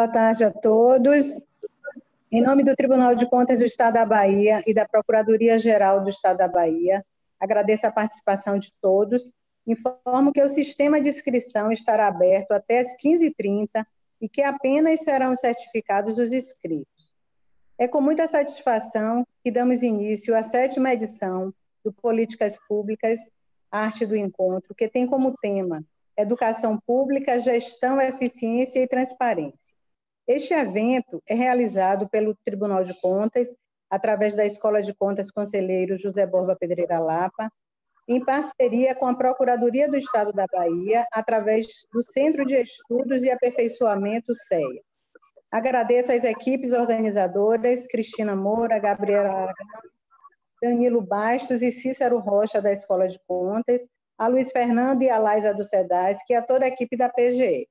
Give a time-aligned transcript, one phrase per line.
[0.00, 1.38] Boa tarde a todos.
[2.32, 6.38] Em nome do Tribunal de Contas do Estado da Bahia e da Procuradoria-Geral do Estado
[6.38, 7.04] da Bahia,
[7.38, 9.34] agradeço a participação de todos.
[9.66, 13.84] Informo que o sistema de inscrição estará aberto até as 15h30
[14.22, 17.14] e que apenas serão certificados os inscritos.
[17.76, 21.52] É com muita satisfação que damos início à sétima edição
[21.84, 23.20] do Políticas Públicas,
[23.70, 25.84] Arte do Encontro, que tem como tema
[26.16, 29.69] Educação Pública, Gestão, Eficiência e Transparência.
[30.30, 33.48] Este evento é realizado pelo Tribunal de Contas,
[33.90, 37.50] através da Escola de Contas Conselheiro José Borba Pedreira Lapa,
[38.06, 43.30] em parceria com a Procuradoria do Estado da Bahia, através do Centro de Estudos e
[43.32, 44.80] Aperfeiçoamento CEA.
[45.50, 49.82] Agradeço às equipes organizadoras, Cristina Moura, Gabriela Aragão,
[50.62, 53.80] Danilo Bastos e Cícero Rocha, da Escola de Contas,
[54.16, 57.66] a Luiz Fernando e a Laisa do SEDAS, que é toda a equipe da PGE.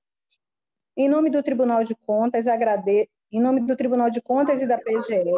[0.99, 3.09] Em nome do Tribunal de Contas, agrade...
[3.31, 5.31] em nome do Tribunal de Contas e da PGE,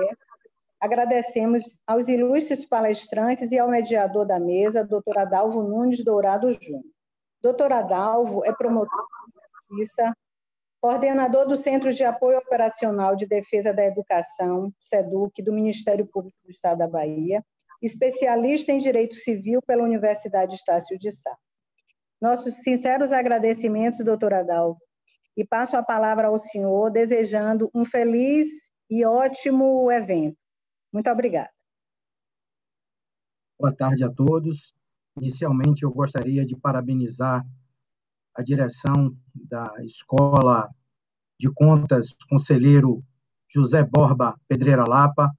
[0.79, 6.81] agradecemos aos ilustres palestrantes e ao mediador da mesa, doutor Adalvo Nunes Dourado Júnior.
[7.43, 9.05] Doutor Adalvo é promotor
[9.69, 10.17] de justiça,
[10.81, 16.49] coordenador do Centro de Apoio Operacional de Defesa da Educação, SEDUC, do Ministério Público do
[16.49, 17.45] Estado da Bahia,
[17.83, 21.37] especialista em Direito Civil pela Universidade Estácio de Sá.
[22.19, 24.79] Nossos sinceros agradecimentos, doutor Adalvo,
[25.35, 28.47] e passo a palavra ao senhor, desejando um feliz
[28.89, 30.37] e ótimo evento.
[30.91, 31.49] Muito obrigada.
[33.59, 34.73] Boa tarde a todos.
[35.17, 37.45] Inicialmente, eu gostaria de parabenizar
[38.35, 40.69] a direção da Escola
[41.39, 43.03] de Contas Conselheiro
[43.47, 45.31] José Borba Pedreira Lapa.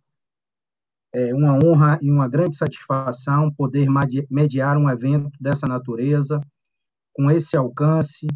[1.15, 3.89] É uma honra e uma grande satisfação poder
[4.31, 6.41] mediar um evento dessa natureza,
[7.13, 8.27] com esse alcance,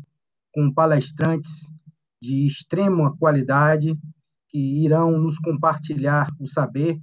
[0.57, 1.71] com palestrantes
[2.19, 3.95] de extrema qualidade
[4.49, 6.99] que irão nos compartilhar o saber,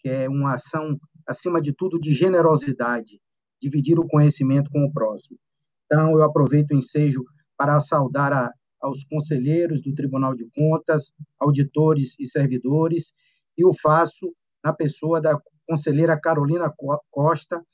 [0.00, 3.20] que é uma ação, acima de tudo, de generosidade,
[3.62, 5.38] dividir o conhecimento com o próximo.
[5.86, 7.22] Então, eu aproveito o ensejo
[7.56, 13.12] para saudar a, aos conselheiros do Tribunal de Contas, auditores e servidores,
[13.56, 14.34] e o faço
[14.64, 16.68] na pessoa da conselheira Carolina
[17.12, 17.64] Costa,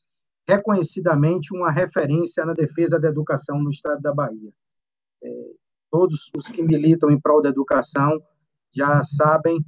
[0.47, 4.53] reconhecidamente uma referência na defesa da educação no estado da Bahia
[5.91, 8.21] todos os que militam em prol da educação
[8.75, 9.59] já sabem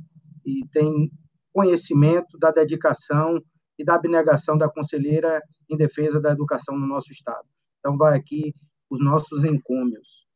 [0.45, 1.11] e têm
[1.53, 3.41] conhecimento da dedicação
[3.79, 7.47] e da abnegação da conselheira em defesa da educação no nosso estado.
[7.79, 8.53] Então, vai aqui
[8.91, 10.27] os nossos encômios.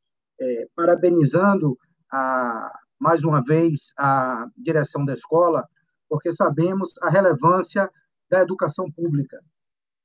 [0.40, 1.76] É, parabenizando
[2.10, 5.66] a, mais uma vez a direção da escola,
[6.08, 7.90] porque sabemos a relevância
[8.30, 9.38] da educação pública.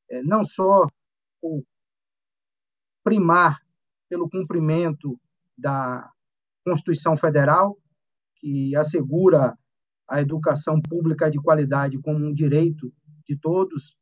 [0.09, 0.85] É, não só
[1.41, 1.63] o
[3.03, 3.64] primar
[4.09, 5.19] pelo cumprimento
[5.57, 6.09] da
[6.65, 7.77] Constituição Federal,
[8.37, 9.57] que assegura
[10.07, 12.93] a educação pública de qualidade como um direito
[13.27, 13.97] de todos,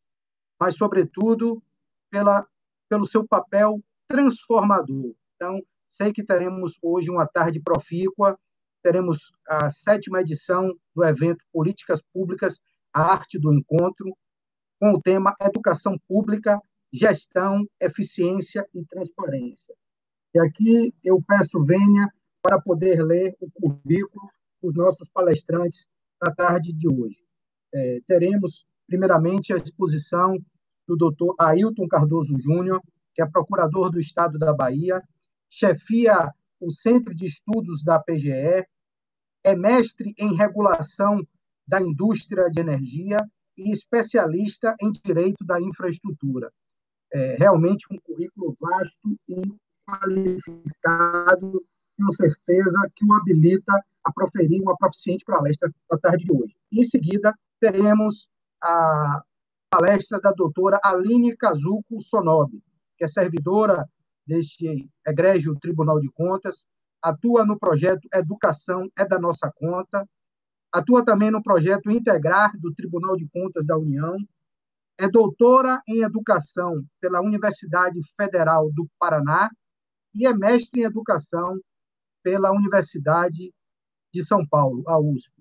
[0.60, 1.62] mas, sobretudo,
[2.10, 2.46] pela,
[2.90, 5.16] pelo seu papel transformador.
[5.36, 8.38] Então, sei que teremos hoje uma tarde profícua,
[8.82, 12.60] teremos a sétima edição do evento Políticas Públicas,
[12.94, 14.16] a Arte do Encontro,
[14.80, 16.60] com o tema Educação Pública,
[16.92, 19.74] Gestão, Eficiência e Transparência.
[20.34, 24.30] E aqui eu peço venha para poder ler o currículo
[24.62, 25.88] dos nossos palestrantes
[26.22, 27.20] na tarde de hoje.
[27.74, 30.38] É, teremos, primeiramente, a exposição
[30.88, 32.82] do doutor Ailton Cardoso Júnior,
[33.14, 35.02] que é procurador do Estado da Bahia,
[35.50, 38.66] chefia o Centro de Estudos da PGE,
[39.44, 41.22] é mestre em regulação
[41.68, 43.18] da indústria de energia
[43.58, 46.52] e especialista em direito da infraestrutura.
[47.12, 49.42] É realmente um currículo vasto e
[49.86, 51.64] qualificado,
[51.98, 56.56] tenho certeza que o habilita a proferir uma proficiente palestra na tarde de hoje.
[56.72, 58.28] Em seguida, teremos
[58.62, 59.24] a
[59.70, 62.62] palestra da doutora Aline Kazuko Sonobi,
[62.98, 63.88] que é servidora
[64.26, 66.66] deste egrégio Tribunal de Contas,
[67.02, 70.08] atua no projeto Educação é da Nossa Conta,
[70.72, 74.18] atua também no projeto Integrar do Tribunal de Contas da União,
[74.98, 79.50] é doutora em Educação pela Universidade Federal do Paraná
[80.14, 81.60] e é mestre em educação
[82.22, 83.54] pela Universidade
[84.14, 85.32] de São Paulo, a USP.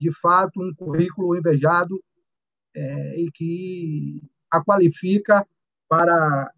[0.00, 2.02] De fato, um currículo invejado
[2.74, 5.46] é, e que a qualifica
[5.88, 6.52] para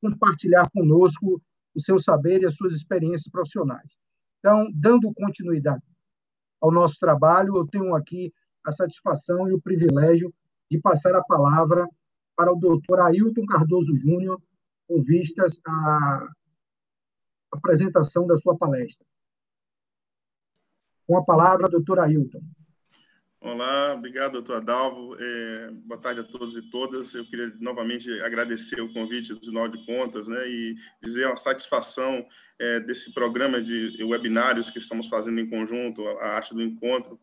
[0.00, 1.40] compartilhar conosco
[1.74, 3.88] o seu saber e as suas experiências profissionais.
[4.38, 5.82] Então, dando continuidade
[6.60, 8.32] ao nosso trabalho, eu tenho aqui
[8.64, 10.32] a satisfação e o privilégio
[10.70, 11.86] de passar a palavra
[12.36, 14.40] para o doutor Ailton Cardoso Júnior,
[14.88, 16.28] com vistas a
[17.52, 19.06] apresentação da sua palestra.
[21.06, 22.42] Com a palavra, doutor Ailton.
[23.40, 25.16] Olá, obrigado, doutor Adalvo.
[25.18, 27.12] É, boa tarde a todos e todas.
[27.12, 32.24] Eu queria novamente agradecer o convite do Tribunal de Contas né, e dizer a satisfação
[32.58, 37.18] é, desse programa de webinários que estamos fazendo em conjunto, a arte do encontro.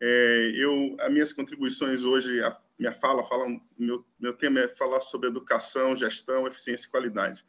[0.00, 3.46] É, eu, as minhas contribuições hoje, a minha fala, fala
[3.78, 7.44] meu, meu tema é falar sobre educação, gestão, eficiência e qualidade.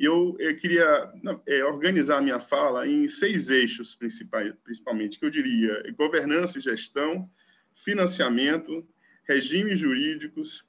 [0.00, 1.12] E eu, eu queria
[1.46, 6.62] é, organizar a minha fala em seis eixos principais, principalmente, que eu diria governança e
[6.62, 7.30] gestão,
[7.74, 8.88] financiamento,
[9.28, 10.66] regimes jurídicos,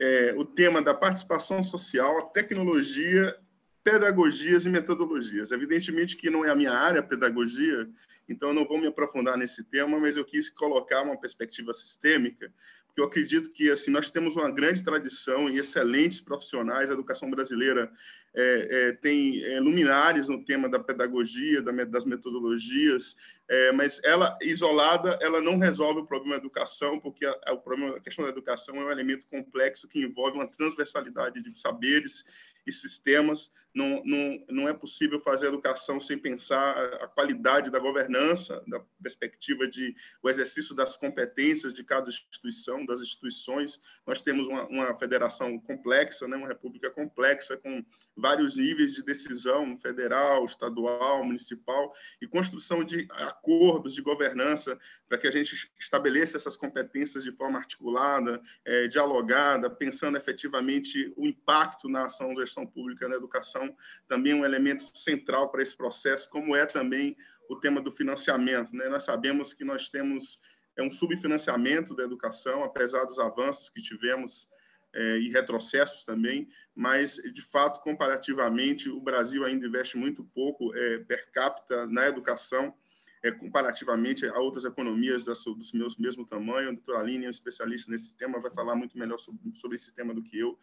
[0.00, 3.36] é, o tema da participação social, tecnologia,
[3.84, 5.52] pedagogias e metodologias.
[5.52, 7.86] Evidentemente que não é a minha área, a pedagogia,
[8.26, 12.50] então eu não vou me aprofundar nesse tema, mas eu quis colocar uma perspectiva sistêmica,
[12.90, 16.90] porque eu acredito que assim nós temos uma grande tradição e excelentes profissionais.
[16.90, 17.90] A educação brasileira
[18.34, 23.16] é, é, tem é, luminares no tema da pedagogia, da, das metodologias,
[23.48, 27.58] é, mas ela isolada ela não resolve o problema da educação, porque a, a, o
[27.58, 32.24] problema, a questão da educação é um elemento complexo que envolve uma transversalidade de saberes
[32.66, 33.52] e sistemas.
[33.74, 39.66] Não, não, não é possível fazer educação sem pensar a, qualidade da governança, da perspectiva
[39.66, 43.80] de o exercício das competências de cada instituição, das instituições.
[44.06, 47.84] Nós temos uma, uma federação complexa, né, uma república complexa, com
[48.16, 54.78] vários níveis de decisão, federal, estadual, municipal, e construção de acordos de governança
[55.10, 61.26] para que a gente estabeleça essas competências de forma articulada, é, dialogada, pensando efetivamente o
[61.26, 63.59] impacto na ação da gestão pública na educação,
[64.08, 67.16] também um elemento central para esse processo, como é também
[67.48, 68.74] o tema do financiamento.
[68.74, 68.88] Né?
[68.88, 70.38] Nós sabemos que nós temos
[70.76, 74.48] é um subfinanciamento da educação, apesar dos avanços que tivemos
[74.92, 80.98] é, e retrocessos também, mas, de fato, comparativamente, o Brasil ainda investe muito pouco é,
[80.98, 82.74] per capita na educação,
[83.22, 86.70] é, comparativamente a outras economias da, do meus mesmo tamanho.
[86.70, 89.94] A doutora Aline é um especialista nesse tema, vai falar muito melhor sobre, sobre esse
[89.94, 90.58] tema do que eu.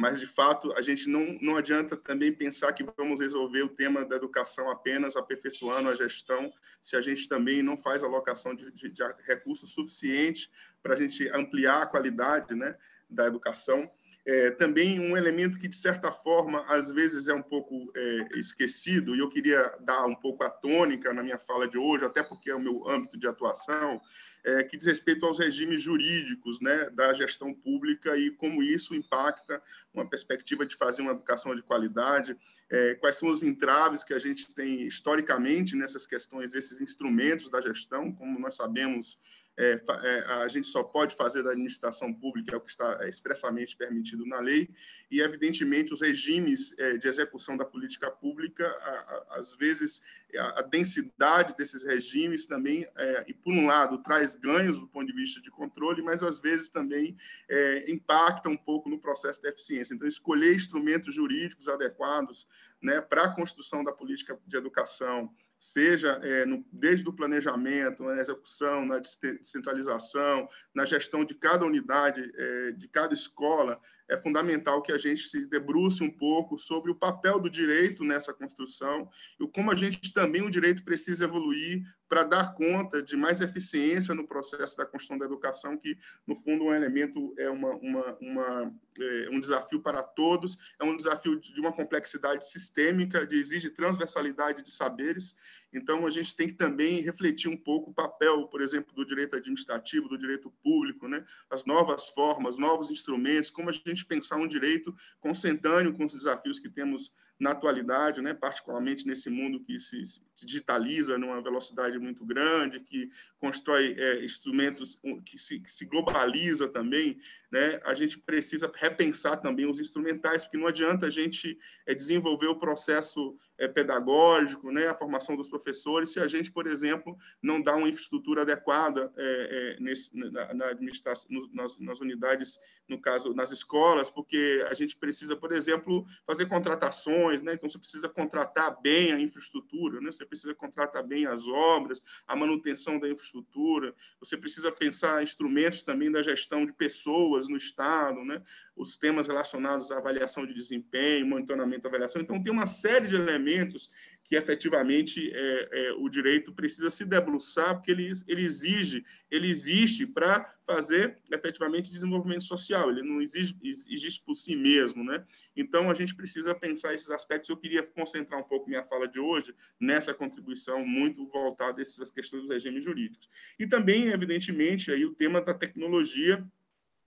[0.00, 4.02] Mas, de fato, a gente não, não adianta também pensar que vamos resolver o tema
[4.02, 8.88] da educação apenas aperfeiçoando a gestão, se a gente também não faz alocação de, de,
[8.88, 10.50] de recursos suficientes
[10.82, 12.76] para a gente ampliar a qualidade né,
[13.10, 13.86] da educação.
[14.24, 19.14] É, também um elemento que, de certa forma, às vezes é um pouco é, esquecido,
[19.14, 22.50] e eu queria dar um pouco a tônica na minha fala de hoje, até porque
[22.50, 24.00] é o meu âmbito de atuação,
[24.44, 29.62] é, que diz respeito aos regimes jurídicos né, da gestão pública e como isso impacta
[29.92, 32.36] uma perspectiva de fazer uma educação de qualidade,
[32.70, 37.60] é, quais são os entraves que a gente tem historicamente nessas questões desses instrumentos da
[37.60, 39.18] gestão, como nós sabemos,
[39.56, 43.76] é, é, a gente só pode fazer da administração pública, é o que está expressamente
[43.76, 44.70] permitido na lei,
[45.10, 50.00] e, evidentemente, os regimes é, de execução da política pública, a, a, às vezes,
[50.36, 55.06] a, a, densidade desses regimes também, é, e por um lado, traz ganhos do ponto
[55.06, 57.16] de vista de controle, mas, às vezes, também
[57.48, 59.94] é, impacta um pouco no processo de eficiência.
[59.94, 62.46] Então, escolher instrumentos jurídicos adequados
[62.80, 68.18] né, para a construção da política de educação, seja é, no, desde o planejamento, na
[68.18, 73.78] execução, na descentralização, na gestão de cada unidade, é, de cada escola,
[74.10, 78.34] é fundamental que a gente se debruce um pouco sobre o papel do direito nessa
[78.34, 83.40] construção e como a gente também, o direito, precisa evoluir para dar conta de mais
[83.40, 88.18] eficiência no processo da construção da educação, que, no fundo, um elemento, é uma, uma,
[88.20, 93.70] uma é um desafio para todos, é um desafio de uma complexidade sistêmica, de exige
[93.70, 95.36] transversalidade de saberes,
[95.72, 99.36] então, a gente tem que também refletir um pouco o papel, por exemplo, do direito
[99.36, 101.24] administrativo, do direito público, né?
[101.48, 106.58] as novas formas, novos instrumentos, como a gente pensar um direito consentâneo com os desafios
[106.58, 110.02] que temos na atualidade, né, particularmente nesse mundo que se,
[110.44, 117.18] digitaliza numa velocidade muito grande, que constrói é, instrumentos, que se, que se, globaliza também,
[117.50, 122.46] né, a gente precisa repensar também os instrumentais, porque não adianta a gente é, desenvolver
[122.46, 127.60] o processo é, pedagógico, né, a formação dos professores, se a gente, por exemplo, não
[127.60, 133.34] dá uma infraestrutura adequada é, é, nesse, na, na administração, nas, nas unidades, no caso,
[133.34, 138.80] nas escolas, porque a gente precisa, por exemplo, fazer contratações, né, então você precisa contratar
[138.80, 144.36] bem a infraestrutura, né, você precisa contratar bem as obras, a manutenção da infraestrutura, você
[144.36, 148.42] precisa pensar instrumentos também da gestão de pessoas no Estado, né,
[148.76, 152.22] os temas relacionados à avaliação de desempenho, monitoramento e avaliação.
[152.22, 153.90] Então, tem uma série de elementos
[154.30, 160.06] que efetivamente é, é, o direito precisa se debruçar, porque ele, ele exige, ele existe
[160.06, 165.02] para fazer efetivamente desenvolvimento social, ele não exige, existe por si mesmo.
[165.02, 165.26] Né?
[165.56, 167.50] Então, a gente precisa pensar esses aspectos.
[167.50, 172.08] Eu queria concentrar um pouco minha fala de hoje nessa contribuição muito voltada a essas
[172.08, 173.28] questões dos regimes jurídicos.
[173.58, 176.48] E também, evidentemente, aí o tema da tecnologia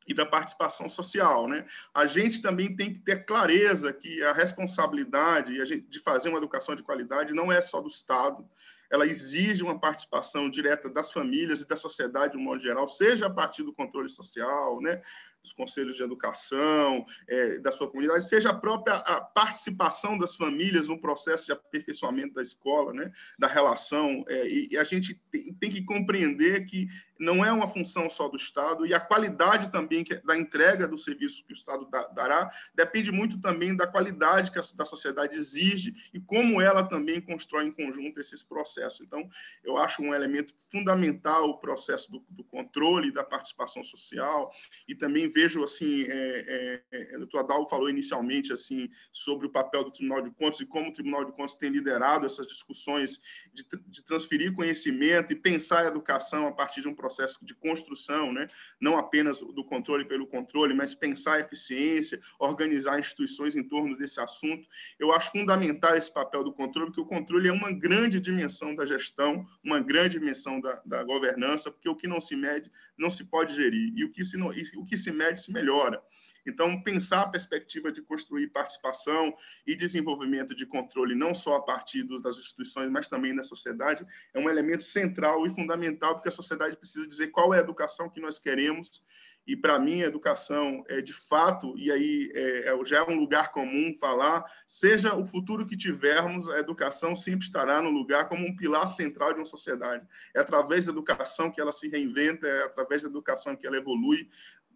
[0.07, 1.47] e da participação social.
[1.47, 1.65] Né?
[1.93, 6.83] A gente também tem que ter clareza que a responsabilidade de fazer uma educação de
[6.83, 8.47] qualidade não é só do Estado,
[8.89, 13.25] ela exige uma participação direta das famílias e da sociedade, de um modo geral, seja
[13.25, 15.01] a partir do controle social, né?
[15.43, 20.87] dos conselhos de educação, é, da sua comunidade, seja a própria a participação das famílias
[20.87, 24.23] no processo de aperfeiçoamento da escola, né, da relação.
[24.29, 26.87] É, e, e, a gente tem, tem, que compreender que
[27.19, 30.97] não é uma função só do Estado, e a qualidade também que, da entrega do
[30.97, 35.93] serviço que o Estado dará depende muito também da qualidade que a da sociedade exige
[36.13, 39.01] e como ela também constrói em conjunto esses processos.
[39.01, 39.29] Então,
[39.63, 44.51] eu acho um elemento fundamental o processo do, do controle da participação social
[44.87, 49.51] e também vejo assim, é, é, é, o doutor Adalvo falou inicialmente assim sobre o
[49.51, 53.21] papel do Tribunal de Contas e como o Tribunal de Contas tem liderado essas discussões
[53.53, 58.31] de, de transferir conhecimento e pensar a educação a partir de um processo de construção,
[58.31, 58.47] né?
[58.79, 64.21] não apenas do controle pelo controle, mas pensar a eficiência, organizar instituições em torno desse
[64.21, 64.65] assunto.
[64.97, 68.85] Eu acho fundamental esse papel do controle, porque o controle é uma grande dimensão da
[68.85, 73.25] gestão, uma grande dimensão da, da governança, porque o que não se mede não se
[73.25, 76.01] pode gerir, e o que se, não, o que se mede se melhora.
[76.45, 79.35] Então, pensar a perspectiva de construir participação
[79.65, 84.39] e desenvolvimento de controle, não só a partir das instituições, mas também da sociedade, é
[84.39, 88.19] um elemento central e fundamental, porque a sociedade precisa dizer qual é a educação que
[88.19, 89.03] nós queremos.
[89.45, 93.19] E, para mim, a educação é de fato, e aí é, é, já é um
[93.19, 98.47] lugar comum falar, seja o futuro que tivermos, a educação sempre estará no lugar como
[98.47, 100.07] um pilar central de uma sociedade.
[100.33, 104.25] É através da educação que ela se reinventa, é através da educação que ela evolui,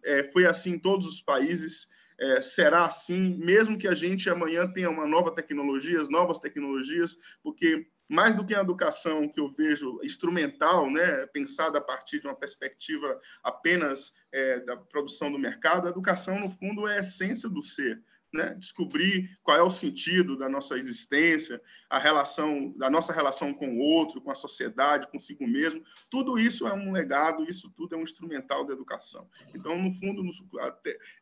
[0.04, 1.88] é, foi assim em todos os países,
[2.18, 7.86] é, será assim, mesmo que a gente amanhã tenha uma nova tecnologia, novas tecnologias, porque
[8.08, 12.34] mais do que a educação que eu vejo instrumental, né, pensada a partir de uma
[12.34, 17.60] perspectiva apenas é, da produção do mercado, a educação, no fundo, é a essência do
[17.60, 18.54] ser né?
[18.58, 23.78] descobrir qual é o sentido da nossa existência, a relação da nossa relação com o
[23.78, 25.82] outro, com a sociedade, consigo mesmo.
[26.10, 29.28] Tudo isso é um legado, isso tudo é um instrumental da educação.
[29.54, 30.32] Então, no fundo, no,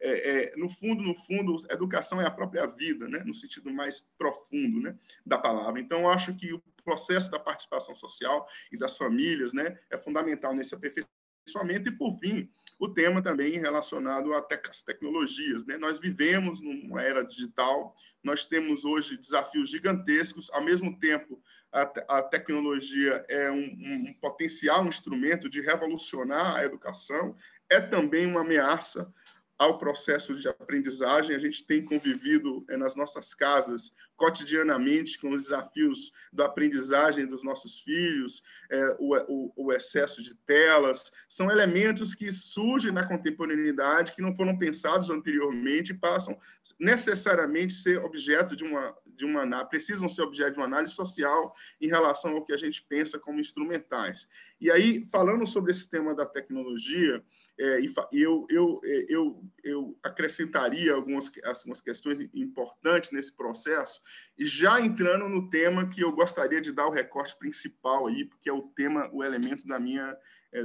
[0.00, 3.22] é, é, no fundo, no fundo, educação é a própria vida, né?
[3.25, 4.96] no sentido mais profundo né?
[5.25, 5.80] da palavra.
[5.80, 9.78] Então, acho que o processo da participação social e das famílias né?
[9.90, 11.88] é fundamental nesse aperfeiçoamento.
[11.88, 15.64] E, por fim, o tema também relacionado às tecnologias.
[15.64, 15.78] Né?
[15.78, 21.40] Nós vivemos numa era digital, nós temos hoje desafios gigantescos, ao mesmo tempo,
[21.73, 27.37] a, a tecnologia é um, um, potencial instrumento de revolucionar a educação,
[27.68, 29.12] é também uma ameaça
[29.58, 31.34] ao processo de aprendizagem.
[31.34, 37.42] A gente tem convivido é, nas nossas casas cotidianamente com os desafios da aprendizagem dos
[37.42, 41.12] nossos filhos, é, o, o, o, excesso de telas.
[41.28, 46.38] São elementos que surgem na contemporaneidade, que não foram pensados anteriormente e passam
[46.80, 51.88] necessariamente ser objeto de uma, de uma precisam ser objeto de uma análise social em
[51.88, 54.28] relação ao que a gente pensa como instrumentais.
[54.60, 57.22] E aí, falando sobre esse tema da tecnologia,
[57.58, 57.80] é,
[58.12, 64.00] eu, eu, é, eu, eu acrescentaria algumas, algumas questões importantes nesse processo,
[64.38, 68.48] e já entrando no tema que eu gostaria de dar o recorte principal aí, porque
[68.50, 70.16] é o tema, o elemento da minha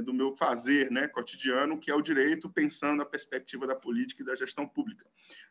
[0.04, 4.26] do meu fazer né, cotidiano, que é o direito, pensando a perspectiva da política e
[4.26, 5.04] da gestão pública.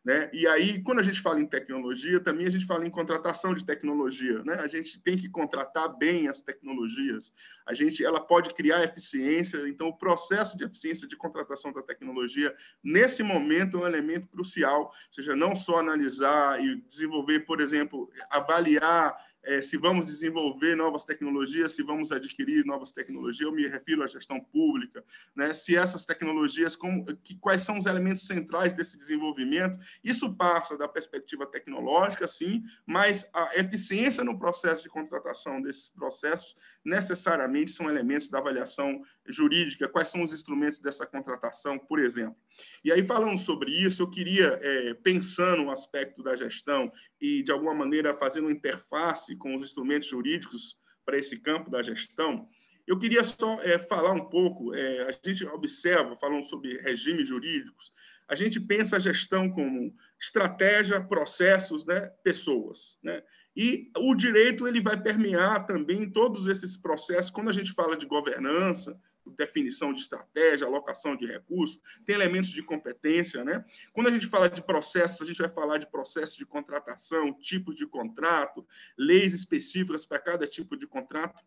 [0.03, 0.29] Né?
[0.33, 3.63] E aí, quando a gente fala em tecnologia, também a gente fala em contratação de
[3.63, 4.43] tecnologia.
[4.43, 4.55] Né?
[4.55, 7.31] A gente tem que contratar bem as tecnologias.
[7.65, 9.67] A gente, ela pode criar eficiência.
[9.67, 14.85] Então, o processo de eficiência de contratação da tecnologia, nesse momento, é um elemento crucial.
[14.85, 21.03] Ou seja, não só analisar e desenvolver, por exemplo, avaliar é, se vamos desenvolver novas
[21.03, 25.03] tecnologias, se vamos adquirir novas tecnologias, eu me refiro à gestão pública,
[25.35, 25.51] né?
[25.53, 29.79] se essas tecnologias, como, que, quais são os elementos centrais desse desenvolvimento.
[30.03, 36.55] Isso passa da perspectiva tecnológica, sim, mas a eficiência no processo de contratação desses processos
[36.83, 42.35] necessariamente são elementos da avaliação jurídica, quais são os instrumentos dessa contratação, por exemplo.
[42.83, 47.51] E aí, falando sobre isso, eu queria, é, pensando no aspecto da gestão e, de
[47.51, 52.47] alguma maneira, fazendo interface com os instrumentos jurídicos para esse campo da gestão,
[52.87, 57.93] eu queria só é, falar um pouco, é, a gente observa, falando sobre regimes jurídicos,
[58.27, 62.97] a gente pensa a gestão como estratégia, processos, né, pessoas.
[63.03, 63.21] Né?
[63.55, 67.31] E o direito ele vai permear também todos esses processos.
[67.31, 68.97] Quando a gente fala de governança,
[69.37, 73.63] definição de estratégia, alocação de recursos, tem elementos de competência, né?
[73.93, 77.75] Quando a gente fala de processos, a gente vai falar de processos de contratação, tipos
[77.75, 78.65] de contrato,
[78.97, 81.43] leis específicas para cada tipo de contrato.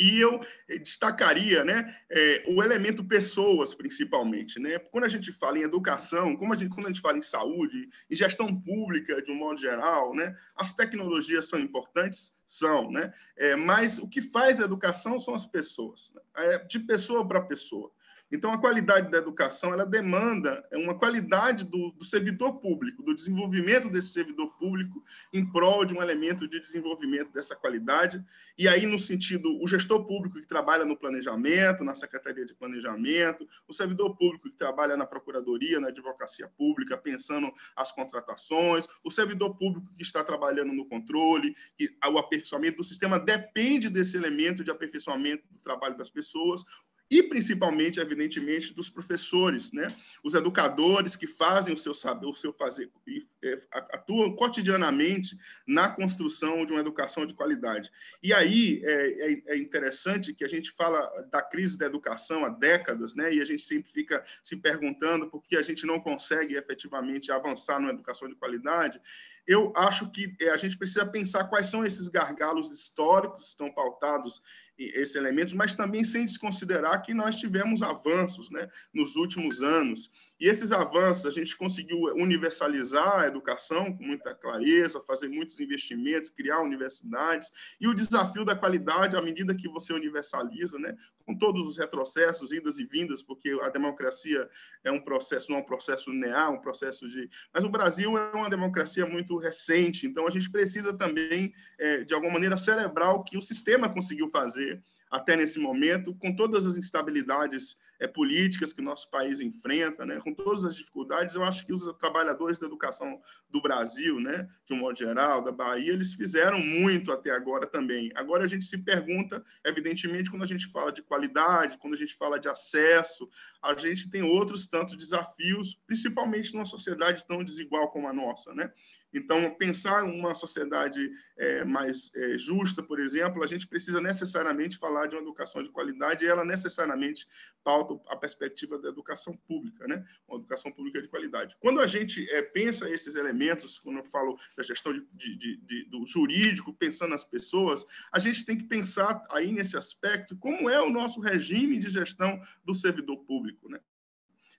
[0.00, 0.40] E eu
[0.82, 4.58] destacaria né, é, o elemento pessoas, principalmente.
[4.58, 4.78] Né?
[4.78, 7.86] Quando a gente fala em educação, como a gente, quando a gente fala em saúde,
[8.10, 13.12] em gestão pública, de um modo geral, né, as tecnologias são importantes, são, né?
[13.36, 16.20] É, mas o que faz a educação são as pessoas, né?
[16.36, 17.92] é de pessoa para pessoa.
[18.32, 23.90] Então, a qualidade da educação ela demanda uma qualidade do, do, servidor público, do desenvolvimento
[23.90, 28.24] desse servidor público em prol de um elemento de desenvolvimento dessa qualidade.
[28.56, 33.48] E aí, no sentido, o gestor público que trabalha no planejamento, na Secretaria de Planejamento,
[33.66, 39.56] o servidor público que trabalha na Procuradoria, na Advocacia Pública, pensando as contratações, o servidor
[39.56, 44.70] público que está trabalhando no controle, que o aperfeiçoamento do sistema depende desse elemento de
[44.70, 46.62] aperfeiçoamento do trabalho das pessoas,
[47.10, 49.88] e principalmente, evidentemente, dos professores, né?
[50.22, 55.88] Os educadores que fazem o seu saber, o seu fazer e é, atuam cotidianamente na
[55.88, 57.90] construção de uma educação de qualidade.
[58.22, 61.00] E aí é, é, é, interessante que a gente fala
[61.32, 63.34] da crise da educação há décadas, né?
[63.34, 67.80] E a gente sempre fica se perguntando por que a gente não consegue efetivamente avançar
[67.80, 69.00] numa educação de qualidade
[69.46, 73.72] eu acho que é, a gente precisa pensar quais são esses gargalos históricos que estão
[73.72, 74.40] pautados
[74.84, 80.10] esses elementos, mas também sem desconsiderar que nós tivemos avanços né, nos últimos anos.
[80.40, 86.30] E esses avanços, a gente conseguiu universalizar a educação com muita clareza, fazer muitos investimentos,
[86.30, 91.68] criar universidades, e o desafio da qualidade, à medida que você universaliza, né, com todos
[91.68, 94.48] os retrocessos, idas e vindas, porque a democracia
[94.82, 97.28] é um processo, não é um processo linear, um processo de.
[97.52, 102.14] Mas o Brasil é uma democracia muito recente, então a gente precisa também, é, de
[102.14, 106.78] alguma maneira, celebrar o que o sistema conseguiu fazer até nesse momento, com todas as
[106.78, 111.66] instabilidades é, políticas que o nosso país enfrenta, né, com todas as dificuldades, eu acho
[111.66, 116.14] que os trabalhadores da educação do Brasil, né, de um modo geral, da Bahia, eles
[116.14, 118.10] fizeram muito até agora também.
[118.14, 122.14] Agora a gente se pergunta, evidentemente, quando a gente fala de qualidade, quando a gente
[122.14, 123.28] fala de acesso,
[123.62, 128.72] a gente tem outros tantos desafios, principalmente numa sociedade tão desigual como a nossa, né?
[129.12, 135.06] Então, pensar uma sociedade é, mais é, justa, por exemplo, a gente precisa necessariamente falar
[135.06, 137.26] de uma educação de qualidade e ela necessariamente
[137.64, 140.04] pauta a perspectiva da educação pública, né?
[140.28, 141.56] uma educação pública de qualidade.
[141.60, 145.84] Quando a gente é, pensa esses elementos, quando eu falo da gestão de, de, de,
[145.90, 150.80] do jurídico, pensando nas pessoas, a gente tem que pensar aí nesse aspecto como é
[150.80, 153.68] o nosso regime de gestão do servidor público.
[153.68, 153.80] Né?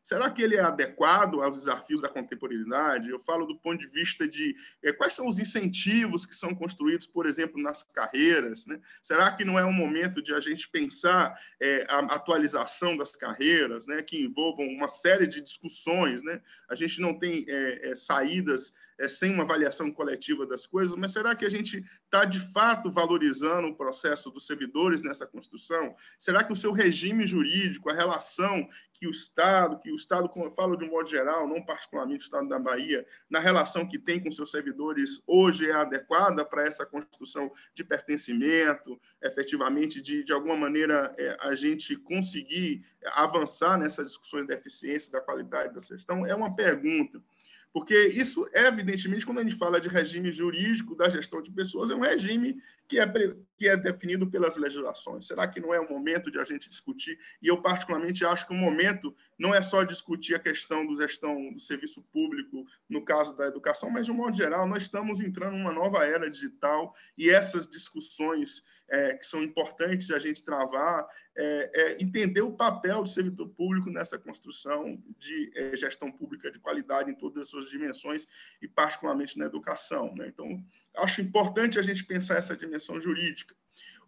[0.04, 3.10] Será que ele é adequado aos desafios da contemporaneidade?
[3.10, 7.06] Eu falo do ponto de vista de é, quais são os incentivos que são construídos,
[7.06, 8.66] por exemplo, nas carreiras.
[8.66, 8.80] Né?
[9.02, 13.86] Será que não é um momento de a gente pensar é, a atualização das carreiras,
[13.86, 16.24] né, que envolvam uma série de discussões?
[16.24, 16.42] Né?
[16.68, 18.74] A gente não tem é, saídas
[19.10, 23.68] sem uma avaliação coletiva das coisas, mas será que a gente está, de fato, valorizando
[23.68, 25.96] o processo dos servidores nessa construção?
[26.18, 28.68] Será que o seu regime jurídico, a relação
[29.02, 32.26] que o Estado, que o Estado, como falo de um modo geral, não particularmente o
[32.26, 36.86] Estado da Bahia, na relação que tem com seus servidores, hoje é adequada para essa
[36.86, 42.86] construção de pertencimento, efetivamente, de, de alguma maneira, é, a gente conseguir
[43.16, 46.24] avançar nessas discussões da eficiência, da qualidade da gestão?
[46.24, 47.20] É uma pergunta.
[47.74, 51.96] Porque isso, evidentemente, quando a gente fala de regime jurídico da gestão de pessoas, é
[51.96, 53.08] um regime que é,
[53.56, 55.26] que é definido pelas legislações.
[55.26, 57.18] Será que não é o momento de a gente discutir?
[57.42, 61.54] E eu, particularmente, acho que o momento não é só discutir a questão do gestão
[61.54, 65.56] do serviço público, no caso da educação, mas, de um modo geral, nós estamos entrando
[65.56, 71.72] numa nova era digital e essas discussões é, que são importantes a gente travar, é,
[71.74, 77.10] é, entender o papel do servidor público nessa construção de é, gestão pública de qualidade
[77.10, 78.28] em todas as suas dimensões
[78.62, 80.14] e particularmente na educação.
[80.14, 80.28] Né?
[80.28, 80.62] Então,
[80.98, 83.56] acho importante a gente pensar essa dimensão jurídica.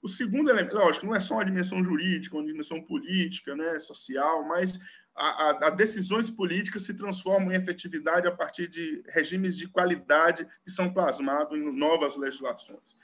[0.02, 4.43] O segundo elemento, lógico, não é só uma dimensão jurídica, uma dimensão política, né, social,
[4.46, 4.78] mas
[5.15, 10.46] a, a, a, decisões políticas se transformam em efetividade a partir de regimes de qualidade
[10.62, 12.98] que são plasmados em novas legislações.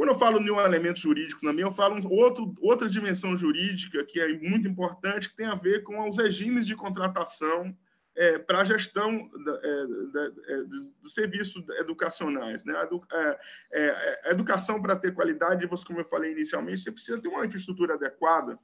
[0.00, 4.18] Quando eu falo de um elemento jurídico também, eu falo outro, outra dimensão jurídica que
[4.18, 7.76] é muito importante, que tem a ver com os regimes de contratação
[8.16, 9.30] é, para a gestão
[9.62, 10.62] é, é,
[11.02, 12.64] dos serviços educacionais.
[12.64, 12.72] Né?
[12.74, 13.38] A, é,
[13.74, 17.92] é, a educação, para ter qualidade, como eu falei inicialmente, você precisa ter uma infraestrutura
[17.92, 18.58] adequada.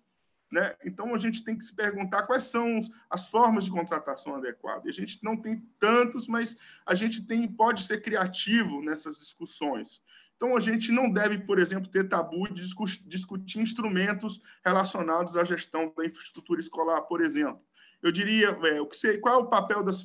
[0.51, 0.75] Né?
[0.87, 2.79] Então, a gente tem que se perguntar quais são
[3.11, 4.87] as formas de contratação adequadas.
[4.87, 10.01] A gente não tem tantos, mas a gente tem, pode ser criativo nessas discussões.
[10.37, 12.63] Então, a gente não deve, por exemplo, ter tabu de
[13.07, 17.63] discutir instrumentos relacionados à gestão da infraestrutura escolar, por exemplo.
[18.03, 20.05] Eu diria, é, o que qual é o papel das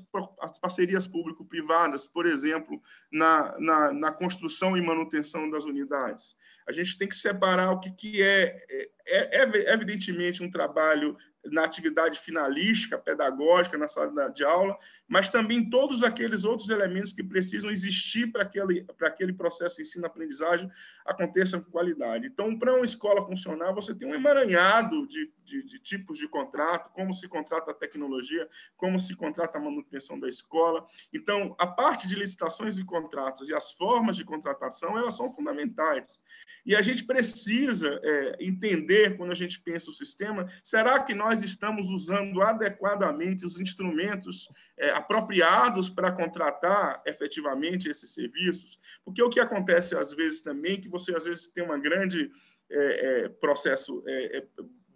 [0.61, 6.35] parcerias público-privadas, por exemplo, na, na, na, construção e manutenção das unidades?
[6.67, 11.17] A gente tem que separar o que, que é, é, é, é evidentemente um trabalho
[11.45, 14.77] na atividade finalística, pedagógica, na sala de aula,
[15.07, 20.69] mas também todos aqueles outros elementos que precisam existir para aquele, para aquele processo ensino-aprendizagem
[21.05, 22.27] aconteça com qualidade.
[22.27, 26.91] Então, para uma escola funcionar, você tem um emaranhado de, de, de, tipos de contrato,
[26.93, 30.85] como se contrata a tecnologia, como se contrata a manutenção da escola.
[31.13, 36.19] Então, a parte de licitações e contratos e as formas de contratação, elas são fundamentais.
[36.65, 41.41] E a gente precisa é, entender, quando a gente pensa o sistema, será que nós
[41.41, 48.79] estamos usando adequadamente os instrumentos é, apropriados para contratar efetivamente esses serviços?
[49.03, 52.29] Porque o que acontece às vezes também, que você às vezes tem uma grande
[52.69, 54.47] é, é processo é, é,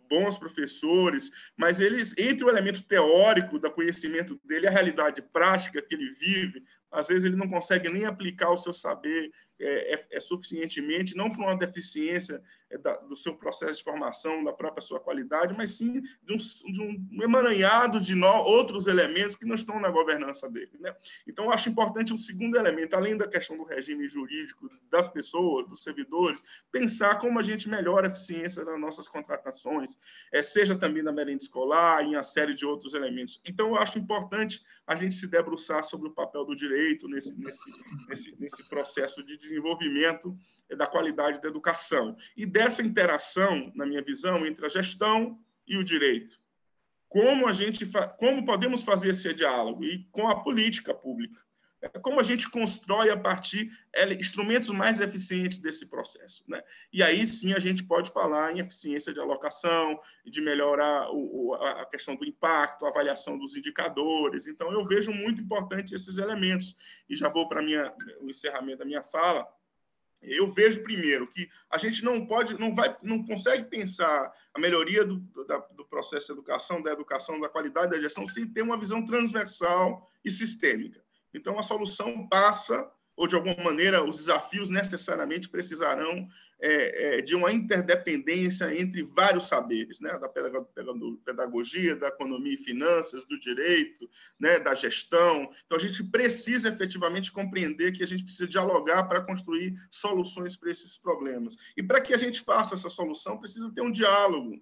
[0.09, 5.95] bons professores, mas eles, entre o elemento teórico do conhecimento dele, a realidade prática que
[5.95, 10.19] ele vive, às vezes ele não consegue nem aplicar o seu saber é, é, é
[10.19, 12.41] suficientemente, não por uma deficiência
[12.81, 16.81] da, do seu processo de formação, da própria sua qualidade, mas sim de um, de
[16.81, 20.71] um emaranhado de no, outros elementos que não estão na governança dele.
[20.79, 20.93] Né?
[21.27, 25.83] Então, acho importante um segundo elemento, além da questão do regime jurídico das pessoas, dos
[25.83, 29.97] servidores, pensar como a gente melhora a eficiência das nossas contratações,
[30.31, 33.41] é, seja também na merenda escolar, em uma série de outros elementos.
[33.45, 37.63] Então, acho importante a gente se debruçar sobre o papel do direito nesse, nesse,
[38.07, 40.37] nesse, nesse processo de desenvolvimento
[40.73, 42.15] da qualidade da educação.
[42.35, 46.39] E dessa interação, na minha visão, entre a gestão e o direito.
[47.07, 47.85] Como a gente
[48.17, 51.45] como podemos fazer esse diálogo e com a política pública?
[51.93, 56.43] É como a gente constrói a partir é, instrumentos mais eficientes desse processo.
[56.47, 56.63] Né?
[56.91, 61.85] E aí sim a gente pode falar em eficiência de alocação, de melhorar o, a
[61.85, 64.47] questão do impacto, a avaliação dos indicadores.
[64.47, 66.75] Então, eu vejo muito importante esses elementos.
[67.07, 69.47] E já vou para o encerramento da minha fala.
[70.27, 75.05] Eu vejo primeiro que a gente não pode, não vai, não consegue pensar a melhoria
[75.05, 78.77] do, da, do processo de educação, da educação, da qualidade da gestão, sem ter uma
[78.77, 81.03] visão transversal e sistêmica.
[81.33, 86.27] Então, a solução passa, ou de alguma maneira, os desafios necessariamente precisarão
[86.65, 90.17] é, é, de uma interdependência entre vários saberes, né?
[90.17, 94.59] da pedagogia, da economia e finanças, do direito, né?
[94.59, 95.47] da gestão.
[95.65, 100.71] Então, a gente precisa efetivamente compreender que a gente precisa dialogar para construir soluções para
[100.71, 101.55] esses problemas.
[101.77, 104.59] E para que a gente faça essa solução, precisa ter um diálogo.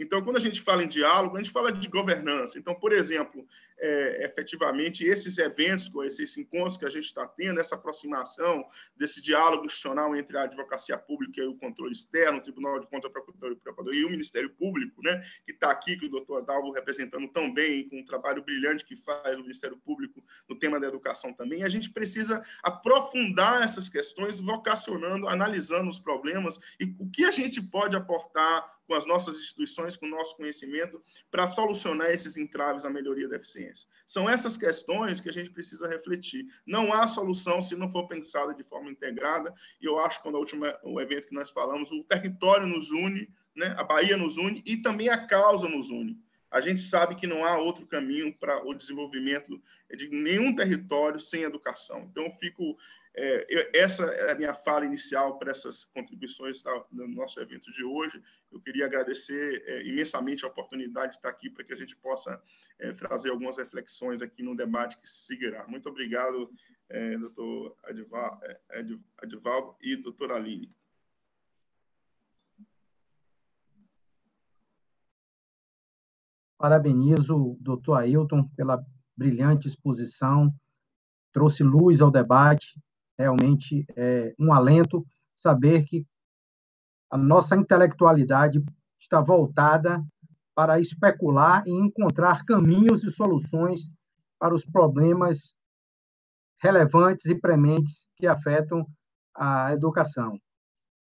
[0.00, 2.58] Então, quando a gente fala em diálogo, a gente fala de governança.
[2.58, 3.46] Então, por exemplo,
[3.78, 9.66] é, efetivamente esses eventos, esses encontros que a gente está tendo, essa aproximação desse diálogo
[9.66, 13.10] institucional entre a advocacia pública e o controle externo, o Tribunal de Contas
[13.92, 17.86] e o Ministério Público, né, que está aqui, que o doutor Adalvo representando tão bem,
[17.88, 21.68] com um trabalho brilhante que faz o Ministério Público no tema da educação também, a
[21.68, 27.96] gente precisa aprofundar essas questões, vocacionando, analisando os problemas e o que a gente pode
[27.96, 31.00] aportar com as nossas instituições, com o nosso conhecimento,
[31.30, 33.86] para solucionar esses entraves à melhoria da eficiência.
[34.04, 36.44] São essas questões que a gente precisa refletir.
[36.66, 40.34] Não há solução se não for pensada de forma integrada, e eu acho que quando
[40.34, 43.76] a última, o evento que nós falamos, o território nos une, né?
[43.78, 46.18] a Bahia nos une, e também a causa nos une.
[46.50, 49.62] A gente sabe que não há outro caminho para o desenvolvimento
[49.96, 52.08] de nenhum território sem educação.
[52.10, 52.76] Então, eu fico
[53.14, 57.70] é, eu, essa é a minha fala inicial para essas contribuições tá, no nosso evento
[57.72, 58.22] de hoje.
[58.52, 62.40] Eu queria agradecer é, imensamente a oportunidade de estar aqui para que a gente possa
[62.78, 65.66] é, trazer algumas reflexões aqui no debate que se seguirá.
[65.66, 66.50] Muito obrigado,
[66.88, 67.76] é, doutor
[69.18, 70.72] Adivaldo é, e doutora Aline.
[76.56, 78.84] Parabenizo o doutor Ailton pela
[79.16, 80.54] brilhante exposição,
[81.32, 82.78] trouxe luz ao debate,
[83.20, 86.06] realmente é um alento saber que
[87.10, 88.62] a nossa intelectualidade
[88.98, 90.02] está voltada
[90.54, 93.90] para especular e encontrar caminhos e soluções
[94.38, 95.54] para os problemas
[96.62, 98.86] relevantes e prementes que afetam
[99.36, 100.38] a educação.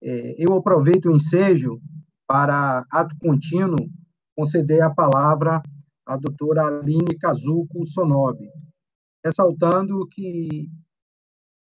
[0.02, 1.80] É, eu aproveito o ensejo
[2.28, 3.90] para, ato contínuo,
[4.36, 5.62] conceder a palavra
[6.06, 8.50] à doutora Aline Kazuko Sonobe,
[9.24, 10.70] ressaltando que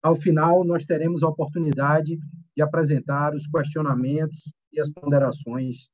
[0.03, 2.19] ao final, nós teremos a oportunidade
[2.57, 5.89] de apresentar os questionamentos e as ponderações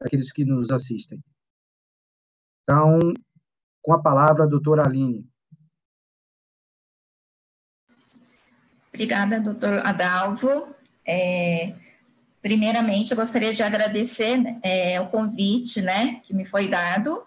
[0.00, 1.22] daqueles que nos assistem.
[2.62, 2.98] Então,
[3.82, 5.28] com a palavra, a doutora Aline.
[8.88, 10.74] Obrigada, doutor Adalvo.
[11.06, 11.76] É,
[12.40, 17.26] primeiramente, eu gostaria de agradecer é, o convite né, que me foi dado,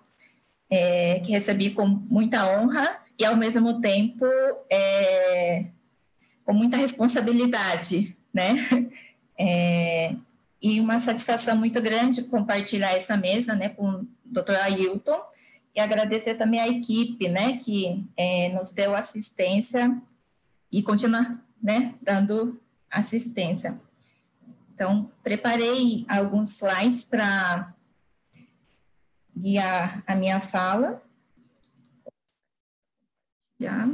[0.69, 4.25] é, que recebi com muita honra e, ao mesmo tempo,
[4.69, 5.65] é,
[6.45, 8.55] com muita responsabilidade, né?
[9.39, 10.15] É,
[10.59, 15.21] e uma satisfação muito grande compartilhar essa mesa né, com o doutor Ailton
[15.75, 19.95] e agradecer também à equipe né, que é, nos deu assistência
[20.71, 23.79] e continua né, dando assistência.
[24.73, 27.73] Então, preparei alguns slides para
[29.35, 31.01] guiar a minha fala.
[33.59, 33.87] Já.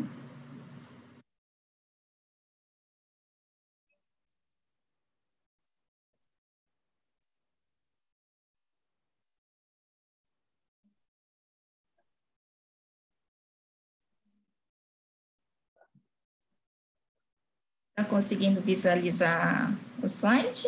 [17.95, 19.71] Está conseguindo visualizar
[20.01, 20.67] o slide?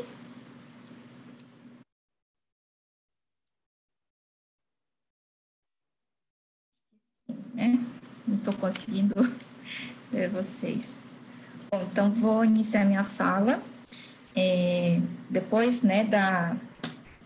[7.55, 7.79] Né?
[8.27, 9.15] Não estou conseguindo
[10.11, 10.88] ver vocês.
[11.71, 13.61] Bom, então vou iniciar minha fala.
[14.35, 16.57] É, depois, né, da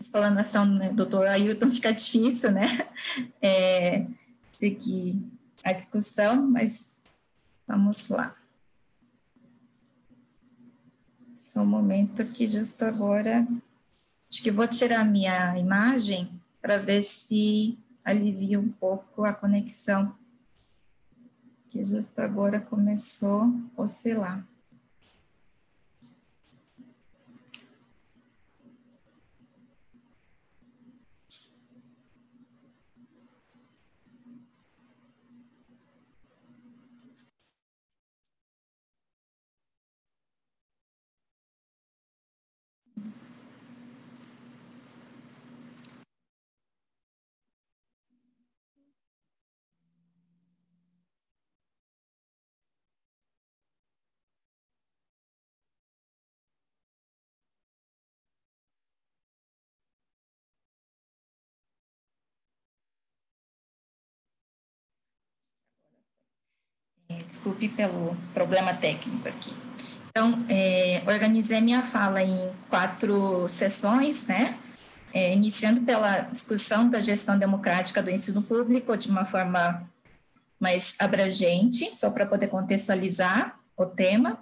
[0.00, 2.88] explanação do né, doutor Ailton, fica difícil, né,
[3.42, 4.06] é,
[4.52, 5.20] seguir
[5.62, 6.94] a discussão, mas
[7.66, 8.34] vamos lá.
[11.34, 13.46] Só um momento que justo agora,
[14.30, 16.30] acho que vou tirar minha imagem
[16.62, 20.14] para ver se alivia um pouco a conexão,
[21.70, 23.44] que justo agora começou
[23.76, 24.49] a oscilar.
[67.40, 69.54] Desculpe pelo problema técnico aqui.
[70.10, 74.58] Então, é, organizei minha fala em quatro sessões, né?
[75.12, 79.88] É, iniciando pela discussão da gestão democrática do ensino público de uma forma
[80.60, 84.38] mais abrangente, só para poder contextualizar o tema,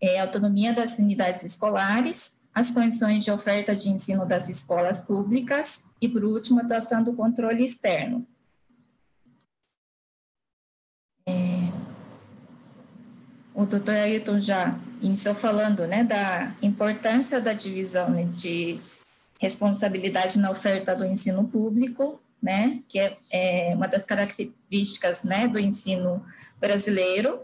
[0.00, 6.08] é, autonomia das unidades escolares, as condições de oferta de ensino das escolas públicas e,
[6.08, 8.26] por último, a atuação do controle externo.
[11.26, 11.59] É,
[13.60, 18.80] o doutor Ailton já iniciou falando né, da importância da divisão né, de
[19.38, 25.58] responsabilidade na oferta do ensino público, né, que é, é uma das características né, do
[25.58, 26.24] ensino
[26.58, 27.42] brasileiro.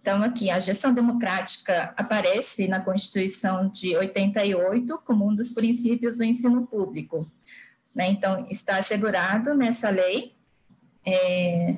[0.00, 6.24] Então, aqui, a gestão democrática aparece na Constituição de 88 como um dos princípios do
[6.24, 7.28] ensino público.
[7.92, 8.10] Né?
[8.10, 10.34] Então, está assegurado nessa lei
[11.04, 11.76] é,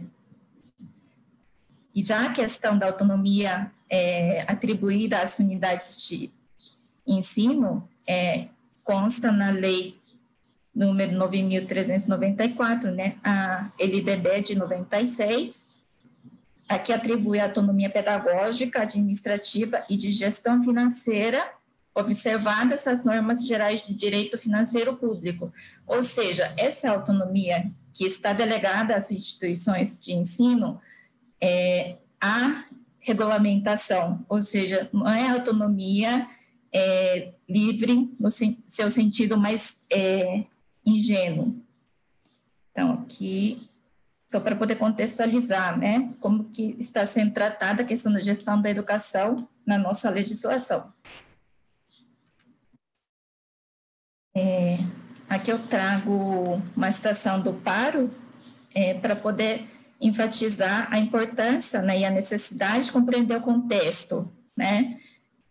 [1.95, 6.31] e já a questão da autonomia é, atribuída às unidades de
[7.07, 8.49] ensino é,
[8.83, 9.97] consta na lei
[10.75, 15.73] número 9.394, né, a LDB de 96,
[16.69, 21.47] a que atribui a autonomia pedagógica, administrativa e de gestão financeira,
[21.95, 25.53] observadas as normas gerais de direito financeiro público.
[25.87, 30.81] Ou seja, essa autonomia que está delegada às instituições de ensino
[31.45, 32.65] é, a
[33.01, 36.27] regulamentação, ou seja, não é autonomia
[36.73, 40.45] é, livre no seu sentido mais é,
[40.87, 41.63] ingênuo.
[42.73, 43.69] Então, aqui,
[44.27, 48.71] só para poder contextualizar, né, como que está sendo tratada a questão da gestão da
[48.71, 50.91] educação na nossa legislação.
[54.35, 54.79] É,
[55.29, 58.11] aqui eu trago uma citação do Paro
[58.75, 64.99] é, para poder enfatizar a importância né, e a necessidade de compreender o contexto, né?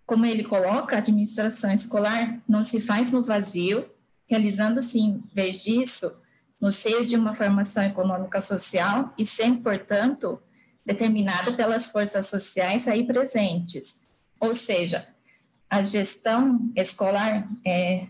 [0.05, 3.89] Como ele coloca, a administração escolar não se faz no vazio,
[4.29, 6.21] realizando-se, em vez disso,
[6.61, 10.39] no seio de uma formação econômica social e sendo, portanto,
[10.85, 14.05] determinada pelas forças sociais aí presentes.
[14.39, 15.07] Ou seja,
[15.69, 18.07] a gestão escolar é,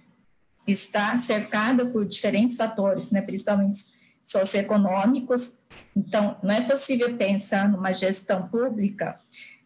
[0.68, 5.60] está cercada por diferentes fatores, né, principalmente socioeconômicos.
[5.96, 9.16] Então, não é possível pensar numa gestão pública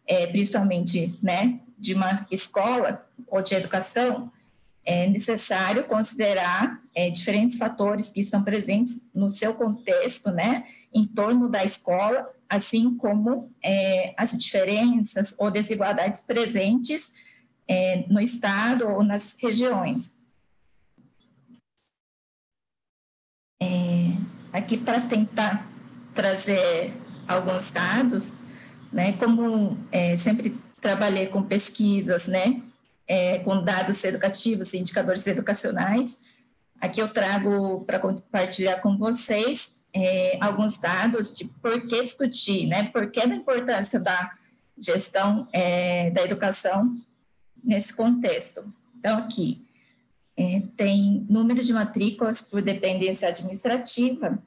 [0.08, 4.32] é, principalmente, né, de uma escola ou de educação,
[4.84, 11.48] é necessário considerar é, diferentes fatores que estão presentes no seu contexto, né, em torno
[11.50, 17.12] da escola, assim como é, as diferenças ou desigualdades presentes
[17.68, 20.18] é, no estado ou nas regiões.
[23.60, 23.66] É,
[24.58, 25.66] aqui para tentar
[26.14, 26.92] trazer
[27.26, 28.38] alguns dados,
[28.92, 32.60] né, como é, sempre trabalhei com pesquisas, né,
[33.06, 36.24] é, com dados educativos e indicadores educacionais,
[36.80, 42.84] aqui eu trago para compartilhar com vocês é, alguns dados de por que discutir, né,
[42.84, 44.32] por que da importância da
[44.76, 46.96] gestão é, da educação
[47.62, 48.72] nesse contexto.
[48.98, 49.66] Então, aqui,
[50.36, 54.38] é, tem número de matrículas por dependência administrativa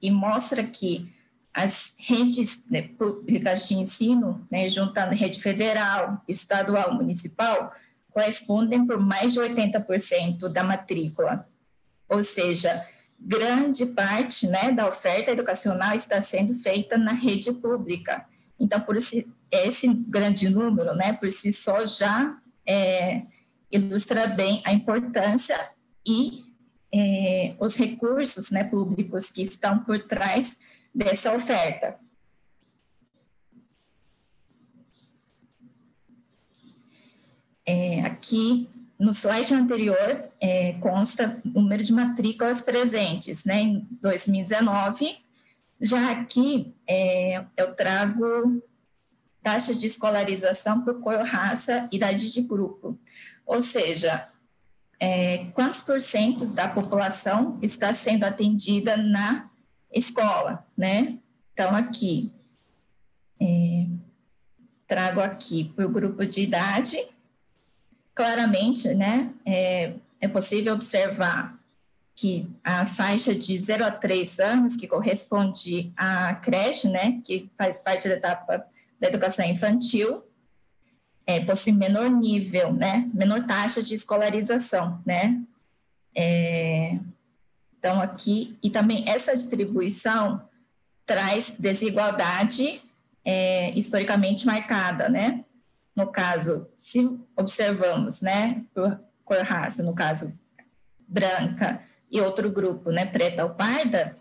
[0.00, 1.12] e mostra que
[1.52, 7.72] as redes né, públicas de ensino, né, juntando rede federal, estadual, municipal,
[8.10, 11.48] correspondem por mais de 80% da matrícula.
[12.08, 12.86] Ou seja,
[13.18, 18.24] grande parte né, da oferta educacional está sendo feita na rede pública.
[18.58, 23.22] Então, por esse, esse grande número, né, por si só, já é,
[23.70, 25.58] ilustra bem a importância
[26.06, 26.47] e
[26.92, 30.60] é, os recursos né, públicos que estão por trás
[30.94, 31.98] dessa oferta.
[37.66, 38.68] É, aqui
[38.98, 45.18] no slide anterior é, consta o número de matrículas presentes, né, em 2019.
[45.80, 48.62] Já aqui é, eu trago
[49.42, 52.98] taxa de escolarização por cor, raça, idade de grupo.
[53.46, 54.28] Ou seja,
[55.00, 59.48] é, quantos por cento da população está sendo atendida na
[59.92, 61.18] escola, né?
[61.52, 62.32] Então, aqui,
[63.40, 63.86] é,
[64.86, 66.98] trago aqui para o grupo de idade,
[68.14, 71.56] claramente, né, é, é possível observar
[72.16, 77.78] que a faixa de 0 a 3 anos, que corresponde à creche, né, que faz
[77.78, 78.66] parte da etapa
[78.98, 80.24] da educação infantil,
[81.28, 85.38] é, possui menor nível, né, menor taxa de escolarização, né,
[86.16, 86.98] é,
[87.78, 90.42] então, aqui, e também essa distribuição
[91.06, 92.82] traz desigualdade
[93.24, 95.44] é, historicamente marcada, né?
[95.94, 100.38] No caso, se observamos, né, por cor raça, no caso
[101.06, 104.16] branca e outro grupo, né, preta ou parda,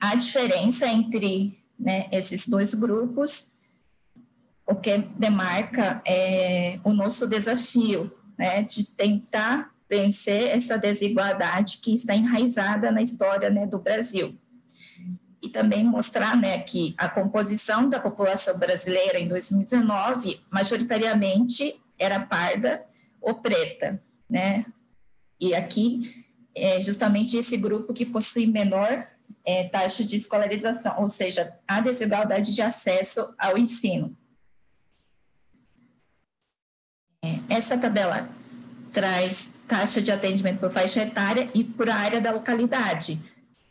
[0.00, 3.53] a diferença entre né, esses dois grupos,
[4.66, 12.14] o que demarca é o nosso desafio, né, de tentar vencer essa desigualdade que está
[12.14, 14.36] enraizada na história né, do Brasil.
[15.42, 22.84] E também mostrar né, que a composição da população brasileira em 2019, majoritariamente, era parda
[23.20, 24.64] ou preta, né?
[25.38, 29.06] E aqui é justamente esse grupo que possui menor
[29.44, 34.16] é, taxa de escolarização, ou seja, a desigualdade de acesso ao ensino.
[37.13, 37.13] É,
[37.48, 38.28] essa tabela
[38.92, 43.20] traz taxa de atendimento por faixa etária e por área da localidade,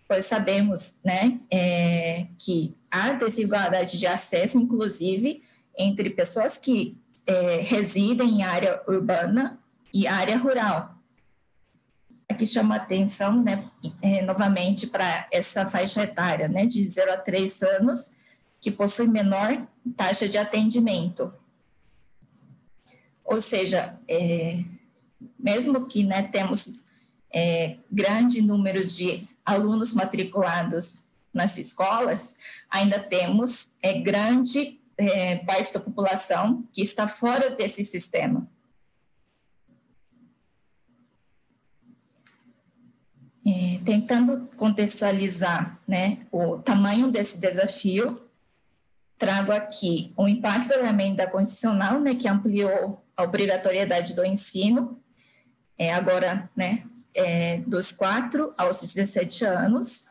[0.07, 5.43] pois sabemos né, é, que há desigualdade de acesso, inclusive,
[5.77, 9.59] entre pessoas que é, residem em área urbana
[9.93, 10.95] e área rural.
[12.27, 13.69] Aqui chama atenção, né,
[14.01, 18.15] é, novamente, para essa faixa etária, né, de 0 a 3 anos,
[18.59, 21.33] que possui menor taxa de atendimento.
[23.23, 24.63] Ou seja, é,
[25.39, 26.73] mesmo que né, temos
[27.33, 32.37] é, grande número de alunos matriculados nas escolas,
[32.69, 38.47] ainda temos é, grande é, parte da população que está fora desse sistema.
[43.45, 48.21] É, tentando contextualizar né, o tamanho desse desafio,
[49.17, 55.01] trago aqui o impacto da emenda constitucional, né, que ampliou a obrigatoriedade do ensino
[55.77, 60.09] é, agora, né, é, dos 4 aos 17 anos.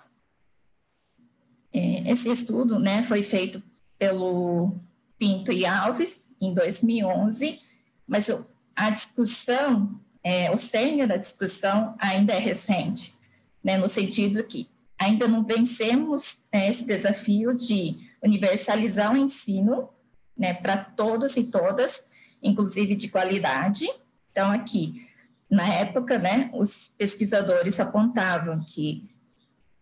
[1.73, 3.63] É, esse estudo, né, foi feito
[3.99, 4.75] pelo
[5.19, 7.61] Pinto e Alves em 2011,
[8.07, 8.29] mas
[8.75, 13.15] a discussão, é, o cerne da discussão ainda é recente,
[13.63, 19.89] né, no sentido que ainda não vencemos né, esse desafio de universalizar o ensino
[20.37, 22.11] né, para todos e todas,
[22.43, 23.87] inclusive de qualidade.
[24.31, 25.09] Então, aqui,
[25.49, 29.11] na época, né, os pesquisadores apontavam que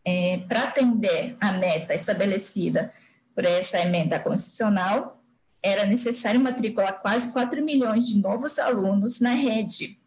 [0.04, 2.92] é, para atender a meta estabelecida
[3.34, 5.22] por essa emenda constitucional,
[5.62, 9.98] era necessário matricular quase 4 milhões de novos alunos na rede.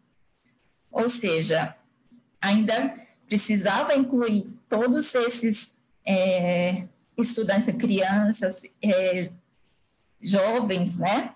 [0.90, 1.76] Ou seja,
[2.40, 2.94] ainda
[3.26, 6.86] precisava incluir todos esses é,
[7.16, 9.30] estudantes, crianças, é,
[10.20, 11.33] jovens, né,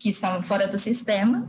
[0.00, 1.46] que estavam fora do sistema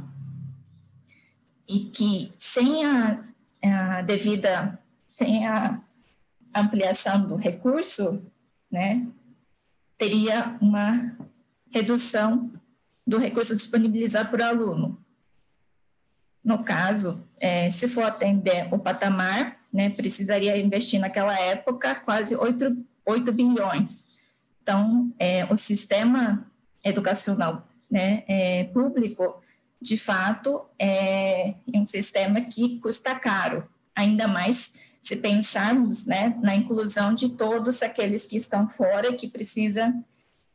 [1.67, 3.23] e que sem a,
[3.63, 4.77] a devida,
[5.07, 5.81] sem a
[6.53, 8.21] ampliação do recurso,
[8.69, 9.07] né,
[9.97, 11.15] teria uma
[11.71, 12.51] redução
[13.07, 15.01] do recurso disponibilizado por aluno.
[16.43, 22.85] No caso, é, se for atender o patamar, né, precisaria investir naquela época quase 8,
[23.05, 24.11] 8 bilhões.
[24.61, 26.45] Então, é, o sistema
[26.83, 29.41] educacional né, é, público,
[29.81, 37.13] de fato, é um sistema que custa caro, ainda mais se pensarmos né, na inclusão
[37.13, 40.05] de todos aqueles que estão fora e que precisam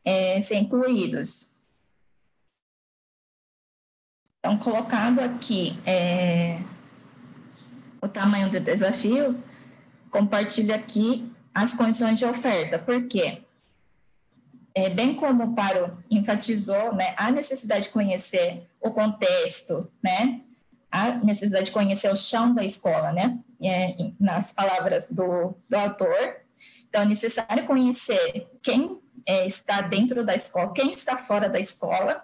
[0.03, 1.53] é, ser incluídos.
[4.39, 6.61] Então, colocado aqui é,
[8.01, 9.37] o tamanho do desafio,
[10.09, 12.79] compartilho aqui as condições de oferta.
[12.79, 13.41] Por quê?
[14.77, 20.41] É, bem como o Paro enfatizou, né, a necessidade de conhecer o contexto, né,
[20.91, 26.41] a necessidade de conhecer o chão da escola, né, é, nas palavras do, do autor.
[26.87, 32.21] Então, é necessário conhecer quem é, está dentro da escola, quem está fora da escola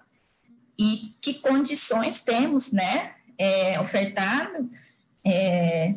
[0.78, 4.70] e que condições temos, né, é, ofertadas
[5.26, 5.96] é,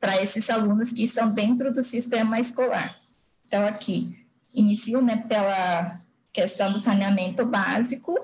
[0.00, 2.98] para esses alunos que estão dentro do sistema escolar.
[3.46, 6.00] Então, aqui, inicio né, pela
[6.32, 8.16] questão do saneamento básico,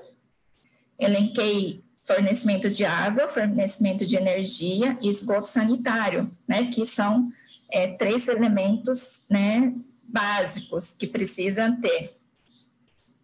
[0.97, 7.31] elenquei fornecimento de água, fornecimento de energia e esgoto sanitário, né, que são
[7.71, 9.73] é, três elementos né,
[10.07, 12.15] básicos que precisam ter.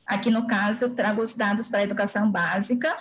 [0.06, 2.94] Aqui no caso, eu trago os dados para a educação básica.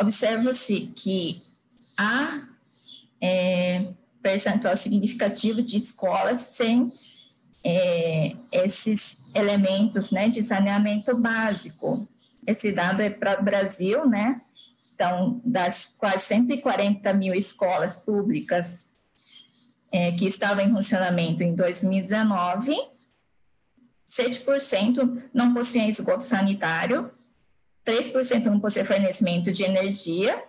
[0.00, 1.42] Observa-se que
[1.98, 2.48] há
[3.20, 6.90] é, percentual significativo de escolas sem
[7.64, 12.06] é, esses elementos né, de saneamento básico.
[12.46, 14.40] Esse dado é para o Brasil, né?
[14.94, 18.90] Então, das quase 140 mil escolas públicas
[19.90, 22.76] é, que estavam em funcionamento em 2019,
[24.06, 27.10] 7% não possuíam esgoto sanitário,
[27.84, 30.44] 3% não possuíam fornecimento de energia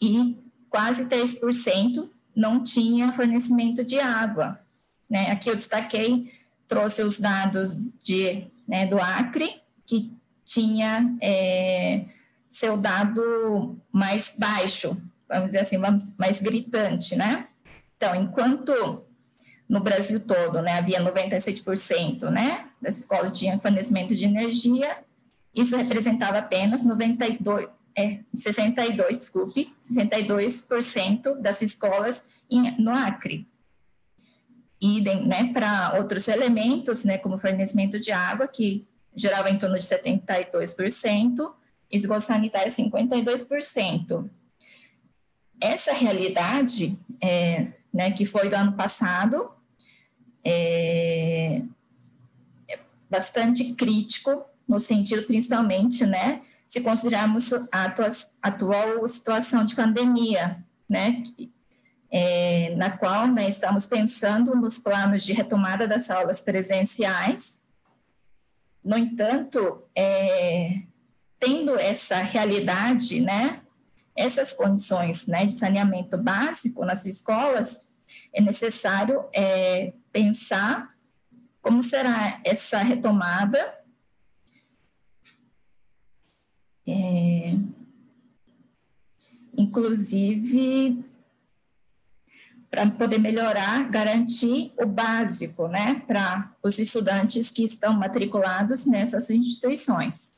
[0.00, 0.36] e
[0.68, 4.58] quase 3% não tinha fornecimento de água.
[5.08, 5.30] Né?
[5.30, 6.32] Aqui eu destaquei,
[6.66, 10.12] trouxe os dados de, né, do Acre, que
[10.44, 12.04] tinha é,
[12.50, 14.96] seu dado mais baixo,
[15.28, 15.76] vamos dizer assim,
[16.18, 17.48] mais gritante, né?
[17.96, 19.04] Então, enquanto
[19.68, 24.98] no Brasil todo, né, havia 97%, né, das escolas tinham fornecimento de energia,
[25.54, 33.48] isso representava apenas 92, é, 62, desculpe, 62% das escolas em, no Acre.
[34.80, 39.84] Idem, né, para outros elementos, né, como fornecimento de água, que gerava em torno de
[39.84, 41.52] 72%,
[41.90, 44.30] esgoto sanitário 52%.
[45.58, 49.50] Essa realidade é, né, que foi do ano passado,
[50.44, 51.62] é,
[52.68, 57.94] é bastante crítico, no sentido principalmente, né, se considerarmos a
[58.42, 61.22] atual situação de pandemia, né,
[62.18, 67.62] é, na qual né, estamos pensando nos planos de retomada das aulas presenciais.
[68.82, 70.80] No entanto, é,
[71.38, 73.60] tendo essa realidade, né,
[74.16, 77.92] essas condições né, de saneamento básico nas escolas,
[78.32, 80.96] é necessário é, pensar
[81.60, 83.78] como será essa retomada.
[86.88, 87.52] É,
[89.54, 91.04] inclusive,
[92.70, 100.34] para poder melhorar, garantir o básico, né, para os estudantes que estão matriculados nessas instituições.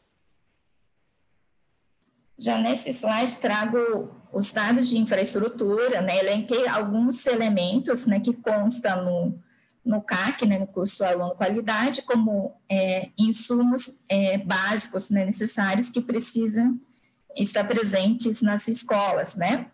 [2.39, 9.05] Já nesse slide trago os dados de infraestrutura, né, elenquei alguns elementos, né, que constam
[9.05, 9.43] no,
[9.85, 16.01] no CAC, né, no curso Aluno Qualidade, como é, insumos é, básicos né, necessários que
[16.01, 16.79] precisam
[17.35, 19.71] estar presentes nas escolas, né,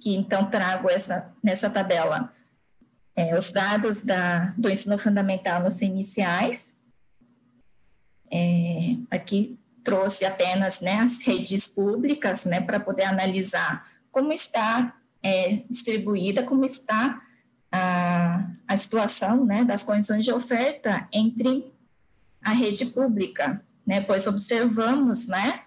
[0.00, 2.32] que então trago essa, nessa tabela
[3.16, 6.72] é, os dados da, do ensino fundamental nos iniciais,
[8.30, 15.62] é, aqui trouxe apenas né, as redes públicas né, para poder analisar como está é,
[15.68, 17.20] distribuída, como está
[17.72, 21.72] a, a situação né, das condições de oferta entre
[22.40, 25.62] a rede pública né, pois observamos, né,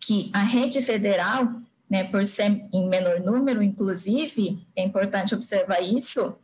[0.00, 6.38] que a rede federal, né, por ser em menor número, inclusive, é importante observar isso,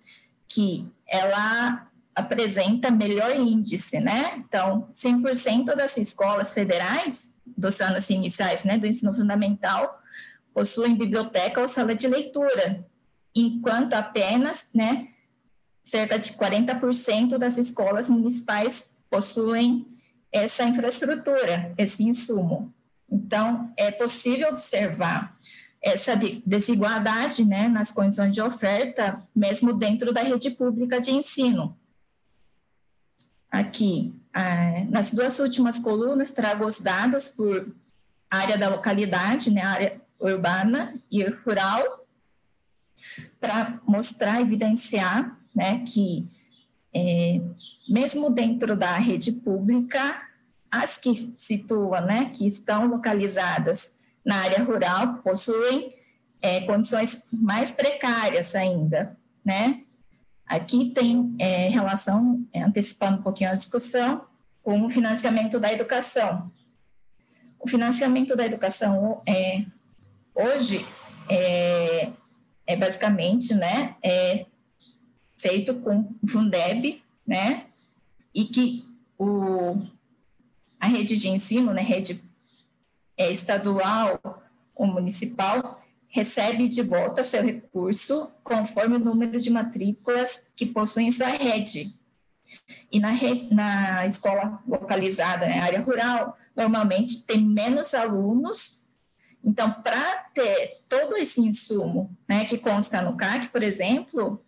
[0.49, 4.35] que ela apresenta melhor índice, né?
[4.39, 10.01] Então, 100% das escolas federais dos anos iniciais, né, do ensino fundamental,
[10.53, 12.85] possuem biblioteca ou sala de leitura,
[13.35, 15.09] enquanto apenas, né,
[15.85, 19.87] cerca de 40% das escolas municipais possuem
[20.33, 22.75] essa infraestrutura, esse insumo.
[23.11, 25.37] Então, é possível observar
[25.81, 31.77] essa desigualdade né, nas condições de oferta, mesmo dentro da rede pública de ensino.
[33.51, 37.73] Aqui, ah, nas duas últimas colunas, trago os dados por
[38.29, 42.05] área da localidade, né, área urbana e rural,
[43.41, 46.31] para mostrar, evidenciar né, que,
[46.93, 47.41] é,
[47.89, 50.27] mesmo dentro da rede pública,
[50.71, 55.95] as que situam, né, que estão localizadas na área rural, possuem
[56.43, 59.83] é, condições mais precárias ainda, né?
[60.47, 64.25] Aqui tem é, relação, é, antecipando um pouquinho a discussão,
[64.63, 66.51] com o financiamento da educação.
[67.59, 69.65] O financiamento da educação é,
[70.35, 70.85] hoje
[71.29, 72.11] é,
[72.67, 74.47] é basicamente, né, é
[75.37, 77.67] feito com Fundeb, né,
[78.35, 78.85] e que
[79.19, 79.83] o,
[80.87, 82.23] a rede de ensino, né, rede
[83.17, 84.21] é, estadual
[84.75, 91.29] ou municipal, recebe de volta seu recurso conforme o número de matrículas que possuem sua
[91.29, 91.95] rede.
[92.91, 98.87] E na, rede, na escola localizada na né, área rural, normalmente tem menos alunos.
[99.45, 104.43] Então, para ter todo esse insumo né, que consta no CAC, por exemplo,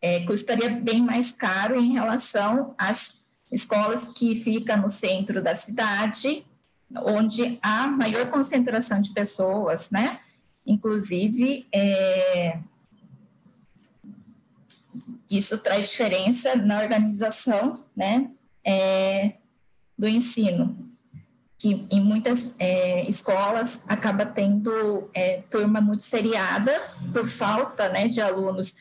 [0.00, 6.44] é, custaria bem mais caro em relação às escolas que ficam no centro da cidade,
[6.94, 10.20] onde há maior concentração de pessoas, né?
[10.66, 12.58] Inclusive, é,
[15.30, 18.30] isso traz diferença na organização, né?
[18.64, 19.34] É,
[19.96, 20.76] do ensino,
[21.56, 26.72] que em muitas é, escolas acaba tendo é, turma muito seriada
[27.12, 28.76] por falta, né, de alunos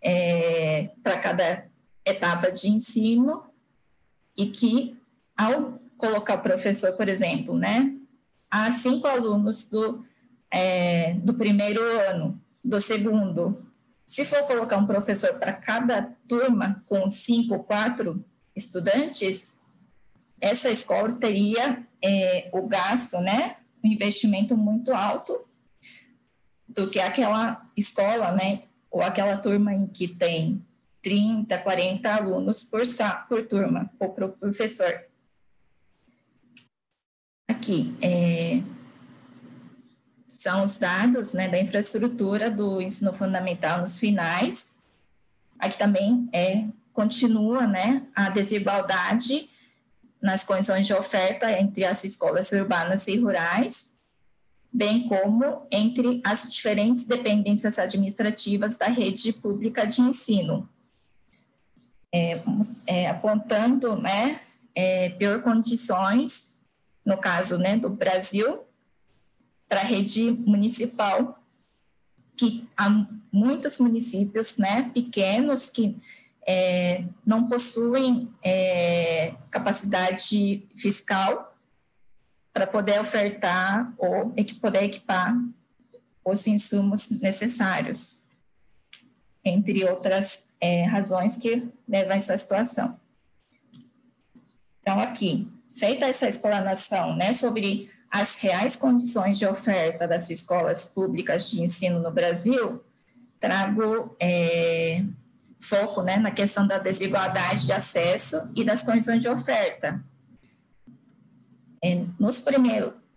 [0.00, 1.66] é, para cada
[2.04, 3.49] etapa de ensino
[4.40, 4.96] e que
[5.36, 7.94] ao colocar o professor, por exemplo, né,
[8.50, 10.02] há cinco alunos do,
[10.50, 13.66] é, do primeiro ano, do segundo,
[14.06, 18.24] se for colocar um professor para cada turma com cinco, quatro
[18.56, 19.54] estudantes,
[20.40, 25.38] essa escola teria é, o gasto, né, um investimento muito alto
[26.66, 30.64] do que aquela escola, né, ou aquela turma em que tem
[31.02, 32.82] 30, 40 alunos por,
[33.28, 35.04] por turma, ou por professor.
[37.48, 38.62] Aqui, é,
[40.28, 44.78] são os dados né, da infraestrutura do ensino fundamental nos finais.
[45.58, 49.50] Aqui também é, continua né, a desigualdade
[50.22, 54.00] nas condições de oferta entre as escolas urbanas e rurais
[54.72, 60.68] bem como entre as diferentes dependências administrativas da rede pública de ensino,
[62.12, 62.42] é,
[62.86, 64.40] é, apontando né,
[64.74, 66.58] é, pior condições,
[67.04, 68.60] no caso né, do Brasil,
[69.68, 71.38] para a rede municipal,
[72.36, 72.88] que há
[73.30, 75.96] muitos municípios né, pequenos que
[76.46, 81.54] é, não possuem é, capacidade fiscal
[82.52, 85.36] para poder ofertar ou poder equipar
[86.24, 88.20] os insumos necessários,
[89.44, 92.98] entre outras é, razões que levam a essa situação.
[94.80, 101.48] Então, aqui, feita essa explanação né, sobre as reais condições de oferta das escolas públicas
[101.48, 102.82] de ensino no Brasil,
[103.38, 105.02] trago é,
[105.60, 110.02] foco né, na questão da desigualdade de acesso e das condições de oferta,
[111.82, 112.44] é, nos,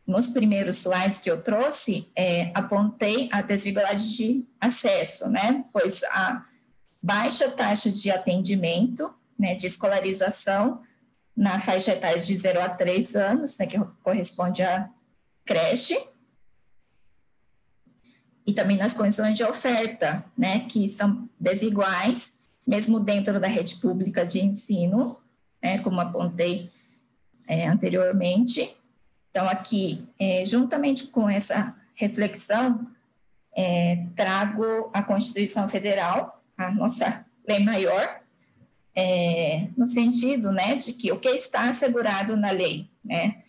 [0.05, 5.65] nos primeiros slides que eu trouxe, é, apontei a desigualdade de acesso, né?
[5.73, 6.45] Pois a
[7.04, 10.82] baixa taxa de atendimento, né, de escolarização
[11.36, 14.89] na faixa etária de 0 a 3 anos, né, que corresponde à
[15.43, 16.01] creche,
[18.45, 24.26] e também nas condições de oferta, né, que são desiguais, mesmo dentro da rede pública
[24.26, 25.20] de ensino,
[25.62, 26.72] né, como apontei
[27.45, 28.76] é, anteriormente.
[29.30, 32.88] Então, aqui, é, juntamente com essa reflexão,
[33.56, 38.22] é, trago a Constituição Federal, a nossa lei maior,
[38.95, 43.43] é, no sentido, né, de que o que está assegurado na lei, né?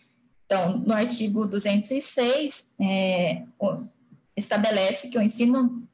[0.45, 3.43] Então, no artigo 206, é,
[4.35, 5.87] estabelece que o ensino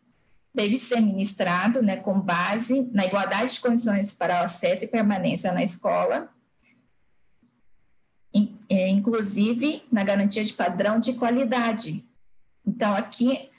[0.54, 5.54] deve ser ministrado, né, com base na igualdade de condições para o acesso e permanência
[5.54, 6.30] na escola,
[8.70, 12.06] é, inclusive na garantia de padrão de qualidade.
[12.66, 13.50] Então, aqui,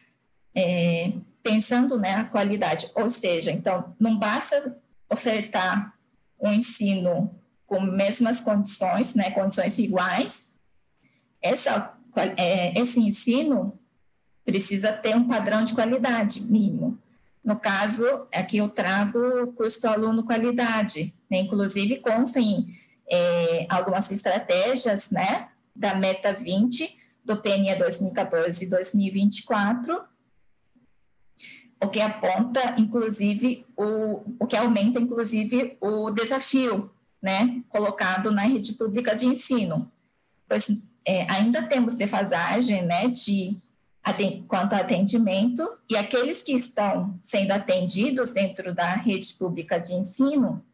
[0.55, 4.79] é, pensando né, a qualidade, ou seja, então, não basta
[5.11, 5.95] ofertar
[6.41, 7.35] um ensino
[7.67, 10.53] com mesmas condições, né, condições iguais,
[11.41, 11.95] essa,
[12.37, 13.79] é, esse ensino
[14.45, 16.99] precisa ter um padrão de qualidade mínimo.
[17.45, 21.39] No caso, aqui eu trago o custo aluno qualidade, né?
[21.39, 22.79] inclusive constem
[23.11, 30.05] é, algumas estratégias né, da Meta 20, do PNE 2014 e 2024,
[31.83, 38.75] o que aponta, inclusive, o, o que aumenta, inclusive, o desafio né, colocado na rede
[38.75, 39.91] pública de ensino.
[40.49, 40.71] Pois
[41.05, 43.61] é, ainda temos defasagem né, de,
[44.47, 50.65] quanto ao atendimento, e aqueles que estão sendo atendidos dentro da rede pública de ensino,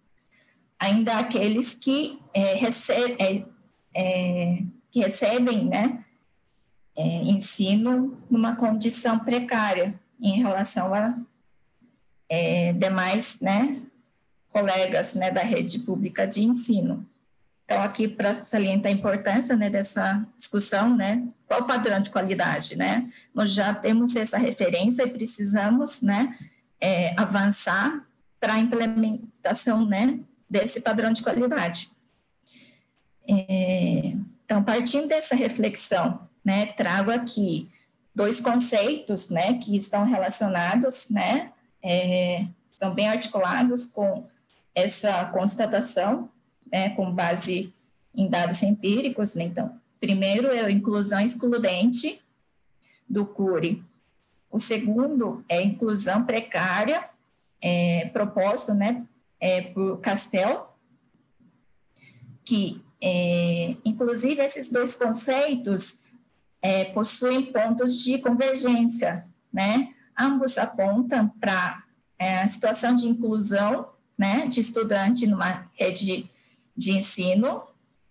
[0.78, 3.44] ainda aqueles que, é, recebe, é,
[3.94, 6.04] é, que recebem né,
[6.94, 11.16] é, ensino numa condição precária, em relação a
[12.28, 13.80] é, demais né,
[14.52, 17.06] colegas né, da rede pública de ensino.
[17.64, 22.76] Então, aqui para salientar a importância né, dessa discussão, né, qual o padrão de qualidade,
[22.76, 23.10] né?
[23.34, 26.34] Nós já temos essa referência e precisamos, né,
[26.80, 28.06] é, avançar
[28.40, 31.90] para a implementação, né, desse padrão de qualidade.
[33.28, 34.14] É,
[34.44, 37.70] então, partindo dessa reflexão, né, trago aqui
[38.18, 44.26] dois conceitos, né, que estão relacionados, né, é, estão bem articulados com
[44.74, 46.28] essa constatação,
[46.70, 47.72] né, com base
[48.12, 52.20] em dados empíricos, né, então, primeiro é a inclusão excludente
[53.08, 53.84] do CURI,
[54.50, 57.08] o segundo é a inclusão precária,
[57.62, 59.06] é, proposto, né,
[59.38, 60.76] é, por Castel,
[62.44, 66.07] que, é, inclusive, esses dois conceitos
[66.60, 69.94] é, possuem pontos de convergência, né?
[70.18, 71.82] Ambos apontam para
[72.18, 76.28] é, a situação de inclusão, né, de estudante numa rede
[76.76, 77.62] de ensino,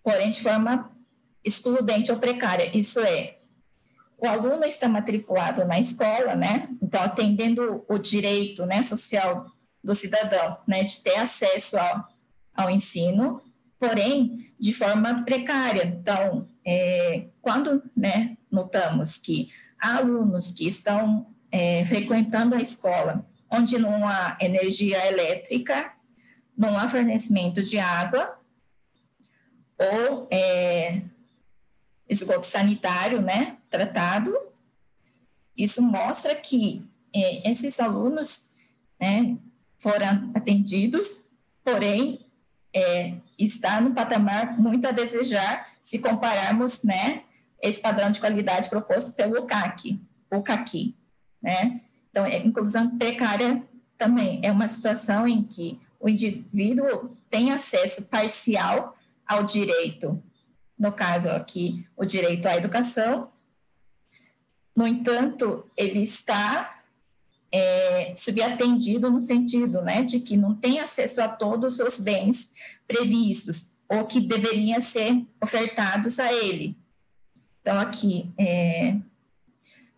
[0.02, 0.90] porém de forma
[1.44, 2.74] excludente ou precária.
[2.76, 3.38] Isso é,
[4.16, 6.68] o aluno está matriculado na escola, né?
[6.82, 9.46] Então atendendo o direito, né, social
[9.84, 12.08] do cidadão, né, de ter acesso ao,
[12.54, 13.40] ao ensino,
[13.78, 15.84] porém de forma precária.
[15.84, 19.50] Então, é, quando né, notamos que
[19.80, 25.94] há alunos que estão é, frequentando a escola onde não há energia elétrica,
[26.54, 28.38] não há fornecimento de água
[29.78, 31.00] ou é,
[32.06, 34.36] esgoto sanitário, né, tratado,
[35.56, 38.52] isso mostra que é, esses alunos,
[39.00, 39.38] né,
[39.78, 41.24] foram atendidos,
[41.64, 42.26] porém,
[42.74, 47.22] é, está no patamar muito a desejar se compararmos, né,
[47.62, 49.98] esse padrão de qualidade proposto pelo CAC,
[50.30, 50.94] o CAQui,
[51.42, 51.80] né?
[52.10, 53.62] Então, a é, inclusão precária
[53.96, 60.22] também é uma situação em que o indivíduo tem acesso parcial ao direito,
[60.78, 63.30] no caso aqui, o direito à educação.
[64.76, 66.82] No entanto, ele está
[67.50, 72.54] é, subatendido no sentido, né, de que não tem acesso a todos os bens
[72.86, 76.76] previstos ou que deveriam ser ofertados a ele.
[77.60, 78.96] Então, aqui, é,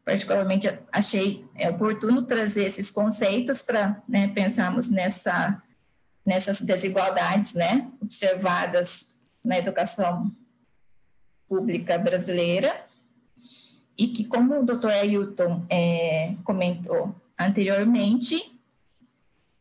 [0.05, 5.63] particularmente, achei é, oportuno trazer esses conceitos para né, pensarmos nessa,
[6.25, 9.13] nessas desigualdades né, observadas
[9.45, 10.31] na educação
[11.49, 12.87] pública brasileira
[13.99, 18.60] e que, como o doutor Ailton é, comentou anteriormente,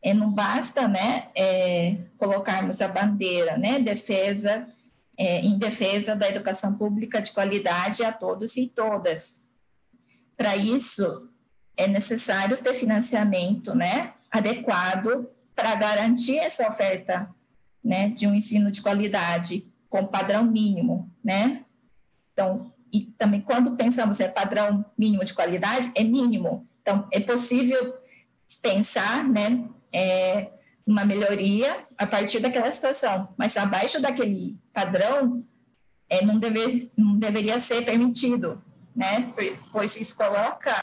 [0.02, 4.68] é, não basta né, é, colocarmos a bandeira, né, defesa
[5.18, 9.46] é, em defesa da educação pública de qualidade a todos e todas.
[10.38, 11.30] Para isso,
[11.76, 17.30] é necessário ter financiamento né, adequado para garantir essa oferta
[17.84, 21.66] né, de um ensino de qualidade com padrão mínimo, né?
[22.32, 26.66] Então, e também quando pensamos em padrão mínimo de qualidade, é mínimo.
[26.82, 27.94] Então, é possível
[28.62, 30.52] pensar, né, é,
[30.86, 35.46] uma melhoria a partir daquela situação, mas abaixo daquele padrão
[36.10, 38.62] é, não, deve, não deveria ser permitido,
[38.96, 39.32] né?
[39.72, 40.82] Pois isso coloca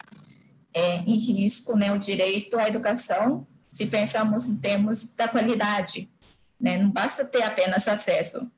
[0.72, 6.08] é, em risco né, o direito à educação, se pensamos em termos da qualidade.
[6.60, 6.78] né?
[6.78, 8.50] Não basta ter apenas acesso,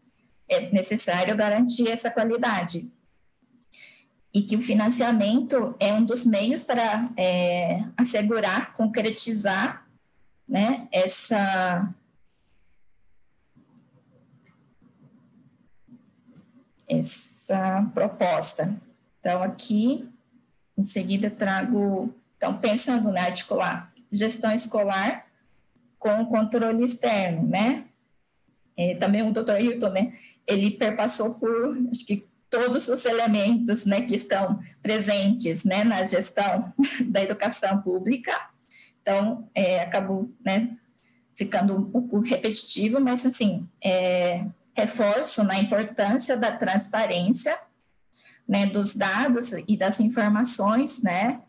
[0.49, 2.91] é necessário garantir essa qualidade.
[4.35, 9.88] E que o financiamento é um dos meios para é, assegurar, concretizar
[10.49, 11.95] né, essa,
[16.89, 18.75] essa proposta.
[19.21, 20.09] Então, aqui,
[20.77, 25.27] em seguida, trago, então, pensando na articular gestão escolar
[25.99, 27.85] com controle externo, né?
[28.77, 30.17] É, também o doutor Hilton, né?
[30.47, 36.73] Ele perpassou por, acho que, todos os elementos, né, que estão presentes, né, na gestão
[37.05, 38.33] da educação pública.
[39.09, 40.77] Então, é, acabou, né,
[41.35, 44.45] ficando um pouco repetitivo, mas, assim, é,
[44.77, 47.59] reforço na importância da transparência,
[48.47, 51.41] né, dos dados e das informações, né,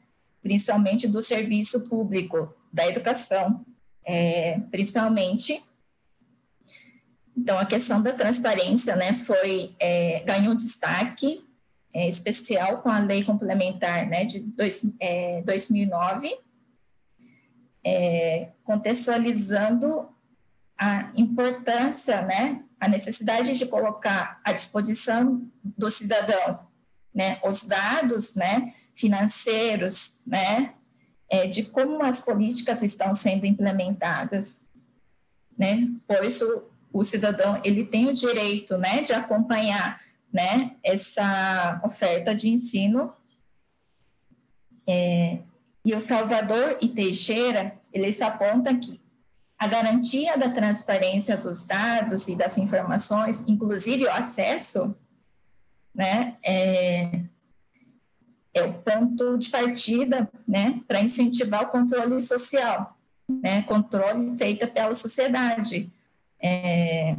[0.41, 3.65] principalmente do serviço público, da educação,
[4.05, 5.61] é, principalmente.
[7.35, 11.45] Então, a questão da transparência, né, foi, é, ganhou destaque
[11.93, 14.81] é, especial com a lei complementar, né, de dois,
[15.43, 16.33] 2009,
[17.83, 20.09] é, contextualizando
[20.77, 26.59] a importância, né, a necessidade de colocar à disposição do cidadão,
[27.13, 30.73] né, os dados, né, financeiros, né,
[31.29, 34.65] é, de como as políticas estão sendo implementadas,
[35.57, 36.63] né, pois o,
[36.93, 40.01] o cidadão ele tem o direito, né, de acompanhar,
[40.31, 43.13] né, essa oferta de ensino.
[44.87, 45.39] É,
[45.83, 48.99] e o Salvador e Teixeira eles apontam que
[49.57, 54.95] a garantia da transparência dos dados e das informações, inclusive o acesso,
[55.93, 57.23] né, é,
[58.53, 64.95] é o ponto de partida, né, para incentivar o controle social, né, controle feito pela
[64.95, 65.91] sociedade.
[66.41, 67.17] É,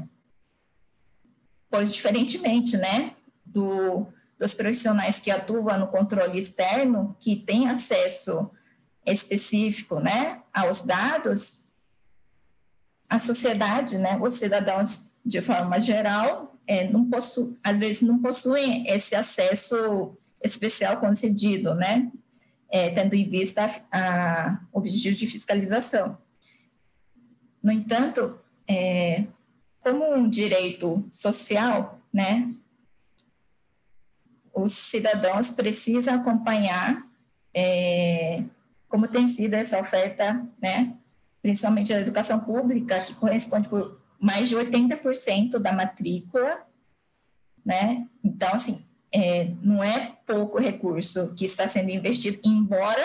[1.69, 3.13] pois, diferentemente, né,
[3.45, 4.07] do,
[4.41, 8.51] dos profissionais que atuam no controle externo, que têm acesso
[9.05, 11.69] específico, né, aos dados,
[13.07, 18.87] a sociedade, né, os cidadãos de forma geral, é, não possu, às vezes não possuem
[18.89, 22.11] esse acesso especial concedido, né,
[22.71, 26.17] é, tendo em vista a objetivo de fiscalização.
[27.63, 29.25] No entanto, é,
[29.83, 32.55] como um direito social, né,
[34.55, 37.07] os cidadãos precisam acompanhar
[37.55, 38.43] é,
[38.89, 40.95] como tem sido essa oferta, né,
[41.41, 46.67] principalmente da educação pública, que corresponde por mais de 80% da matrícula,
[47.65, 48.07] né?
[48.23, 53.01] Então, assim, é, não é pouco recurso que está sendo investido, embora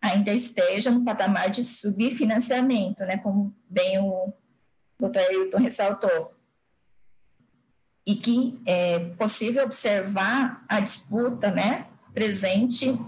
[0.00, 3.16] ainda esteja no patamar de subfinanciamento, né?
[3.16, 4.32] Como bem o
[4.98, 6.34] doutor Ailton ressaltou.
[8.08, 11.86] E que é possível observar a disputa, né?
[12.14, 12.98] Presente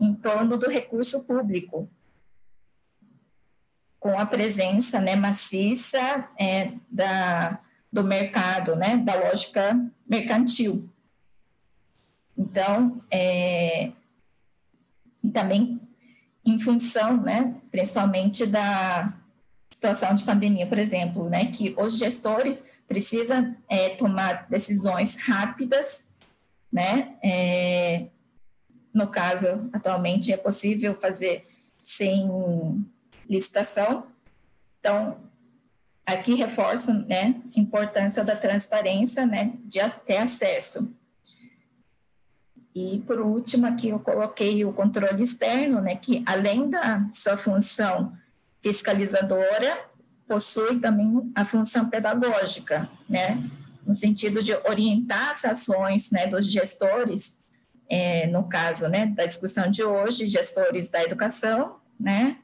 [0.00, 1.90] em torno do recurso público,
[3.98, 7.58] com a presença né, maciça é, da,
[7.92, 9.76] do mercado, né, da lógica
[10.08, 10.88] mercantil.
[12.36, 13.90] Então, é,
[15.32, 15.80] também
[16.44, 19.12] em função, né, principalmente da
[19.70, 26.08] situação de pandemia, por exemplo, né, que os gestores precisam é, tomar decisões rápidas,
[26.72, 28.06] né, é,
[28.92, 31.46] no caso, atualmente é possível fazer
[31.78, 32.28] sem
[33.28, 34.06] licitação.
[34.80, 35.18] Então,
[36.04, 40.94] aqui reforço, né, a importância da transparência, né, de ter acesso.
[42.74, 48.16] E, por último, aqui eu coloquei o controle externo, né, que além da sua função
[48.62, 49.87] fiscalizadora,
[50.28, 53.42] possui também a função pedagógica, né,
[53.86, 57.42] no sentido de orientar as ações, né, dos gestores,
[57.88, 62.36] é, no caso, né, da discussão de hoje, gestores da educação, né,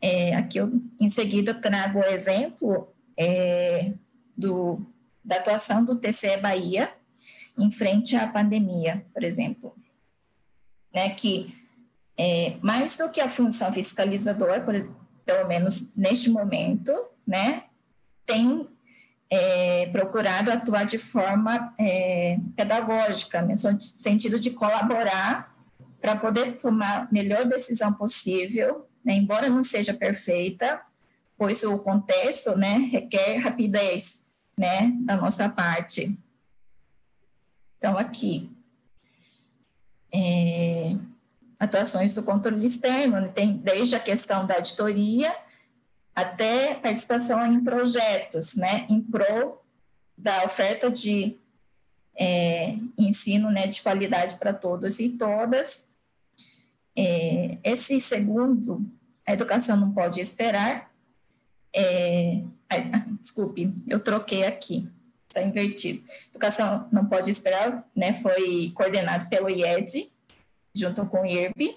[0.00, 3.92] é, aqui eu, em seguida, trago o exemplo é,
[4.36, 4.84] do,
[5.24, 6.92] da atuação do TCE Bahia
[7.56, 9.76] em frente à pandemia, por exemplo.
[10.92, 11.54] Né, que
[12.18, 14.74] é, mais do que a função fiscalizadora, por,
[15.24, 16.92] pelo menos neste momento,
[17.26, 17.64] né,
[18.26, 18.68] tem
[19.30, 25.54] é, procurado atuar de forma é, pedagógica, no sentido de colaborar
[26.00, 30.80] para poder tomar a melhor decisão possível né, embora não seja perfeita,
[31.36, 36.16] pois o contexto né, requer rapidez né, da nossa parte.
[37.78, 38.50] Então, aqui,
[40.14, 40.96] é,
[41.58, 45.34] atuações do controle externo, né, tem desde a questão da auditoria
[46.14, 49.60] até participação em projetos, né, em pro
[50.16, 51.36] da oferta de
[52.14, 55.92] é, ensino né, de qualidade para todos e todas.
[56.94, 58.84] É, esse segundo,
[59.26, 60.92] a educação não pode esperar.
[61.74, 62.42] É,
[63.20, 64.88] desculpe, eu troquei aqui,
[65.28, 66.04] está invertido.
[66.30, 70.12] Educação não pode esperar, né, foi coordenado pelo IED,
[70.74, 71.76] junto com o IRB,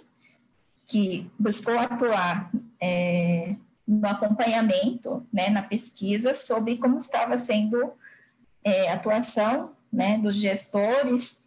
[0.86, 3.55] que buscou atuar é,
[3.88, 7.93] no acompanhamento, né, na pesquisa sobre como estava sendo
[8.63, 11.45] é, atuação né, dos gestores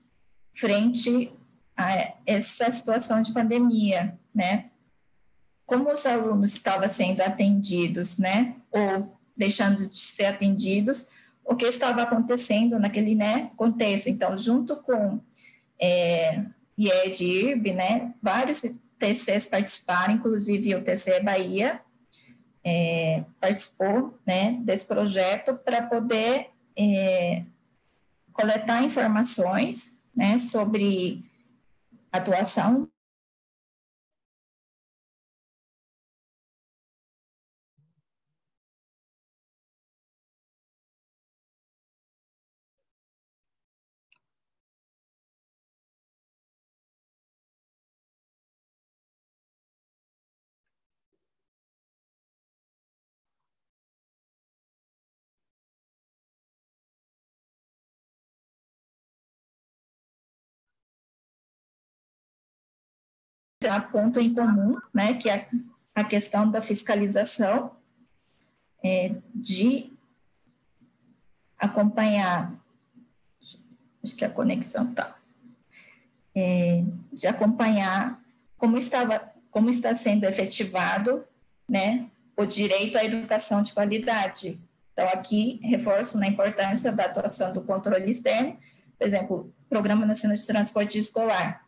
[0.54, 1.32] frente
[1.76, 4.70] a essa situação de pandemia, né?
[5.64, 11.08] Como os alunos estavam sendo atendidos, né, ou deixando de ser atendidos,
[11.44, 14.08] o que estava acontecendo naquele né, contexto.
[14.08, 15.20] Então, junto com
[15.80, 16.44] é,
[16.76, 18.62] IED IRB, né, vários
[18.98, 21.80] TCs participaram, inclusive o TCE Bahia
[22.64, 27.44] é, participou né, desse projeto para poder é,
[28.32, 31.24] coletar informações né, sobre
[32.12, 32.88] atuação
[63.66, 65.48] há ponto em comum, né, que é
[65.94, 67.72] a questão da fiscalização,
[68.84, 69.92] é, de
[71.58, 72.52] acompanhar,
[74.04, 75.16] acho que a conexão está,
[76.36, 78.22] é, de acompanhar
[78.56, 81.24] como estava, como está sendo efetivado,
[81.68, 84.60] né, o direito à educação de qualidade.
[84.92, 88.56] Então, aqui reforço na importância da atuação do controle externo,
[88.96, 91.67] por exemplo, Programa Nacional de Transporte Escolar,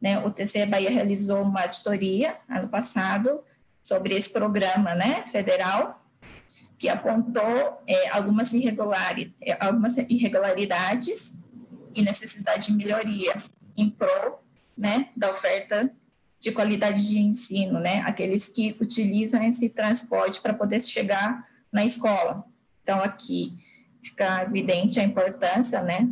[0.00, 3.40] né, o TCE Bahia realizou uma auditoria ano passado
[3.82, 6.04] sobre esse programa né, federal,
[6.78, 11.44] que apontou é, algumas, irregulari, é, algumas irregularidades
[11.94, 13.34] e necessidade de melhoria
[13.76, 14.42] em prol
[14.76, 15.92] né, da oferta
[16.38, 22.44] de qualidade de ensino, né, aqueles que utilizam esse transporte para poder chegar na escola.
[22.82, 23.58] Então, aqui
[24.02, 26.08] fica evidente a importância né,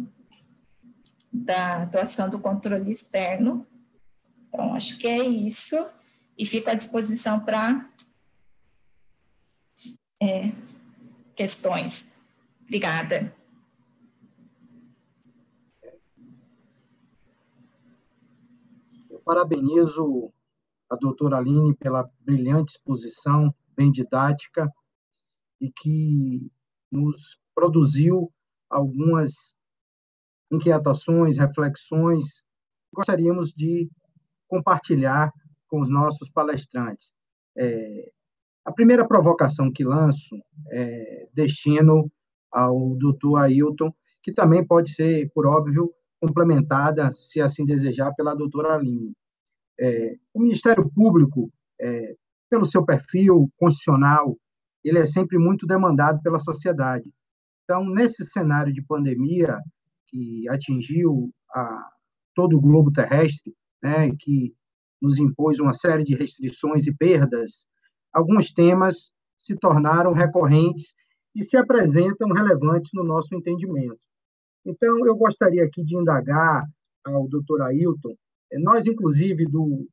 [1.33, 3.67] da atuação do controle externo.
[4.49, 5.77] Então, acho que é isso.
[6.37, 7.89] E fico à disposição para
[10.23, 10.53] é,
[11.35, 12.13] questões.
[12.63, 13.35] Obrigada.
[19.11, 20.33] Eu parabenizo
[20.91, 24.73] a doutora Aline pela brilhante exposição, bem didática,
[25.61, 26.51] e que
[26.91, 28.33] nos produziu
[28.71, 29.58] algumas
[30.51, 32.43] inquietações, reflexões,
[32.93, 33.89] gostaríamos de
[34.47, 35.33] compartilhar
[35.69, 37.13] com os nossos palestrantes.
[37.57, 38.11] É,
[38.65, 40.37] a primeira provocação que lanço
[40.71, 42.11] é destino
[42.51, 43.93] ao doutor Ailton,
[44.23, 49.13] que também pode ser, por óbvio, complementada, se assim desejar, pela doutora Aline.
[49.79, 52.15] É, o Ministério Público, é,
[52.51, 54.37] pelo seu perfil constitucional,
[54.83, 57.11] ele é sempre muito demandado pela sociedade.
[57.65, 59.59] Então, nesse cenário de pandemia,
[60.09, 61.91] que atingiu a,
[62.35, 64.55] todo o globo terrestre, né, que
[65.01, 67.67] nos impôs uma série de restrições e perdas,
[68.13, 70.95] alguns temas se tornaram recorrentes
[71.35, 74.01] e se apresentam relevantes no nosso entendimento.
[74.65, 76.65] Então, eu gostaria aqui de indagar
[77.05, 78.15] ao doutor Ailton,
[78.53, 79.89] eh, nós, inclusive, do,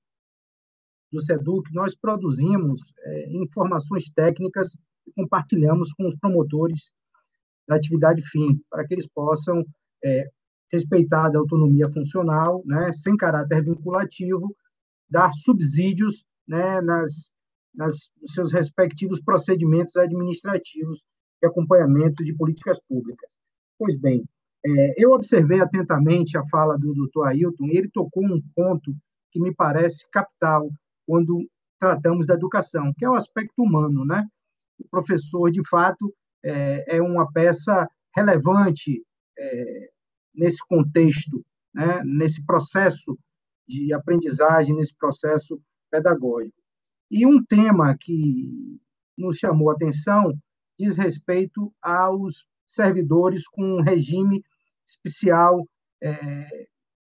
[1.12, 4.76] do SEDUC, nós produzimos é, informações técnicas
[5.08, 6.92] e compartilhamos com os promotores
[7.68, 9.64] da atividade FIM, para que eles possam
[10.06, 10.30] é,
[10.72, 14.56] respeitada a autonomia funcional, né, sem caráter vinculativo,
[15.10, 17.32] dar subsídios né, nas,
[17.74, 21.04] nas, seus respectivos procedimentos administrativos
[21.42, 23.32] de acompanhamento de políticas públicas.
[23.80, 24.24] Pois bem,
[24.66, 28.96] é, eu observei atentamente a fala do doutor Ailton e ele tocou um ponto
[29.32, 30.70] que me parece capital
[31.06, 31.48] quando
[31.80, 34.26] tratamos da educação, que é o aspecto humano, né?
[34.80, 39.04] O professor, de fato, é, é uma peça relevante
[39.38, 39.90] é,
[40.36, 43.18] nesse contexto, né, nesse processo
[43.68, 45.60] de aprendizagem, nesse processo
[45.90, 46.58] pedagógico.
[47.10, 48.80] E um tema que
[49.18, 50.34] nos chamou a atenção
[50.78, 54.44] diz respeito aos servidores com regime
[54.86, 55.68] especial
[56.02, 56.68] é,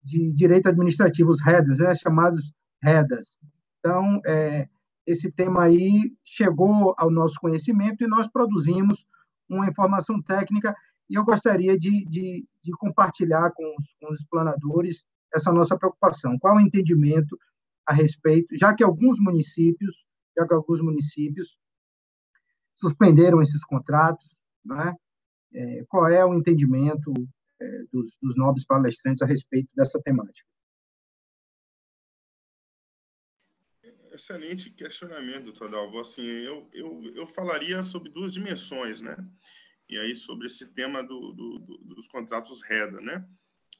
[0.03, 3.37] de direito administrativo, os REDAS, né, chamados REDAS.
[3.79, 4.67] Então, é,
[5.05, 9.05] esse tema aí chegou ao nosso conhecimento e nós produzimos
[9.49, 10.75] uma informação técnica
[11.09, 15.03] e eu gostaria de, de, de compartilhar com os, com os explanadores
[15.33, 16.37] essa nossa preocupação.
[16.39, 17.37] Qual o entendimento
[17.85, 20.05] a respeito, já que alguns municípios,
[20.37, 21.57] já que alguns municípios
[22.75, 24.93] suspenderam esses contratos, né?
[25.53, 27.13] É, qual é o entendimento
[27.59, 30.47] é, dos, dos nobres palestrantes a respeito dessa temática?
[34.11, 35.99] Excelente questionamento, doutor Dalvo.
[35.99, 39.15] Assim, eu, eu, eu falaria sobre duas dimensões, né?
[39.89, 43.25] E aí sobre esse tema do, do, do, dos contratos REDA, né?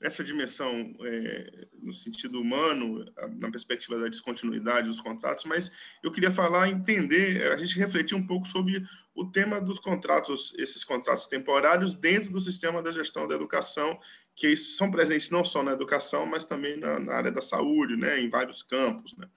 [0.01, 3.03] essa dimensão é, no sentido humano,
[3.37, 5.71] na perspectiva da descontinuidade dos contratos, mas
[6.03, 8.85] eu queria falar, entender, a gente refletir um pouco sobre
[9.15, 13.99] o tema dos contratos, esses contratos temporários dentro do sistema da gestão da educação,
[14.37, 18.19] que são presentes não só na educação, mas também na, na área da saúde, né,
[18.19, 19.17] em vários campos.
[19.17, 19.27] Né.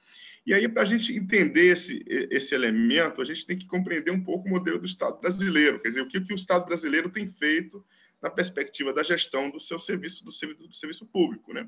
[0.44, 4.22] E aí, para a gente entender esse, esse elemento, a gente tem que compreender um
[4.22, 7.26] pouco o modelo do Estado brasileiro, quer dizer, o que, que o Estado brasileiro tem
[7.26, 7.82] feito
[8.22, 11.66] na perspectiva da gestão do seu serviço, do do serviço público, né?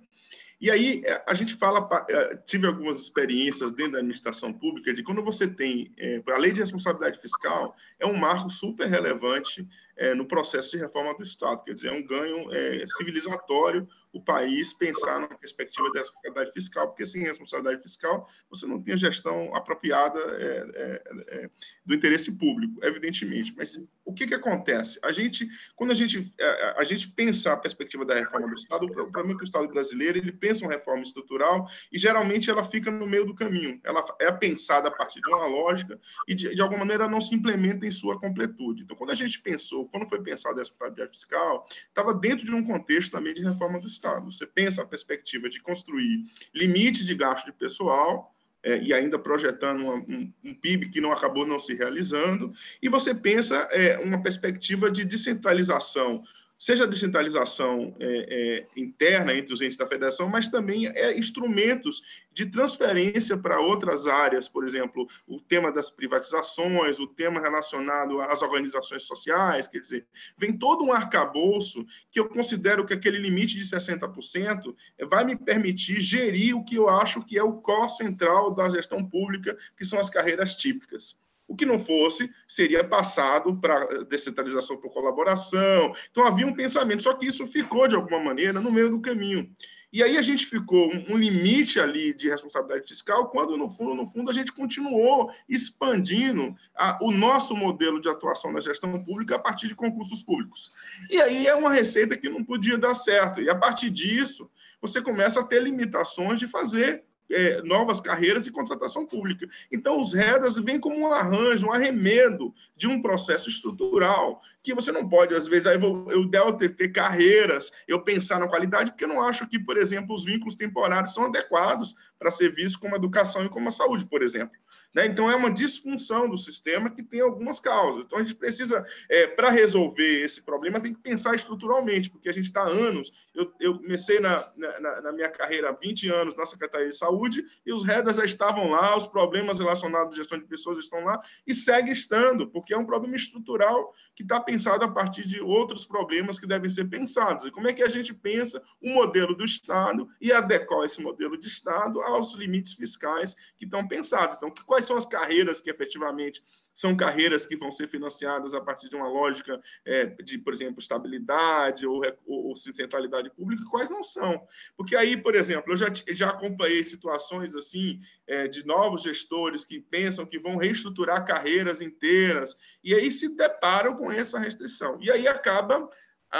[0.63, 5.03] E aí é, a gente fala, é, tive algumas experiências dentro da administração pública de
[5.03, 9.67] quando você tem é, a lei de responsabilidade fiscal é um marco super relevante
[9.97, 14.21] é, no processo de reforma do Estado, quer dizer, é um ganho é, civilizatório o
[14.21, 18.97] país pensar na perspectiva da responsabilidade fiscal, porque sem responsabilidade fiscal você não tem a
[18.97, 21.51] gestão apropriada é, é, é,
[21.85, 23.55] do interesse público, evidentemente.
[23.57, 24.99] Mas o que, que acontece?
[25.03, 28.85] A gente, quando a gente, a, a gente pensa a perspectiva da reforma do Estado,
[28.85, 32.65] o problema é que o Estado brasileiro ele pensa uma reforma estrutural e geralmente ela
[32.65, 33.81] fica no meio do caminho.
[33.83, 37.35] Ela é pensada a partir de uma lógica e de, de alguma maneira não se
[37.35, 38.83] implementa em sua completude.
[38.83, 42.65] Então, quando a gente pensou, quando foi pensada a responsabilidade fiscal, estava dentro de um
[42.65, 44.31] contexto também de reforma do Estado.
[44.31, 48.33] Você pensa a perspectiva de construir limite de gasto de pessoal,
[48.65, 52.89] é, e ainda projetando uma, um, um, PIB que não acabou não se realizando, e
[52.89, 56.23] você pensa é, uma perspectiva de descentralização
[56.63, 62.01] seja a descentralização é, é, interna entre os entes da federação, mas também é, instrumentos
[62.33, 68.43] de transferência para outras áreas, por exemplo, o tema das privatizações, o tema relacionado às
[68.43, 70.07] organizações sociais, quer dizer,
[70.39, 74.73] vem todo um arcabouço que eu considero que aquele limite de 60%
[75.09, 79.05] vai me permitir gerir o que eu acho que é o core central da gestão
[79.05, 81.21] pública, que são as carreiras típicas.
[81.53, 85.95] O que não fosse seria passado para descentralização por colaboração.
[86.11, 89.55] Então havia um pensamento, só que isso ficou de alguma maneira no meio do caminho.
[89.93, 94.07] E aí a gente ficou um limite ali de responsabilidade fiscal, quando no fundo, no
[94.07, 99.39] fundo a gente continuou expandindo a, o nosso modelo de atuação na gestão pública a
[99.39, 100.73] partir de concursos públicos.
[101.11, 103.43] E aí é uma receita que não podia dar certo.
[103.43, 104.51] E a partir disso,
[104.81, 109.49] você começa a ter limitações de fazer é, novas carreiras e contratação pública.
[109.71, 114.93] Então, os REDAS vêm como um arranjo, um arremedo de um processo estrutural, que você
[114.93, 118.93] não pode, às vezes, aí eu, eu devo ter, ter carreiras, eu pensar na qualidade,
[118.93, 122.77] porque eu não acho que, por exemplo, os vínculos temporários são adequados para ser vistos
[122.77, 124.57] como a educação e como a saúde, por exemplo.
[124.95, 125.07] Né?
[125.07, 128.05] Então, é uma disfunção do sistema que tem algumas causas.
[128.05, 132.33] Então, a gente precisa, é, para resolver esse problema, tem que pensar estruturalmente, porque a
[132.33, 133.13] gente está anos.
[133.35, 137.45] Eu, eu comecei na, na, na, minha carreira há 20 anos na Secretaria de Saúde
[137.65, 141.21] e os REDAs já estavam lá, os problemas relacionados à gestão de pessoas estão lá
[141.47, 145.87] e segue estando, porque é um problema estrutural que está pensado a partir de outros
[145.87, 147.47] problemas que devem ser pensados.
[147.47, 151.39] E como é que a gente pensa o modelo do Estado e adequar esse modelo
[151.39, 154.37] de Estado aos limites fiscais que estão pensados?
[154.37, 156.43] Então, quais são as carreiras que efetivamente
[156.75, 160.81] são carreiras que vão ser financiadas a partir de uma lógica é, de, por exemplo,
[160.81, 164.47] estabilidade ou, ou, centralidade pública, quais não são.
[164.77, 169.81] Porque aí, por exemplo, eu já, já acompanhei situações assim é, de novos gestores que
[169.81, 174.99] pensam que vão reestruturar carreiras inteiras e aí se deparam com essa restrição.
[175.01, 175.89] E aí acaba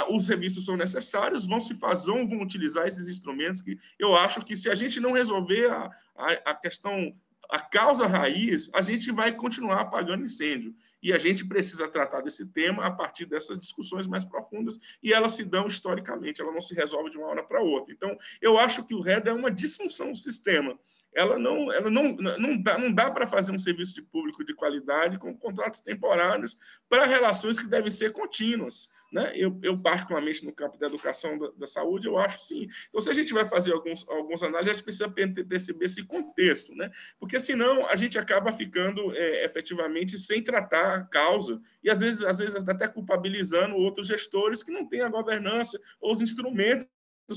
[0.09, 4.55] os serviços são necessários, vão se fazer, vão utilizar esses instrumentos que eu acho que
[4.55, 7.15] se a gente não resolver a, a, a questão
[7.53, 10.73] a causa raiz, a gente vai continuar apagando incêndio.
[11.03, 15.33] E a gente precisa tratar desse tema a partir dessas discussões mais profundas, e elas
[15.33, 17.93] se dão historicamente, ela não se resolve de uma hora para outra.
[17.93, 20.79] Então, eu acho que o RED é uma disfunção do sistema.
[21.13, 24.55] Ela não, ela não, não dá, não dá para fazer um serviço de público de
[24.55, 26.57] qualidade com contratos temporários
[26.89, 28.89] para relações que devem ser contínuas.
[29.13, 29.31] Né?
[29.35, 32.67] Eu, eu, particularmente, no campo da educação da, da, saúde, eu acho sim.
[32.89, 36.73] Então, se a gente vai fazer alguns, alguns análises, a gente precisa perceber esse contexto,
[36.73, 36.89] né?
[37.19, 42.23] porque senão a gente acaba ficando é, efetivamente sem tratar a causa e, às vezes,
[42.23, 46.87] às vezes até culpabilizando outros gestores que não têm a governança ou os instrumentos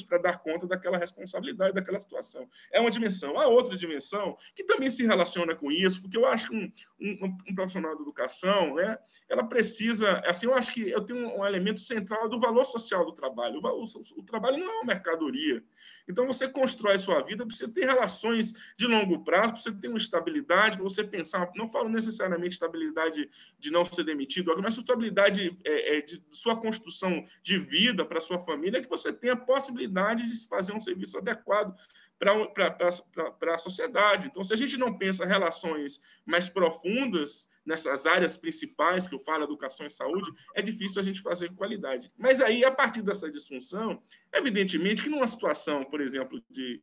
[0.07, 2.49] para dar conta daquela responsabilidade, daquela situação.
[2.73, 3.39] É uma dimensão.
[3.41, 7.37] A outra dimensão, que também se relaciona com isso, porque eu acho que um, um,
[7.49, 11.81] um profissional de educação, né, ela precisa, assim, eu acho que eu tenho um elemento
[11.81, 13.61] central do valor social do trabalho.
[13.63, 15.63] O, o, o trabalho não é uma mercadoria.
[16.09, 20.77] Então, você constrói sua vida, precisa ter relações de longo prazo, precisa ter uma estabilidade,
[20.77, 23.29] para você pensar, não falo necessariamente estabilidade
[23.59, 28.39] de não ser demitido, mas estabilidade é, é, de sua construção de vida para sua
[28.39, 31.77] família, que você tenha a possibilidade de fazer um serviço adequado
[32.19, 34.29] para a sociedade.
[34.29, 39.45] Então, se a gente não pensa relações mais profundas nessas áreas principais que eu falo,
[39.45, 42.11] educação e saúde, é difícil a gente fazer qualidade.
[42.17, 44.01] Mas aí, a partir dessa disfunção,
[44.33, 46.81] evidentemente que numa situação, por exemplo, de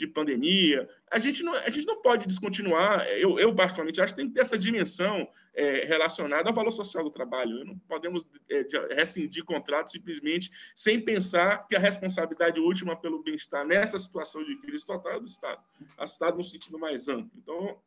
[0.00, 0.88] de pandemia.
[1.10, 3.06] A gente não, a gente não pode descontinuar.
[3.08, 7.04] Eu, eu particularmente, acho que tem que ter essa dimensão é, relacionada ao valor social
[7.04, 7.64] do trabalho.
[7.64, 8.64] Não podemos é,
[8.94, 14.86] rescindir contrato simplesmente sem pensar que a responsabilidade última pelo bem-estar nessa situação de crise
[14.86, 15.62] total é do Estado.
[15.98, 17.30] O Estado no sentido mais amplo.
[17.36, 17.78] Então,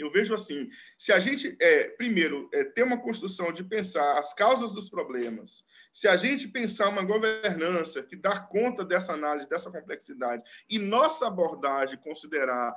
[0.00, 4.34] eu vejo assim, se a gente, é, primeiro, é, ter uma construção de pensar as
[4.34, 9.70] causas dos problemas, se a gente pensar uma governança que dá conta dessa análise, dessa
[9.70, 12.74] complexidade, e nossa abordagem considerar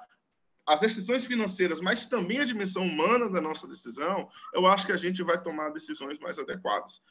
[0.66, 4.98] as restrições financeiras, mas também a dimensão humana da nossa decisão, eu acho que a
[4.98, 7.02] gente vai tomar decisões mais adequadas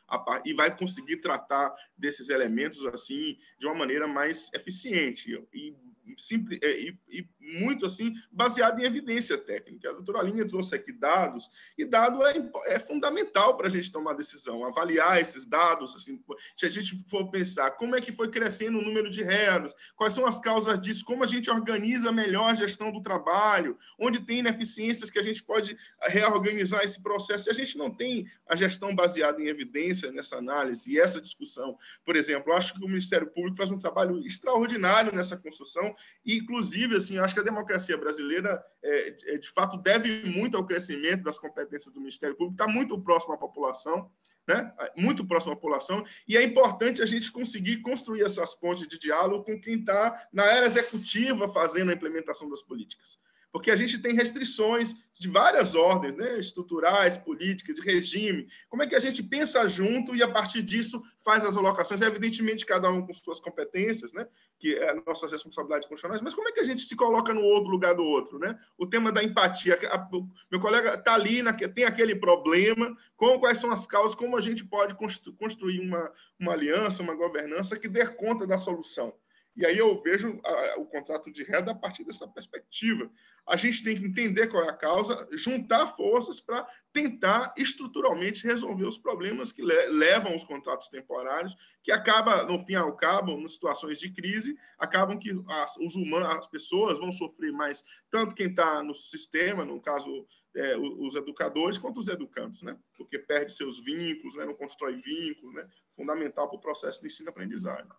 [0.45, 5.77] e vai conseguir tratar desses elementos assim de uma maneira mais eficiente e
[6.16, 7.28] simples, é, e, e,
[7.59, 9.90] muito assim baseado em evidência técnica.
[9.90, 14.14] A doutora Aline trouxe aqui dados, e dado é, é fundamental para a gente tomar
[14.14, 16.22] decisão, avaliar esses dados, assim,
[16.56, 20.12] se a gente for pensar como é que foi crescendo o número de rendas, quais
[20.12, 24.39] são as causas disso, como a gente organiza melhor a gestão do trabalho, onde tem
[24.39, 27.44] ineficiências que a gente pode reorganizar esse processo.
[27.44, 31.77] Se a gente não tem a gestão baseada em evidência nessa análise e essa discussão,
[32.05, 35.94] por exemplo, eu acho que o Ministério Público faz um trabalho extraordinário nessa construção
[36.24, 40.67] e, inclusive, assim, acho que a democracia brasileira, é, é, de fato, deve muito ao
[40.67, 44.11] crescimento das competências do Ministério Público, está muito próximo à população,
[44.47, 44.73] né?
[44.97, 49.45] muito próximo à população, e é importante a gente conseguir construir essas pontes de diálogo
[49.45, 53.19] com quem está na era executiva fazendo a implementação das políticas
[53.53, 56.39] porque a gente tem restrições de várias ordens, né?
[56.39, 58.49] estruturais, políticas, de regime.
[58.69, 62.02] Como é que a gente pensa junto e, a partir disso, faz as alocações?
[62.02, 64.26] Evidentemente, cada um com suas competências, né?
[64.59, 67.42] que é a nossa responsabilidade constitucionais, mas como é que a gente se coloca no
[67.42, 68.38] outro lugar do outro?
[68.38, 68.59] Né?
[68.78, 69.78] O tema da empatia.
[69.90, 70.09] A,
[70.51, 74.40] meu colega está ali, na, tem aquele problema, com quais são as causas, como a
[74.40, 79.14] gente pode construir uma, uma aliança, uma governança que dê conta da solução.
[79.61, 83.11] E aí eu vejo a, o contrato de renda a partir dessa perspectiva.
[83.47, 88.87] A gente tem que entender qual é a causa, juntar forças para tentar estruturalmente resolver
[88.87, 91.55] os problemas que le levam os contratos temporários,
[91.85, 96.39] que acaba, no fim ao cabo, nas situações de crise, acabam que as, os humanos,
[96.39, 100.27] as pessoas vão sofrer mais, tanto quem está no sistema, no caso
[100.57, 102.78] é, os educadores quanto os educandos, né?
[102.97, 104.47] Porque perde seus vínculos, né?
[104.47, 105.69] não constrói vínculos, né?
[105.95, 107.91] Fundamental para o processo de ensino-aprendizagem.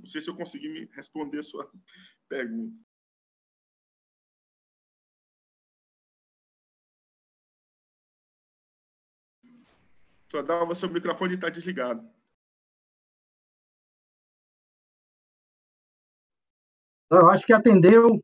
[0.00, 1.70] Não sei se eu consegui me responder a sua
[2.28, 2.76] pergunta.
[10.46, 12.08] Dalva, seu microfone está desligado.
[17.10, 18.22] Eu acho que atendeu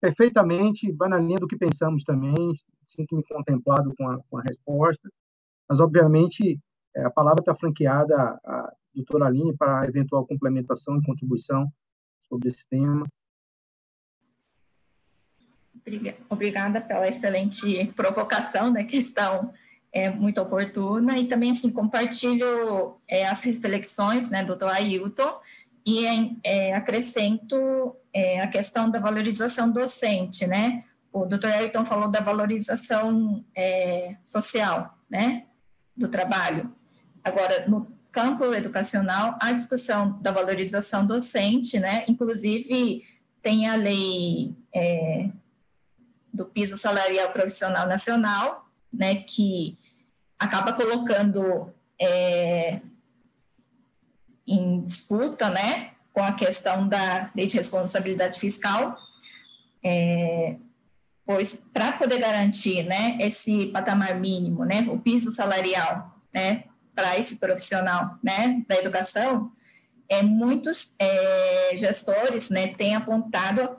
[0.00, 2.54] perfeitamente, vai na linha do que pensamos também,
[2.86, 5.10] sinto-me contemplado com a, com a resposta,
[5.68, 6.60] mas, obviamente,
[6.94, 11.70] é, a palavra está franqueada a, doutora Aline, para eventual complementação e contribuição
[12.28, 13.06] sobre esse tema.
[16.28, 19.52] Obrigada pela excelente provocação, né, questão
[19.92, 25.40] é muito oportuna, e também, assim, compartilho é, as reflexões, né, doutor Ailton,
[25.84, 26.06] e
[26.44, 33.44] é, acrescento é, a questão da valorização docente, né, o doutor Ailton falou da valorização
[33.56, 35.46] é, social, né,
[35.96, 36.72] do trabalho.
[37.24, 42.04] Agora, no campo educacional, a discussão da valorização docente, né?
[42.08, 43.04] Inclusive,
[43.42, 45.30] tem a lei é,
[46.32, 49.16] do piso salarial profissional nacional, né?
[49.16, 49.78] Que
[50.38, 52.80] acaba colocando é,
[54.46, 55.92] em disputa, né?
[56.12, 58.96] Com a questão da lei de responsabilidade fiscal,
[59.82, 60.56] é,
[61.24, 63.16] pois para poder garantir, né?
[63.20, 64.86] Esse patamar mínimo, né?
[64.90, 66.64] O piso salarial, né?
[67.00, 69.50] Para esse profissional né, da educação,
[70.06, 73.78] é, muitos é, gestores né, têm apontado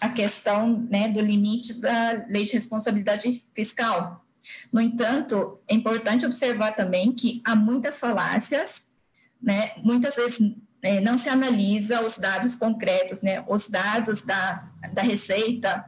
[0.00, 4.24] a questão né, do limite da lei de responsabilidade fiscal.
[4.72, 8.90] No entanto, é importante observar também que há muitas falácias,
[9.42, 15.02] né, muitas vezes é, não se analisa os dados concretos, né, os dados da, da
[15.02, 15.84] receita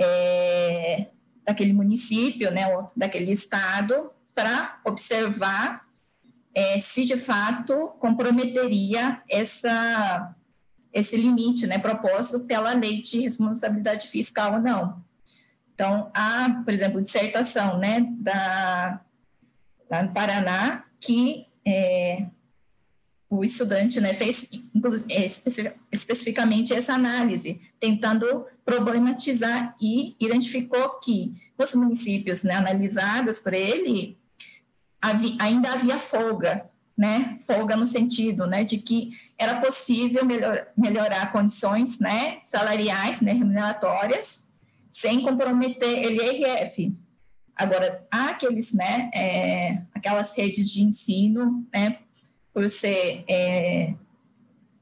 [0.00, 1.06] é,
[1.46, 2.66] daquele município, né,
[2.96, 5.91] daquele estado, para observar
[6.54, 10.34] é, se de fato comprometeria essa,
[10.92, 15.02] esse limite né, proposto pela lei de responsabilidade fiscal ou não.
[15.74, 19.00] Então, há, por exemplo, dissertação né, da,
[19.90, 22.26] lá no Paraná, que é,
[23.28, 24.50] o estudante né, fez
[25.08, 25.26] é,
[25.90, 34.18] especificamente essa análise, tentando problematizar e identificou que os municípios né, analisados por ele
[35.02, 41.32] havia, ainda havia folga, né, folga no sentido né, de que era possível melhor, melhorar
[41.32, 44.48] condições né, salariais, né, remuneratórias,
[44.90, 46.94] sem comprometer LRF.
[47.56, 51.98] Agora, há aqueles, né, é, aquelas redes de ensino, né,
[52.54, 53.94] por ser, é,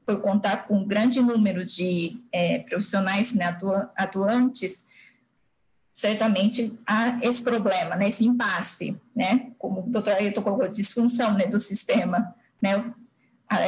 [0.05, 3.57] por contar com um grande número de é, profissionais né,
[3.95, 4.85] atuantes,
[6.01, 11.45] certamente há esse problema, né, esse impasse, né, como o doutor Ailton colocou, disfunção né,
[11.45, 12.91] do sistema, né,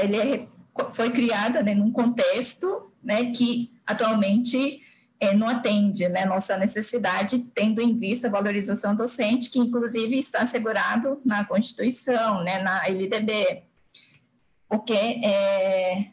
[0.02, 0.48] ele é,
[0.94, 4.82] foi criada né, num contexto né, que atualmente
[5.20, 10.40] é, não atende né, nossa necessidade, tendo em vista a valorização docente, que inclusive está
[10.40, 13.62] assegurado na Constituição, né, na LDB
[14.68, 16.08] o que é,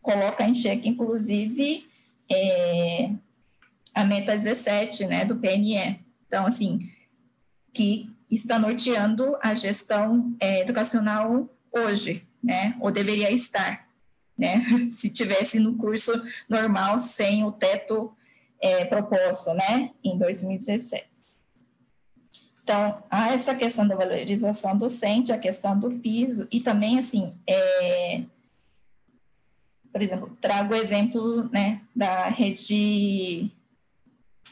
[0.00, 1.86] coloca em xeque, inclusive,
[2.32, 3.10] é,
[3.96, 5.98] a meta 17 né, do PNE.
[6.26, 6.80] Então, assim,
[7.72, 13.88] que está norteando a gestão é, educacional hoje, né, ou deveria estar,
[14.36, 16.12] né, se tivesse no curso
[16.46, 18.14] normal sem o teto
[18.60, 21.08] é, proposto, né, em 2017.
[22.62, 28.24] Então, há essa questão da valorização docente, a questão do piso, e também, assim, é,
[29.90, 33.50] por exemplo, trago o exemplo né, da rede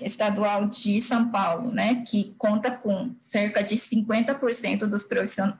[0.00, 5.06] estadual de São Paulo, né, que conta com cerca de 50% dos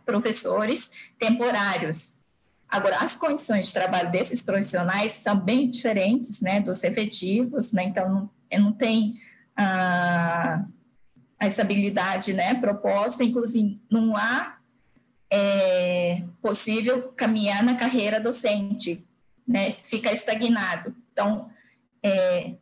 [0.04, 2.18] professores temporários.
[2.68, 8.30] Agora, as condições de trabalho desses profissionais são bem diferentes, né, dos efetivos, né, então
[8.50, 9.14] não, não tem
[9.56, 10.64] ah,
[11.38, 14.58] a estabilidade né, proposta, inclusive não há
[15.30, 19.04] é, possível caminhar na carreira docente,
[19.46, 20.94] né, fica estagnado.
[21.12, 21.50] Então,
[22.02, 22.54] é,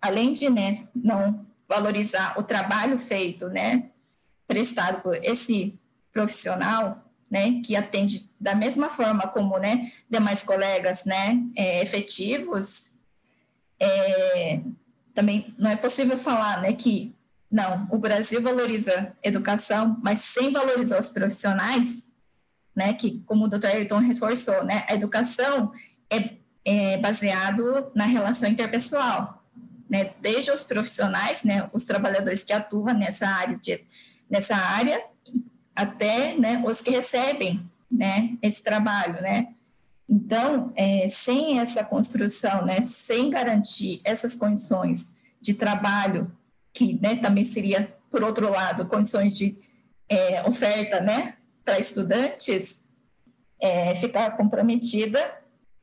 [0.00, 3.90] além de né, não valorizar o trabalho feito, né,
[4.46, 5.78] prestado por esse
[6.12, 12.92] profissional, né, que atende da mesma forma como, né, demais colegas, né, é, efetivos,
[13.78, 14.60] é,
[15.14, 17.14] também não é possível falar, né, que
[17.50, 22.08] não, o Brasil valoriza educação, mas sem valorizar os profissionais,
[22.74, 25.72] né, que, como o doutor Ayrton reforçou, né, a educação
[26.10, 29.37] é, é baseado na relação interpessoal,
[29.88, 33.84] né, desde os profissionais, né, os trabalhadores que atuam nessa área, de,
[34.28, 35.02] nessa área
[35.74, 39.48] até, né, os que recebem, né, esse trabalho, né,
[40.08, 46.32] então, é, sem essa construção, né, sem garantir essas condições de trabalho
[46.72, 49.58] que né, também seria, por outro lado, condições de
[50.08, 51.34] é, oferta né,
[51.64, 52.82] para estudantes,
[53.60, 55.20] é, ficar comprometida,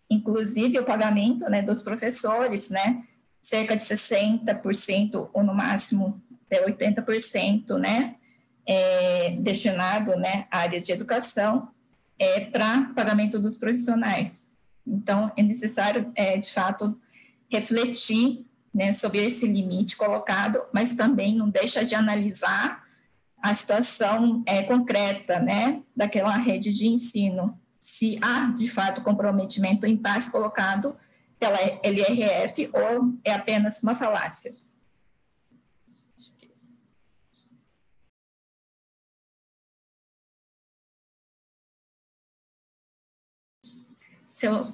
[0.10, 3.04] inclusive o pagamento né, dos professores, né,
[3.46, 8.16] cerca de 60% ou no máximo até 80%, né,
[8.66, 11.70] é, destinado né, à área de educação,
[12.18, 14.52] é, para pagamento dos profissionais.
[14.86, 17.00] Então, é necessário, é, de fato,
[17.48, 18.44] refletir
[18.74, 22.84] né, sobre esse limite colocado, mas também não deixa de analisar
[23.40, 29.96] a situação é, concreta né, daquela rede de ensino, se há, de fato, comprometimento em
[29.96, 30.98] paz colocado
[31.40, 34.56] pela LRF ou é apenas uma falácia.
[44.34, 44.74] Seu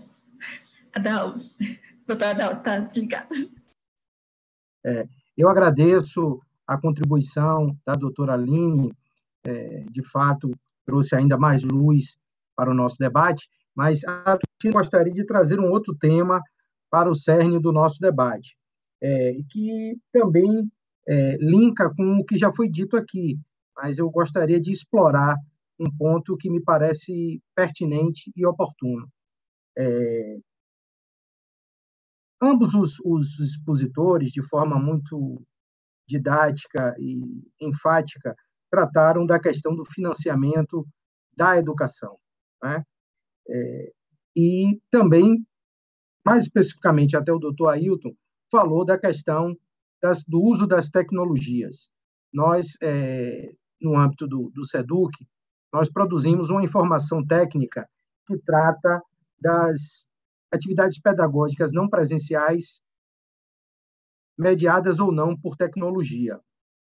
[0.94, 1.40] Adalvo,
[2.08, 3.34] doutor Adalvo, está desligado.
[4.84, 5.08] É,
[5.38, 8.92] eu agradeço a contribuição da doutora Aline,
[9.46, 10.52] é, de fato,
[10.86, 12.18] trouxe ainda mais luz
[12.56, 14.02] para o nosso debate, mas
[14.72, 16.42] gostaria de trazer um outro tema
[16.92, 18.56] para o cerne do nosso debate,
[19.02, 20.70] é, que também
[21.08, 23.40] é, linka com o que já foi dito aqui,
[23.76, 25.36] mas eu gostaria de explorar
[25.80, 29.10] um ponto que me parece pertinente e oportuno.
[29.76, 30.38] É,
[32.42, 35.42] ambos os, os expositores, de forma muito
[36.08, 37.18] didática e
[37.60, 38.36] enfática,
[38.70, 40.86] trataram da questão do financiamento
[41.36, 42.18] da educação.
[42.62, 42.84] Né?
[43.50, 43.92] É,
[44.36, 45.46] e também,
[46.26, 48.16] mais especificamente, até o doutor Ailton
[48.52, 49.58] falou da questão
[50.02, 51.90] das, do uso das tecnologias.
[52.34, 55.28] Nós, é, no âmbito do, do SEDUC,
[55.72, 57.88] nós produzimos uma informação técnica
[58.28, 59.02] que trata
[59.40, 60.06] das
[60.52, 62.82] atividades pedagógicas não presenciais
[64.38, 66.40] mediadas ou não por tecnologia.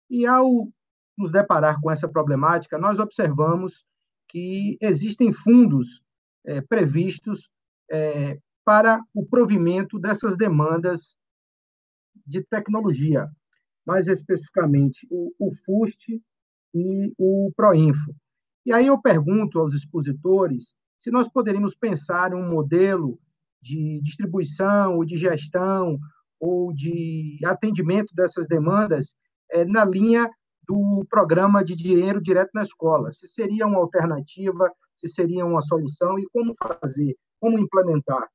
[0.08, 0.68] E ao
[1.16, 3.84] nos deparar com essa problemática, nós observamos
[4.28, 6.02] que existem fundos
[6.46, 7.50] é, previstos
[7.90, 8.38] é,
[8.70, 11.16] para o provimento dessas demandas
[12.24, 13.28] de tecnologia,
[13.84, 16.22] mais especificamente o, o FUST
[16.72, 18.14] e o PROINFO.
[18.64, 23.18] E aí eu pergunto aos expositores se nós poderíamos pensar em um modelo
[23.60, 25.98] de distribuição ou de gestão
[26.38, 29.14] ou de atendimento dessas demandas
[29.50, 30.30] é, na linha
[30.62, 33.10] do programa de dinheiro direto na escola.
[33.10, 38.28] Se seria uma alternativa, se seria uma solução e como fazer, como implementar.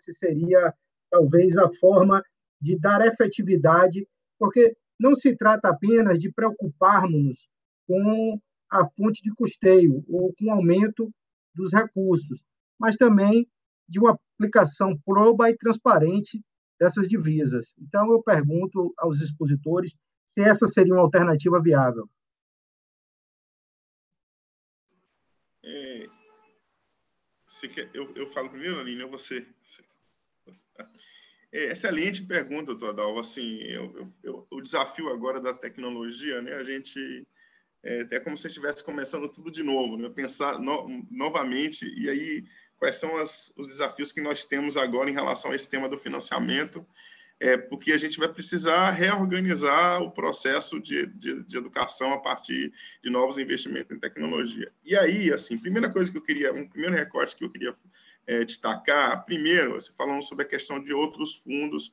[0.00, 0.74] Se seria,
[1.10, 2.22] talvez, a forma
[2.60, 4.06] de dar efetividade,
[4.38, 7.48] porque não se trata apenas de preocuparmos
[7.86, 8.38] com
[8.70, 11.10] a fonte de custeio ou com o aumento
[11.54, 12.42] dos recursos,
[12.78, 13.48] mas também
[13.88, 16.42] de uma aplicação proba e transparente
[16.78, 17.74] dessas divisas.
[17.78, 19.96] Então, eu pergunto aos expositores
[20.28, 22.08] se essa seria uma alternativa viável.
[25.62, 26.06] É,
[27.68, 29.46] quer, eu, eu falo primeiro, Aline, ou você?
[31.52, 33.20] É, excelente pergunta, doutor Adalvo.
[33.20, 36.54] Assim, eu, eu, o desafio agora da tecnologia, né?
[36.54, 37.26] A gente
[37.82, 40.08] é, é como se estivesse começando tudo de novo, né?
[40.08, 42.44] Pensar no, novamente e aí
[42.76, 45.98] quais são as, os desafios que nós temos agora em relação a esse tema do
[45.98, 46.86] financiamento
[47.40, 52.70] é, porque a gente vai precisar reorganizar o processo de, de, de, educação a partir
[53.02, 54.70] de novos investimentos em tecnologia.
[54.84, 57.74] E aí, assim, primeira coisa que eu queria, um primeiro recorte que eu queria
[58.26, 61.90] é, destacar, primeiro, você falando sobre a questão de outros fundos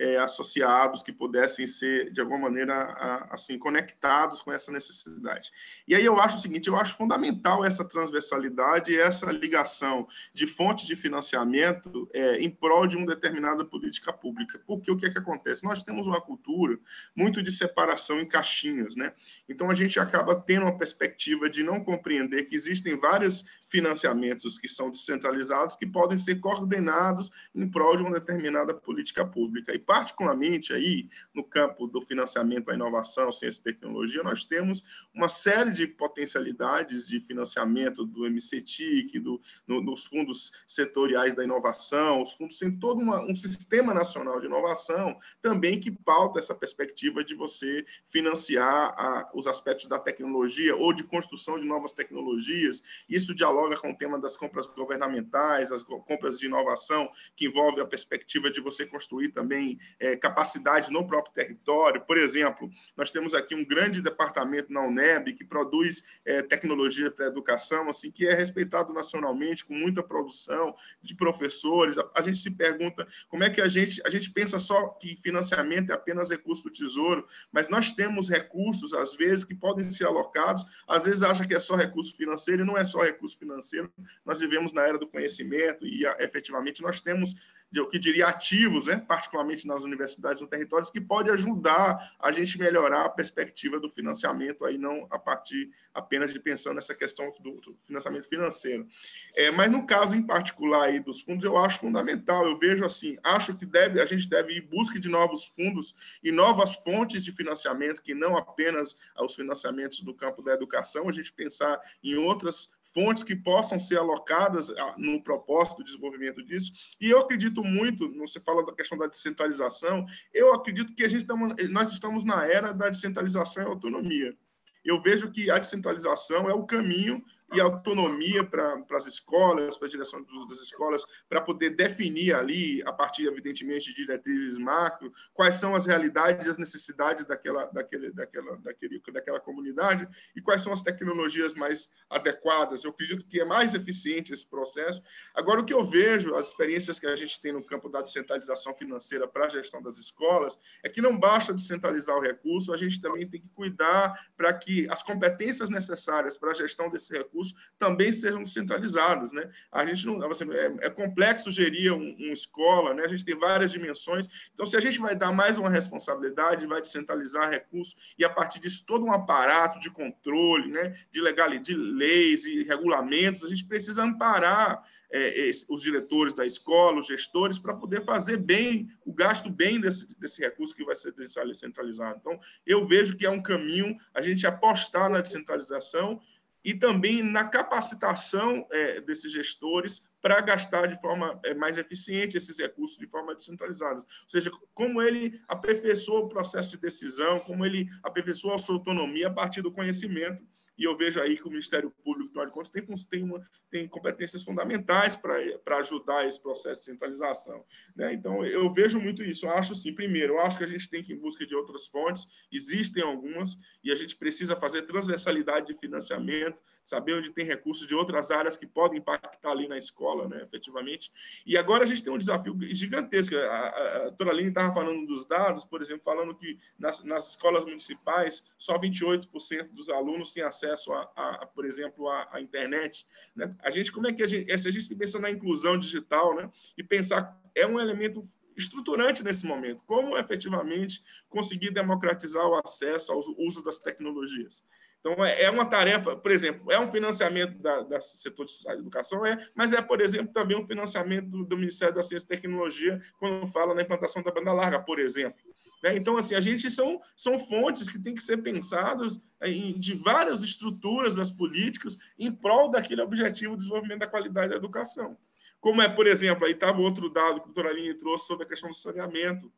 [0.00, 5.52] é, associados que pudessem ser, de alguma maneira, a, assim, conectados com essa necessidade.
[5.86, 10.86] E aí eu acho o seguinte, eu acho fundamental essa transversalidade essa ligação de fontes
[10.86, 14.60] de financiamento é, em prol de uma determinada política pública.
[14.66, 15.64] Porque o que é que acontece?
[15.64, 16.78] Nós temos uma cultura
[17.14, 19.12] muito de separação em caixinhas, né?
[19.48, 24.68] Então a gente acaba tendo uma perspectiva de não compreender que existem vários financiamentos que
[24.68, 29.72] são descentralizados que podem ser coordenados em prol de uma determinada política pública.
[29.72, 35.28] E particularmente aí no campo do financiamento à inovação, ciência e tecnologia, nós temos uma
[35.28, 42.30] série de potencialidades de financiamento do MCTIC, do, no, dos fundos setoriais da inovação, os
[42.34, 47.34] fundos têm todo uma, um sistema nacional de inovação também que pauta essa perspectiva de
[47.34, 52.80] você financiar a, os aspectos da tecnologia ou de construção de novas tecnologias.
[53.08, 57.86] Isso dialoga com o tema das compras governamentais, as compras de inovação, que envolve a
[57.86, 62.00] perspectiva de você construir também é, capacidade no próprio território.
[62.00, 67.26] Por exemplo, nós temos aqui um grande departamento na UNEB que produz é, tecnologia para
[67.26, 71.98] educação, assim, que é respeitado nacionalmente, com muita produção de professores.
[71.98, 75.18] A, a, gente se pergunta como é que a gente, a gente pensa só que
[75.22, 80.06] financiamento é apenas recurso do tesouro, mas nós temos recursos, às vezes, que podem ser
[80.06, 83.92] alocados, às vezes acha que é só recurso financeiro, e não é só recurso financeiro.
[84.24, 87.34] Nós vivemos na era do conhecimento e, efetivamente, nós temos
[87.72, 92.58] eu que diria ativos, né, particularmente nas universidades no territórios, que pode ajudar a gente
[92.58, 97.76] melhorar a perspectiva do financiamento, aí não a partir apenas de pensando nessa questão do,
[97.84, 98.86] financiamento financeiro.
[99.34, 103.16] É, mas no caso em particular aí dos fundos, eu acho fundamental, eu vejo assim,
[103.22, 107.32] acho que deve, a gente deve ir busca de novos fundos e novas fontes de
[107.32, 112.70] financiamento, que não apenas os financiamentos do campo da educação, a gente pensar em outras
[112.92, 116.72] fontes que possam ser alocadas ah, no propósito do desenvolvimento disso.
[117.00, 121.22] E eu acredito muito, você fala da questão da descentralização, eu acredito que a gente
[121.22, 124.36] estamos, nós estamos na era da descentralização e autonomia.
[124.84, 129.90] Eu vejo que a descentralização é o caminho e autonomia para as escolas, para a
[129.90, 135.74] direção das escolas, para poder definir ali, a partir, evidentemente, de diretrizes macro, quais são
[135.74, 140.82] as realidades e as necessidades daquela, daquele, daquela, daquele, daquela comunidade e quais são as
[140.82, 142.84] tecnologias mais adequadas.
[142.84, 145.02] Eu acredito que é mais eficiente esse processo.
[145.34, 148.74] Agora, o que eu vejo, as experiências que a gente tem no campo da descentralização
[148.74, 153.00] financeira para a gestão das escolas, é que não basta descentralizar o recurso, a gente
[153.00, 157.54] também tem que cuidar para que as competências necessárias para a gestão desse recurso recursos
[157.78, 159.32] também sejam descentralizados.
[159.32, 159.50] Né?
[159.72, 163.04] A gente não, assim, é, é complexo gerir uma um escola, né?
[163.04, 164.28] a gente tem várias dimensões.
[164.52, 168.60] Então, se a gente vai dar mais uma responsabilidade, vai descentralizar recursos e, a partir
[168.60, 170.96] disso, todo um aparato de controle, né?
[171.10, 177.00] de legalidade, de leis e regulamentos, a gente precisa amparar é, os diretores da escola,
[177.00, 181.12] os gestores, para poder fazer bem, o gasto bem desse, desse recurso que vai ser
[181.12, 182.18] descentralizado.
[182.20, 186.20] Então, eu vejo que é um caminho a gente apostar na descentralização
[186.64, 192.58] e também na capacitação é, desses gestores para gastar de forma é, mais eficiente esses
[192.58, 193.96] recursos de forma descentralizada.
[193.96, 199.28] Ou seja, como ele aperfeiçoa o processo de decisão, como ele aperfeiçoa a sua autonomia
[199.28, 200.44] a partir do conhecimento
[200.80, 203.86] e eu vejo aí que o Ministério Público, afinal de contas, tem, tem, uma, tem
[203.86, 207.62] competências fundamentais para ajudar esse processo de centralização.
[207.94, 208.14] Né?
[208.14, 209.44] Então, eu vejo muito isso.
[209.44, 211.54] Eu acho, assim, primeiro, eu acho que a gente tem que ir em busca de
[211.54, 217.44] outras fontes, existem algumas, e a gente precisa fazer transversalidade de financiamento, saber onde tem
[217.44, 221.12] recursos de outras áreas que podem impactar ali na escola, né, efetivamente.
[221.44, 223.36] E agora a gente tem um desafio gigantesco.
[223.36, 228.44] A, a, a estava falando dos dados, por exemplo, falando que nas, nas escolas municipais,
[228.56, 233.06] só 28% dos alunos têm acesso acesso a, a, por exemplo, à internet.
[233.34, 233.54] Né?
[233.62, 236.50] A gente, como é que a gente, se a gente pensa na inclusão digital, né?
[236.76, 238.24] E pensar é um elemento
[238.56, 244.62] estruturante nesse momento, como efetivamente conseguir democratizar o acesso ao uso das tecnologias.
[245.00, 249.24] Então, é, é uma tarefa, por exemplo, é um financiamento da, da setor de educação,
[249.24, 253.00] é, mas é, por exemplo, também um financiamento do, do Ministério da Ciência e Tecnologia,
[253.18, 255.40] quando fala na implantação da banda larga, por exemplo.
[255.82, 255.96] Né?
[255.96, 260.42] Então, assim, a gente são, são fontes que têm que ser pensadas em, de várias
[260.42, 265.16] estruturas das políticas em prol daquele objetivo de desenvolvimento da qualidade da educação.
[265.60, 268.48] Como é, por exemplo, aí estava outro dado que o doutor Aline trouxe sobre a
[268.48, 269.52] questão do saneamento.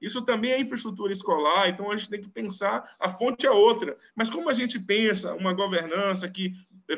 [0.00, 3.96] Isso também é infraestrutura escolar, então a gente tem que pensar, a fonte é outra.
[4.14, 6.52] Mas como a gente pensa uma governança que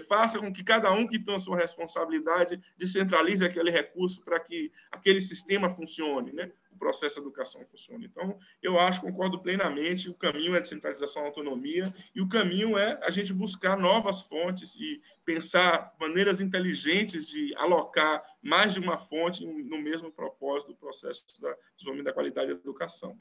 [0.08, 4.70] faça com que cada um que tem a sua responsabilidade descentralize aquele recurso para que
[4.90, 6.50] aquele sistema funcione, né?
[6.78, 8.04] Processo de educação funciona.
[8.04, 12.98] Então, eu acho, concordo plenamente, o caminho é descentralização da autonomia e o caminho é
[13.02, 19.44] a gente buscar novas fontes e pensar maneiras inteligentes de alocar mais de uma fonte
[19.44, 21.34] no mesmo propósito do processo de
[21.76, 23.16] desenvolvimento da qualidade da educação.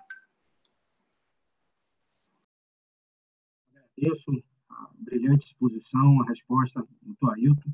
[3.97, 4.31] Agradeço
[4.69, 7.71] a brilhante exposição, a resposta do Ailton.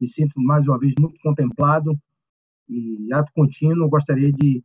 [0.00, 1.96] Me sinto, mais uma vez, muito contemplado
[2.68, 4.64] e, ato contínuo, gostaria de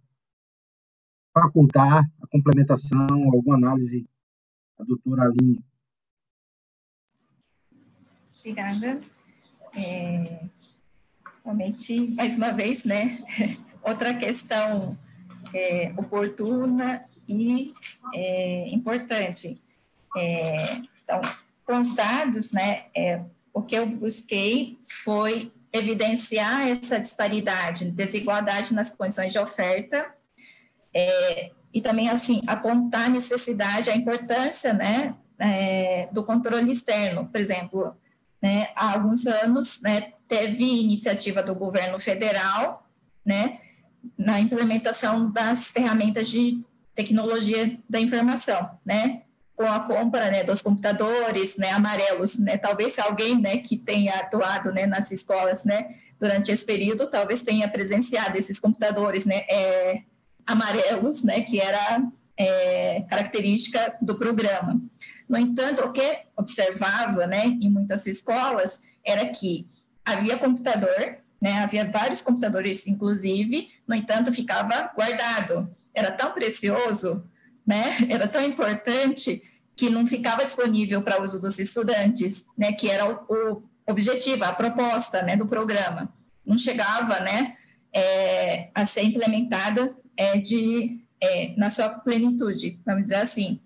[1.42, 4.08] facultar a complementação, alguma análise
[4.78, 5.64] da doutora Aline.
[8.40, 9.00] Obrigada.
[9.76, 10.46] É,
[11.44, 13.20] realmente, mais uma vez, né,
[13.84, 14.98] outra questão
[15.54, 17.74] é, oportuna e
[18.14, 19.62] é, importante.
[20.16, 21.22] É, então,
[21.64, 23.24] com os dados, né, é,
[23.54, 30.17] o que eu busquei foi evidenciar essa disparidade, desigualdade nas condições de oferta
[30.98, 37.28] é, e também, assim, apontar a necessidade, a importância, né, é, do controle externo.
[37.28, 37.96] Por exemplo,
[38.42, 42.90] né, há alguns anos, né, teve iniciativa do governo federal,
[43.24, 43.60] né,
[44.18, 46.64] na implementação das ferramentas de
[46.96, 49.22] tecnologia da informação, né,
[49.56, 54.72] com a compra, né, dos computadores, né, amarelos, né, talvez alguém, né, que tenha atuado,
[54.72, 60.02] né, nas escolas, né, durante esse período, talvez tenha presenciado esses computadores, né, é,
[60.48, 62.02] amarelos, né, que era
[62.38, 64.82] é, característica do programa.
[65.28, 69.66] No entanto, o que observava, né, em muitas escolas, era que
[70.06, 75.68] havia computador, né, havia vários computadores, inclusive, no entanto, ficava guardado.
[75.94, 77.24] Era tão precioso,
[77.66, 79.44] né, era tão importante
[79.76, 84.54] que não ficava disponível para uso dos estudantes, né, que era o, o objetivo, a
[84.54, 86.12] proposta, né, do programa.
[86.46, 87.58] Não chegava, né,
[87.94, 93.62] é, a ser implementada é, de, é, na sua plenitude, vamos dizer assim.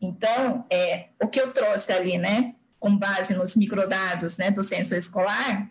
[0.00, 4.94] Então, é, o que eu trouxe ali, né, com base nos microdados né, do censo
[4.94, 5.70] escolar,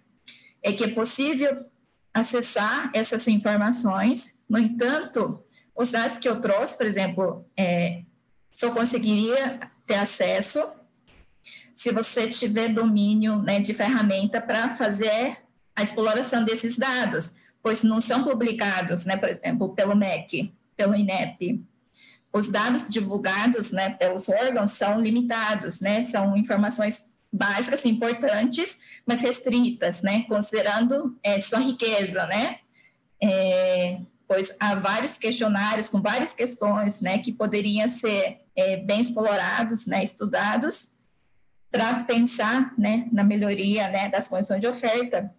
[0.62, 1.66] é que é possível
[2.14, 5.44] acessar essas informações, no entanto,
[5.76, 8.04] os dados que eu trouxe, por exemplo, é,
[8.54, 10.62] só conseguiria ter acesso
[11.74, 15.38] se você tiver domínio né, de ferramenta para fazer
[15.74, 17.39] a exploração desses dados
[17.70, 21.64] pois não são publicados, né, por exemplo, pelo MEC, pelo INEP.
[22.34, 30.02] Os dados divulgados, né, pelos órgãos são limitados, né, são informações básicas, importantes, mas restritas,
[30.02, 32.58] né, considerando é, sua riqueza, né,
[33.22, 39.86] é, pois há vários questionários com várias questões, né, que poderiam ser é, bem explorados,
[39.86, 40.96] né, estudados,
[41.70, 45.32] para pensar, né, na melhoria, né, das condições de oferta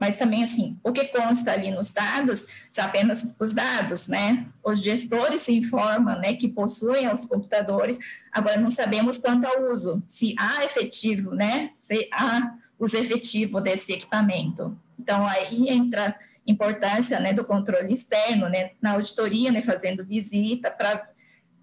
[0.00, 4.46] mas também, assim, o que consta ali nos dados são apenas os dados, né?
[4.64, 7.98] Os gestores se informam, né, que possuem os computadores,
[8.32, 11.72] agora não sabemos quanto ao uso, se há efetivo, né?
[11.78, 18.72] Se há uso efetivo desse equipamento, Então, aí entra importância né, do controle externo, né,
[18.80, 21.08] na auditoria, né, fazendo visita para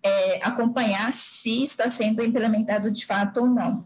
[0.03, 3.85] é, acompanhar se está sendo implementado de fato ou não.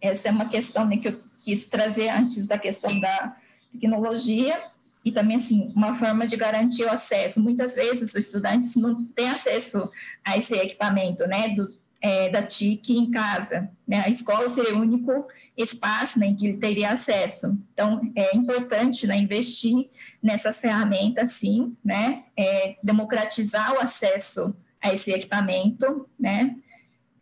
[0.00, 3.36] Essa é uma questão né, que eu quis trazer antes da questão da
[3.72, 4.58] tecnologia
[5.04, 7.42] e também assim uma forma de garantir o acesso.
[7.42, 9.90] Muitas vezes os estudantes não têm acesso
[10.24, 13.70] a esse equipamento, né, do, é, da TIC em casa.
[13.86, 14.02] Né?
[14.04, 15.26] A escola seria o único
[15.56, 17.58] espaço né, em que ele teria acesso.
[17.72, 19.88] Então, é importante né, investir
[20.22, 22.24] nessas ferramentas, sim, né?
[22.36, 26.56] É, democratizar o acesso a esse equipamento, né?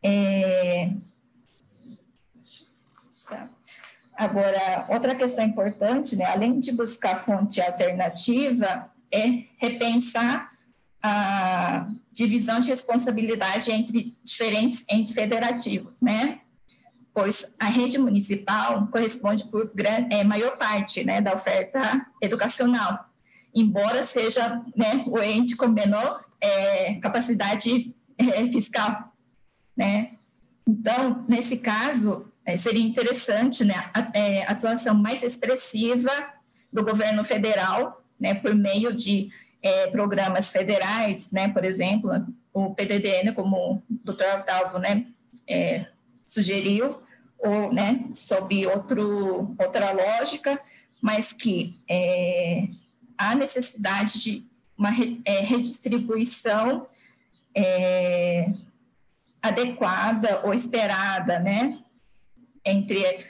[0.02, 0.92] É...
[3.28, 3.50] Tá.
[4.16, 10.50] Agora, outra questão importante, né, além de buscar fonte alternativa, é repensar
[11.02, 16.40] a divisão de responsabilidade entre diferentes entes federativos, né?
[17.12, 23.08] Pois a rede municipal corresponde por grande, é, maior parte né, da oferta educacional,
[23.54, 29.12] embora seja né, o ente com menor é, capacidade é, fiscal,
[29.76, 30.12] né?
[30.66, 36.10] Então, nesse caso, é, seria interessante né, a, é, atuação mais expressiva
[36.72, 39.28] do governo federal, né, por meio de
[39.60, 45.06] é, programas federais, né, por exemplo, o PDDN, como o doutor Otávio né,
[45.48, 45.86] é,
[46.24, 47.02] sugeriu,
[47.38, 50.58] ou né, sob outro, outra lógica,
[51.02, 52.68] mas que é,
[53.18, 54.46] há necessidade de
[54.78, 54.90] uma
[55.24, 56.86] é, redistribuição
[59.42, 61.78] adequada ou esperada, né,
[62.66, 63.24] entre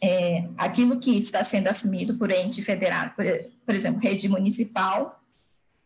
[0.00, 3.24] é, aquilo que está sendo assumido por ente federado, por,
[3.66, 5.20] por exemplo, rede municipal,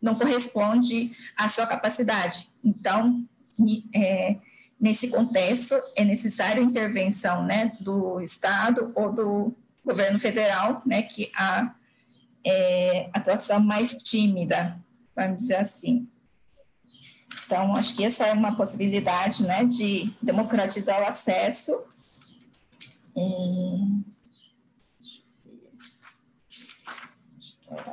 [0.00, 2.50] não corresponde à sua capacidade.
[2.62, 3.24] Então,
[3.94, 4.36] é,
[4.78, 11.74] nesse contexto, é necessário intervenção né, do Estado ou do governo federal, né, que a
[12.44, 14.78] é, atuação mais tímida,
[15.14, 16.08] vamos dizer assim.
[17.46, 21.72] Então, acho que essa é uma possibilidade né, de democratizar o acesso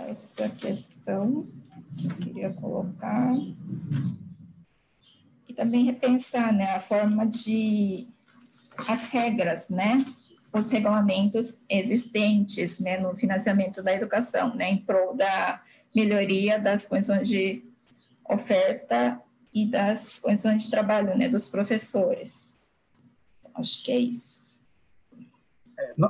[0.10, 1.48] essa questão
[1.98, 3.34] que eu queria colocar.
[5.48, 8.08] E também repensar né, a forma de
[8.88, 10.04] as regras, né,
[10.54, 15.62] os regulamentos existentes né, no financiamento da educação, né, em prol da
[15.94, 17.64] melhoria das condições de
[18.28, 19.22] oferta
[19.54, 22.56] e das condições de trabalho né, dos professores.
[23.54, 24.39] Acho que é isso.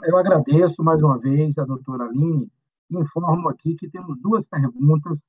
[0.04, 2.52] Eu agradeço mais uma vez a doutora Aline
[2.90, 5.20] e informo aqui que temos duas perguntas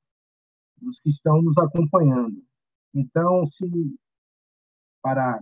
[0.81, 2.41] dos que estão nos acompanhando.
[2.93, 3.65] Então, se
[5.01, 5.41] para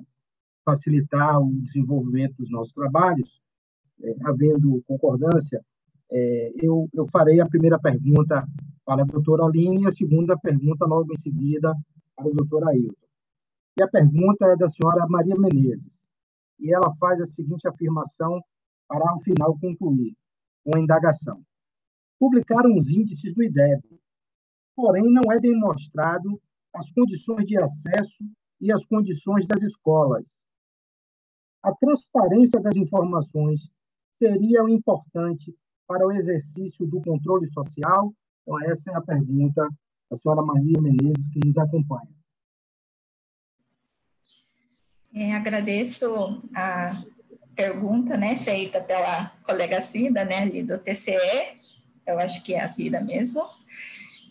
[0.65, 3.41] facilitar o desenvolvimento dos nossos trabalhos,
[4.01, 5.63] é, havendo concordância,
[6.11, 8.45] é, eu, eu farei a primeira pergunta
[8.85, 11.73] para a doutora Aline e a segunda pergunta logo em seguida
[12.15, 13.07] para o doutor Ailton.
[13.77, 16.09] E a pergunta é da senhora Maria Menezes,
[16.59, 18.41] e ela faz a seguinte afirmação
[18.89, 20.17] para, ao final, concluir
[20.63, 21.41] com a indagação.
[22.19, 23.83] Publicaram os índices do IDEB,
[24.75, 26.41] porém não é demonstrado
[26.73, 28.25] as condições de acesso
[28.59, 30.27] e as condições das escolas.
[31.61, 33.69] A transparência das informações
[34.17, 35.55] seria importante
[35.87, 38.13] para o exercício do controle social?
[38.41, 39.67] Então, essa é a pergunta
[40.09, 42.09] da senhora Maria Menezes, que nos acompanha.
[45.13, 47.03] É, agradeço a
[47.59, 51.57] pergunta, né, feita pela colega Cida, né, ali do TCE,
[52.07, 53.43] eu acho que é a Cida mesmo.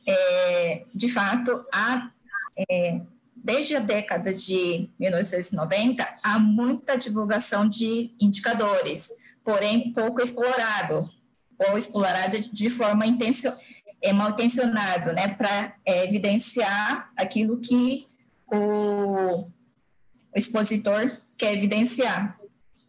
[0.06, 2.10] É, de fato, há,
[2.70, 3.02] é,
[3.36, 9.12] desde a década de 1990, há muita divulgação de indicadores,
[9.44, 11.10] porém pouco explorado,
[11.58, 13.52] ou explorado de forma intencio,
[14.00, 18.08] é, mal intencionado, né, para é, evidenciar aquilo que
[18.46, 19.48] o, o
[20.34, 22.37] expositor quer evidenciar.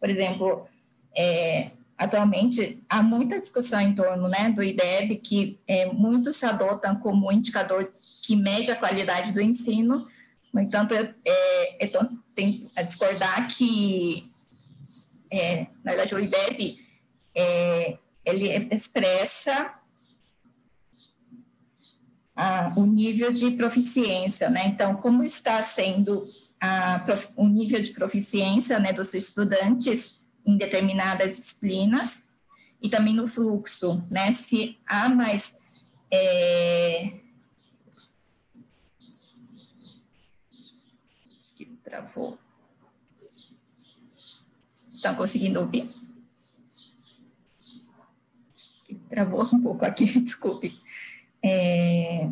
[0.00, 0.66] Por exemplo,
[1.14, 7.30] é, atualmente há muita discussão em torno né, do IDEB, que é, muitos adotam como
[7.30, 10.06] indicador que mede a qualidade do ensino,
[10.52, 11.90] no entanto, é, é,
[12.34, 14.30] tem a discordar que,
[15.30, 16.78] é, na verdade, o IDEB
[17.34, 19.78] é, ele expressa
[22.34, 24.66] a, o nível de proficiência, né?
[24.66, 26.24] Então, como está sendo
[26.60, 27.04] a,
[27.36, 32.28] o nível de proficiência né, dos estudantes em determinadas disciplinas
[32.82, 34.32] e também no fluxo, né?
[34.32, 35.58] Se há mais
[36.10, 37.12] é...
[41.38, 42.38] Acho que travou.
[44.90, 46.00] Estão conseguindo ouvir?
[49.10, 50.80] travou um pouco aqui, desculpe.
[51.42, 52.30] É,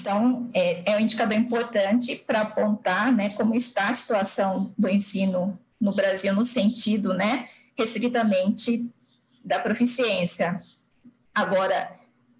[0.00, 5.58] então, é, é um indicador importante para apontar né, como está a situação do ensino
[5.80, 8.88] no Brasil no sentido, né, restritamente
[9.44, 10.62] da proficiência.
[11.34, 11.90] Agora,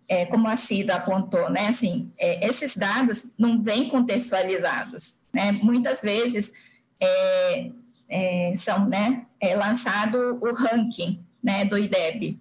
[0.09, 6.01] é, como a Cida apontou, né, assim, é, esses dados não vêm contextualizados, né, muitas
[6.01, 6.53] vezes
[7.01, 7.71] é,
[8.09, 12.41] é são, né, é lançado o ranking, né, do IDEB.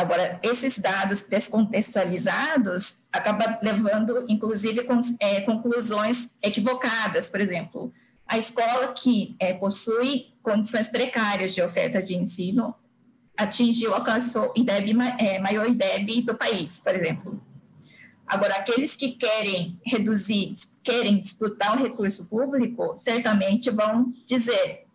[0.00, 4.80] Agora, esses dados descontextualizados acabam levando, inclusive,
[5.20, 7.92] é, conclusões equivocadas, por exemplo,
[8.26, 12.74] a escola que é, possui condições precárias de oferta de ensino
[13.36, 17.38] atingiu, alcançou IDEB, é, maior IDEB do país, por exemplo.
[18.26, 24.86] Agora, aqueles que querem reduzir, querem disputar o recurso público, certamente vão dizer,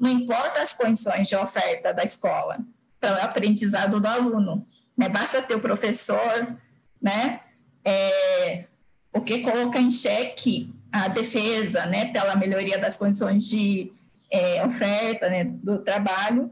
[0.00, 2.64] não importa as condições de oferta da escola
[3.00, 4.64] para o aprendizado do aluno,
[4.96, 5.08] né?
[5.08, 6.56] basta ter o professor,
[7.00, 7.40] né?
[7.84, 8.64] É,
[9.12, 13.92] o que coloca em xeque a defesa, né, pela melhoria das condições de
[14.30, 16.50] é, oferta né, do trabalho,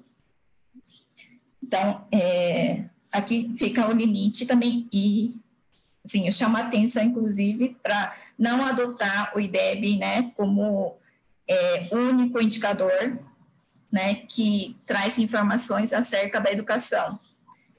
[1.64, 4.86] então, é, aqui fica o limite também.
[4.92, 5.34] E,
[6.04, 10.94] assim, eu chamo a atenção, inclusive, para não adotar o IDEB, né, como
[11.48, 13.18] é, único indicador,
[13.94, 17.16] né, que traz informações acerca da educação.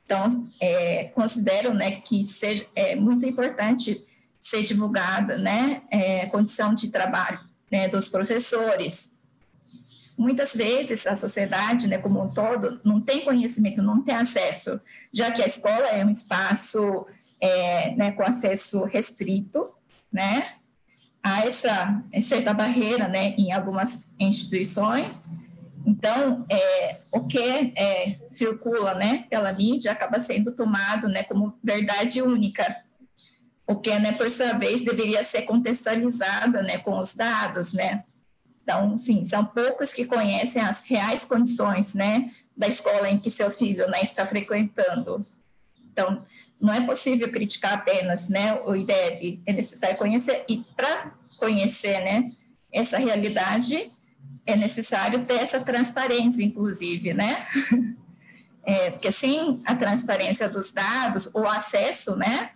[0.06, 4.02] Então, é, considero, né, que seja é muito importante
[4.40, 9.14] ser divulgada, né, é, condição de trabalho né, dos professores,
[10.18, 14.80] muitas vezes a sociedade, né, como um todo, não tem conhecimento, não tem acesso,
[15.12, 17.06] já que a escola é um espaço
[17.42, 19.70] é, né, com acesso restrito,
[20.14, 20.54] né,
[21.22, 25.28] há essa certa barreira, né, em algumas instituições.
[25.86, 27.40] Então, é, o que
[27.76, 32.84] é, circula, né, pela mídia acaba sendo tomado, né, como verdade única,
[33.68, 38.03] o que, né, por sua vez, deveria ser contextualizado, né, com os dados, né,
[38.66, 43.52] então, sim, são poucos que conhecem as reais condições, né, da escola em que seu
[43.52, 45.24] filho, né, está frequentando.
[45.91, 46.20] Então,
[46.60, 52.24] não é possível criticar apenas, né, o IDEB, é necessário conhecer, e para conhecer, né,
[52.74, 53.91] essa realidade,
[54.46, 57.48] é necessário ter essa transparência, inclusive, né,
[58.64, 62.52] é, porque sem a transparência dos dados, o acesso, né,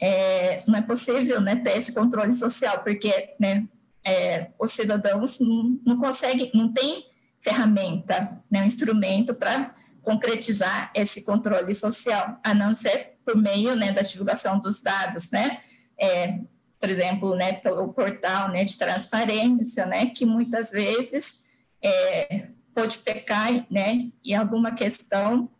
[0.00, 3.68] é, não é possível, né, ter esse controle social, porque, né,
[4.04, 7.06] é, os cidadãos não, não conseguem, não tem
[7.42, 13.92] ferramenta, né, um instrumento para concretizar esse controle social, a não ser por meio né,
[13.92, 15.58] da divulgação dos dados, né,
[16.00, 16.40] é,
[16.80, 21.44] por exemplo, né, pelo portal né, de transparência, né, que muitas vezes
[21.82, 25.50] é, pode pecar né, em alguma questão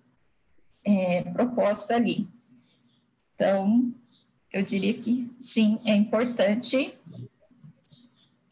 [0.83, 2.27] é, proposta ali.
[3.35, 3.93] Então,
[4.51, 6.99] eu diria que sim, é importante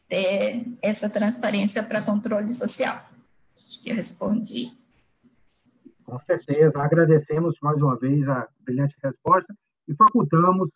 [0.07, 3.03] ter essa transparência para controle social.
[3.67, 4.73] Acho que eu respondi.
[6.05, 6.81] Com certeza.
[6.81, 9.55] Agradecemos mais uma vez a brilhante resposta
[9.87, 10.71] e facultamos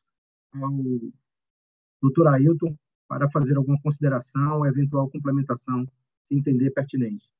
[0.54, 0.70] ao
[2.02, 2.76] doutor Ailton
[3.08, 5.86] para fazer alguma consideração, eventual complementação,
[6.24, 7.30] se entender pertinente.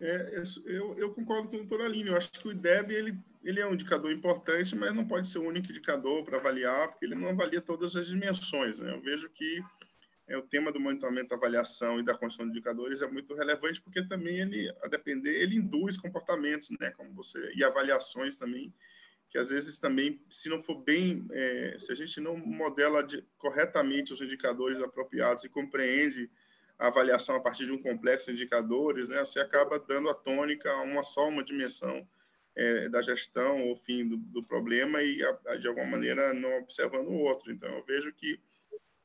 [0.00, 2.08] É, eu, eu, concordo com o doutor Aline.
[2.08, 5.38] Eu acho que o IDEB ele, ele é um indicador importante, mas não pode ser
[5.38, 8.78] o único indicador para avaliar, porque ele não avalia todas as dimensões.
[8.78, 8.92] Né?
[8.92, 9.60] Eu vejo que
[10.28, 14.02] é, o tema do monitoramento, avaliação e da construção de indicadores é muito relevante, porque
[14.06, 16.90] também ele, a depender, ele induz comportamentos, né?
[16.90, 18.72] Como você e avaliações também,
[19.30, 23.24] que às vezes também, se não for bem, é, se a gente não modela de,
[23.36, 26.30] corretamente os indicadores apropriados e compreende
[26.78, 30.70] a avaliação a partir de um complexo de indicadores, né, você acaba dando a tônica
[30.70, 32.08] a uma só uma dimensão
[32.56, 37.08] é, da gestão ou fim do, do problema e, a, de alguma maneira, não observando
[37.08, 37.52] o outro.
[37.52, 38.40] Então, eu vejo que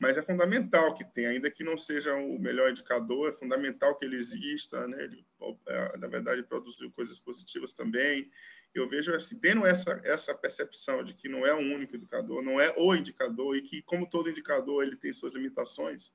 [0.04, 4.04] mas é fundamental que tenha, ainda que não seja o melhor indicador, é fundamental que
[4.04, 5.02] ele exista, né?
[5.02, 5.26] Ele,
[5.66, 8.30] é, na verdade, produziu coisas positivas também.
[8.74, 12.60] Eu vejo assim, tendo essa essa percepção de que não é um único indicador, não
[12.60, 16.12] é o indicador e que, como todo indicador, ele tem suas limitações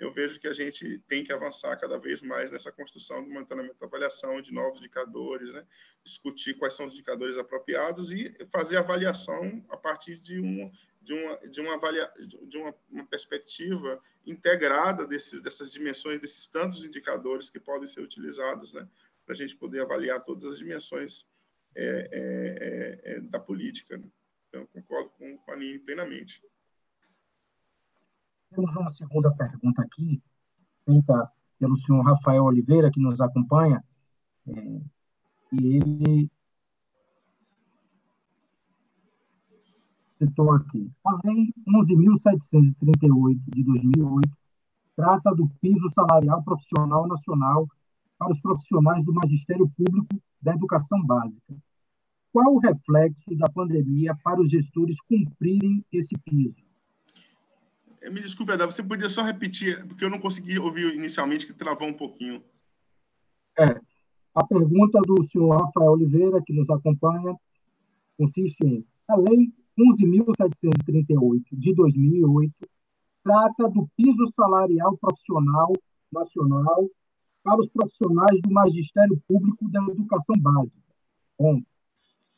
[0.00, 3.76] eu vejo que a gente tem que avançar cada vez mais nessa construção do monitoramento
[3.78, 5.64] e avaliação de novos indicadores, né?
[6.02, 10.72] discutir quais são os indicadores apropriados e fazer avaliação a partir de, um,
[11.02, 16.82] de, uma, de, uma, avalia, de uma, uma perspectiva integrada desses, dessas dimensões, desses tantos
[16.82, 18.88] indicadores que podem ser utilizados, né?
[19.26, 21.26] para a gente poder avaliar todas as dimensões
[21.74, 23.96] é, é, é, é da política.
[23.96, 24.08] Né?
[24.48, 26.42] Então, concordo com, a Nini plenamente.
[28.50, 30.20] Temos uma segunda pergunta aqui,
[30.84, 33.84] feita pelo senhor Rafael Oliveira, que nos acompanha,
[34.48, 34.80] é,
[35.52, 36.30] e ele
[40.18, 40.90] citou aqui.
[41.06, 44.30] A Lei 11.738 de 2008
[44.96, 47.68] trata do piso salarial profissional nacional
[48.18, 51.54] para os profissionais do magistério público da educação básica.
[52.32, 56.62] Qual o reflexo da pandemia para os gestores cumprirem esse piso?
[58.00, 61.52] Eh, me desculpe, Adão, você podia só repetir, porque eu não consegui ouvir inicialmente, que
[61.52, 62.42] travou um pouquinho.
[63.58, 63.80] É,
[64.34, 67.34] a pergunta do senhor Rafael Oliveira, que nos acompanha,
[68.16, 72.54] consiste em: a Lei 11.738 de 2008
[73.22, 75.72] trata do piso salarial profissional
[76.12, 76.88] nacional
[77.42, 80.94] para os profissionais do magistério público da educação básica.
[81.38, 81.60] Bom,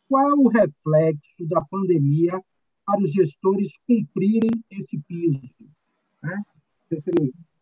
[0.09, 2.41] qual é o reflexo da pandemia
[2.87, 5.41] para os gestores cumprirem esse piso?
[6.23, 6.43] Né?
[6.91, 7.11] Você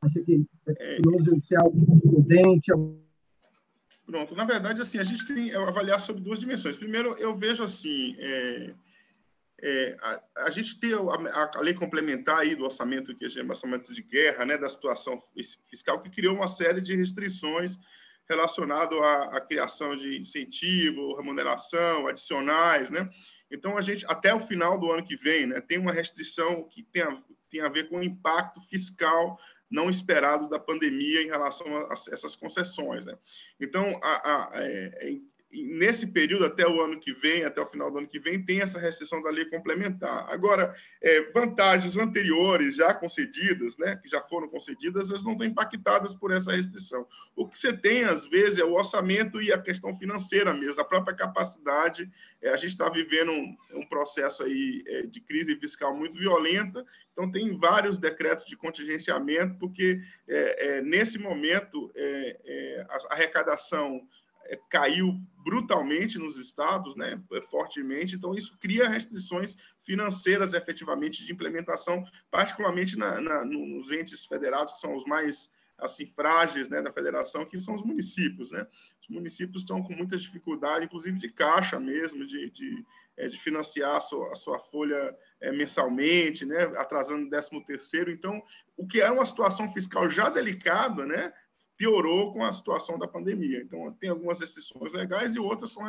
[0.03, 2.73] acha que é é algo prudente?
[4.05, 6.77] Pronto, na verdade, assim, a gente tem que avaliar sobre duas dimensões.
[6.77, 8.75] Primeiro, eu vejo assim, é,
[9.62, 13.93] é, a, a, gente tem a, a, lei complementar aí do orçamento que chama orçamento
[13.93, 15.20] de guerra, né, da situação
[15.69, 17.78] fiscal, que criou uma série de restrições
[18.28, 23.11] relacionado à, criação de incentivo, remuneração, adicionais, né?
[23.51, 26.85] Então a gente até o final do ano que vem, né, tem uma restrição que
[26.85, 29.37] tem a, tem a ver com o impacto fiscal
[29.69, 33.16] não esperado da pandemia em relação a, essas concessões, né?
[33.61, 35.20] Então a, é, é
[35.53, 38.61] nesse período, até o ano que vem, até o final do ano que vem, tem
[38.61, 40.27] essa restrição da lei complementar.
[40.31, 46.15] Agora, é, vantagens anteriores já concedidas, né, que já foram concedidas, elas não estão impactadas
[46.15, 47.07] por essa restrição.
[47.35, 50.85] O que você tem, às vezes, é o orçamento e a questão financeira mesmo, a
[50.85, 52.09] própria capacidade.
[52.41, 56.85] É, a gente está vivendo um, um, processo aí é, de crise fiscal muito violenta,
[57.13, 64.01] então tem vários decretos de contingenciamento, porque é, é, nesse momento é, a arrecadação
[64.69, 67.21] caiu brutalmente nos estados, né,
[67.51, 74.75] fortemente, então isso cria restrições financeiras efetivamente de implementação, particularmente na, na, nos entes federados,
[74.75, 75.51] que são os mais
[75.81, 78.51] assim frágeis né, da federação, que são os municípios.
[78.51, 78.67] Né?
[79.01, 82.85] Os municípios estão com muita dificuldade, inclusive de caixa mesmo, de, de,
[83.17, 88.11] é, de financiar a sua, a sua folha é, mensalmente, né, atrasando o 13 terceiro.
[88.11, 88.43] Então,
[88.77, 91.33] o que é uma situação fiscal já delicada, né,
[91.81, 93.62] piorou com a situação da pandemia.
[93.62, 95.82] Então, tem algumas restrições legais e outras são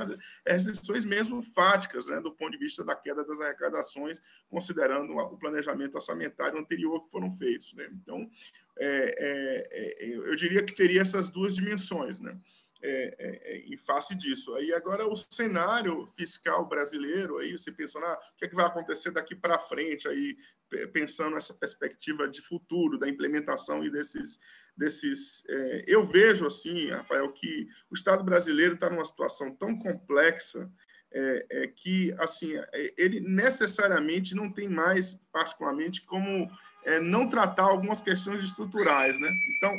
[0.47, 5.95] restrições mesmo fáticas, né, do ponto de vista da queda das arrecadações, considerando o planejamento
[5.95, 7.73] orçamentário anterior que foram feitos.
[7.73, 7.89] Né?
[7.91, 8.31] Então,
[8.80, 12.38] é, é, é, eu diria que teria essas duas dimensões, né?
[12.84, 14.56] É, é, é, em face disso.
[14.56, 18.66] Aí agora o cenário fiscal brasileiro, aí você pensando, ah, o que, é que vai
[18.66, 20.36] acontecer daqui para frente, aí
[20.91, 24.40] pensando nessa perspectiva de futuro da implementação e desses
[24.76, 25.44] desses.
[25.48, 30.70] É, eu vejo, assim, Rafael, que o Estado brasileiro está numa situação tão complexa
[31.14, 32.53] é, é, que, assim,
[32.98, 36.49] ele necessariamente não tem mais, particularmente, como
[36.86, 39.30] é, não tratar algumas questões estruturais, né?
[39.56, 39.74] Então,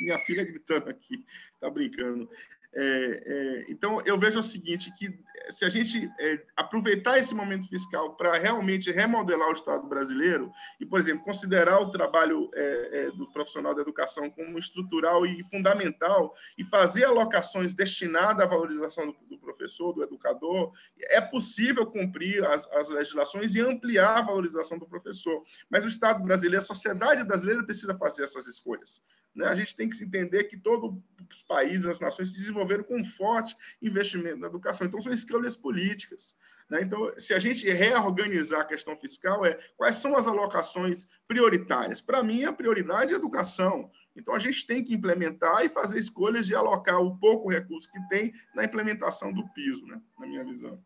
[0.00, 1.24] minha filha gritando aqui,
[1.60, 2.28] tá brincando.
[2.76, 5.16] É, é, então, eu vejo o seguinte, que
[5.50, 10.86] se a gente é, aproveitar esse momento fiscal para realmente remodelar o Estado brasileiro e,
[10.86, 16.34] por exemplo, considerar o trabalho é, é, do profissional da educação como estrutural e fundamental
[16.58, 20.72] e fazer alocações destinadas à valorização do, do professor, do educador,
[21.10, 25.42] é possível cumprir as, as, legislações e ampliar a valorização do professor.
[25.70, 29.00] Mas o Estado brasileiro, a sociedade brasileira precisa fazer essas escolhas.
[29.34, 29.46] Né?
[29.46, 30.94] A gente tem que entender que todos
[31.30, 34.86] os países, as nações se desenvolveram com um forte investimento na educação.
[34.86, 36.36] Então, são escolhas políticas.
[36.70, 36.82] Né?
[36.82, 42.00] Então, se a gente reorganizar a questão fiscal, é quais são as alocações prioritárias?
[42.00, 43.90] Para mim, a prioridade é a educação.
[44.16, 48.08] Então, a gente tem que implementar e fazer escolhas de alocar o pouco recurso que
[48.08, 50.00] tem na implementação do piso, né?
[50.18, 50.80] na minha visão.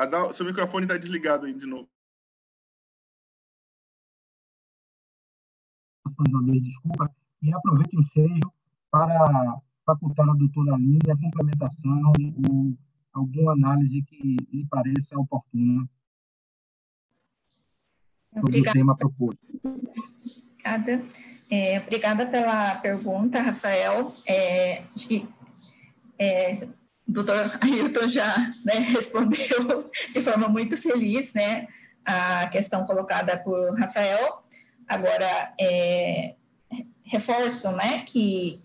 [0.00, 1.86] Adal, seu microfone está desligado aí de novo.
[6.62, 8.52] Desculpa, e aproveito o ensejo
[8.90, 12.78] para facultar à doutora Aline a complementação ou
[13.12, 15.86] alguma análise que lhe pareça oportuna
[18.32, 18.70] sobre obrigada.
[18.70, 19.38] o tema proposto.
[19.62, 21.02] Obrigada.
[21.50, 24.10] É, obrigada pela pergunta, Rafael.
[24.26, 24.82] É,
[26.18, 26.79] é, o
[27.10, 31.66] doutor Ailton já né, respondeu de forma muito feliz né,
[32.04, 34.42] a questão colocada por Rafael.
[34.88, 36.34] Agora, é,
[37.04, 38.62] reforço né, que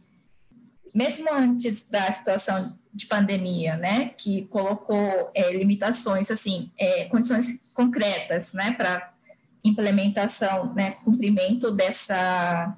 [0.93, 8.53] mesmo antes da situação de pandemia, né, que colocou é, limitações, assim, é, condições concretas,
[8.53, 9.13] né, para
[9.61, 12.77] implementação, né, cumprimento dessa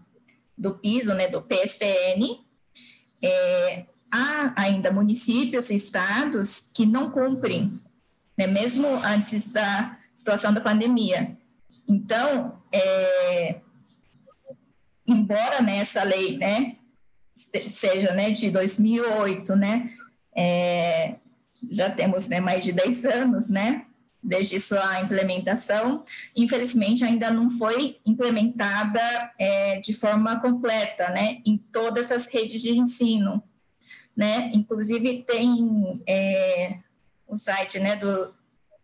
[0.58, 2.44] do piso, né, do PSPN,
[3.22, 7.80] é, há ainda municípios e estados que não cumprem,
[8.38, 11.38] né, mesmo antes da situação da pandemia.
[11.88, 13.62] Então, é,
[15.08, 16.78] embora nessa lei, né,
[17.70, 19.92] seja né, de 2008, né,
[20.36, 21.16] é,
[21.70, 23.86] já temos né, mais de 10 anos, né,
[24.22, 26.04] desde sua implementação.
[26.36, 29.02] Infelizmente, ainda não foi implementada
[29.40, 33.42] é, de forma completa, né, em todas as redes de ensino,
[34.18, 34.52] né.
[34.54, 36.80] Inclusive tem é,
[37.28, 38.36] o site, né, do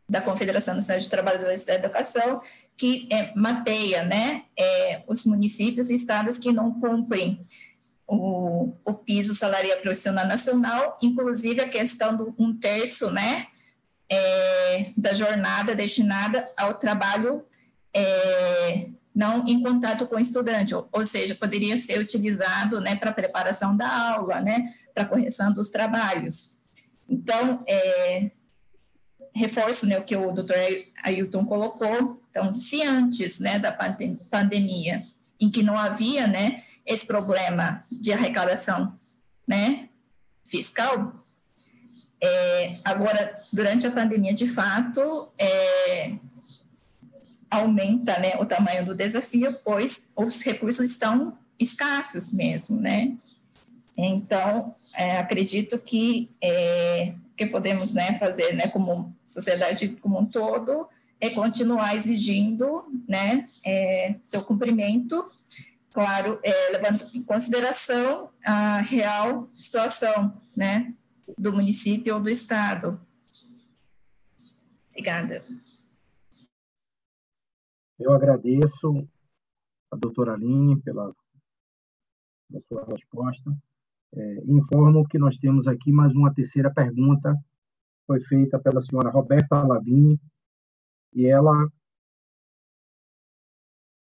[0.07, 2.41] da Confederação Nacional de Trabalhadores da Educação
[2.77, 7.43] que é, mapeia, né, é, os municípios e estados que não cumprem
[8.07, 13.47] o, o piso salarial profissional nacional, inclusive a questão do um terço, né,
[14.10, 17.45] é, da jornada destinada ao trabalho
[17.93, 23.11] é, não em contato com o estudante, ou, ou seja, poderia ser utilizado, né, para
[23.11, 26.56] preparação da aula, né, para correção dos trabalhos.
[27.07, 28.31] Então, é,
[29.35, 30.56] reforço né, o que o doutor
[31.03, 32.22] Ailton colocou.
[32.30, 33.72] Então, se antes né, da
[34.30, 35.03] pandemia,
[35.40, 38.94] em que não havia né, esse problema de arrecadação
[39.48, 39.90] né,
[40.45, 41.14] fiscal.
[42.22, 46.15] É, agora, durante a pandemia, de fato, é,
[47.53, 53.15] aumenta né, o tamanho do desafio, pois os recursos estão escassos mesmo, né?
[53.97, 60.88] Então, é, acredito que é, que podemos né, fazer né, como sociedade como um todo
[61.21, 65.23] é continuar exigindo né, é, seu cumprimento
[65.93, 70.91] claro, é, levando em consideração a real situação, né,
[71.38, 72.99] do município ou do estado.
[74.89, 75.45] Obrigada.
[78.03, 79.07] Eu agradeço
[79.89, 81.15] a doutora Aline pela,
[82.49, 83.49] pela sua resposta.
[84.13, 87.34] É, informo que nós temos aqui mais uma terceira pergunta,
[88.05, 90.19] foi feita pela senhora Roberta Lavini,
[91.13, 91.53] e ela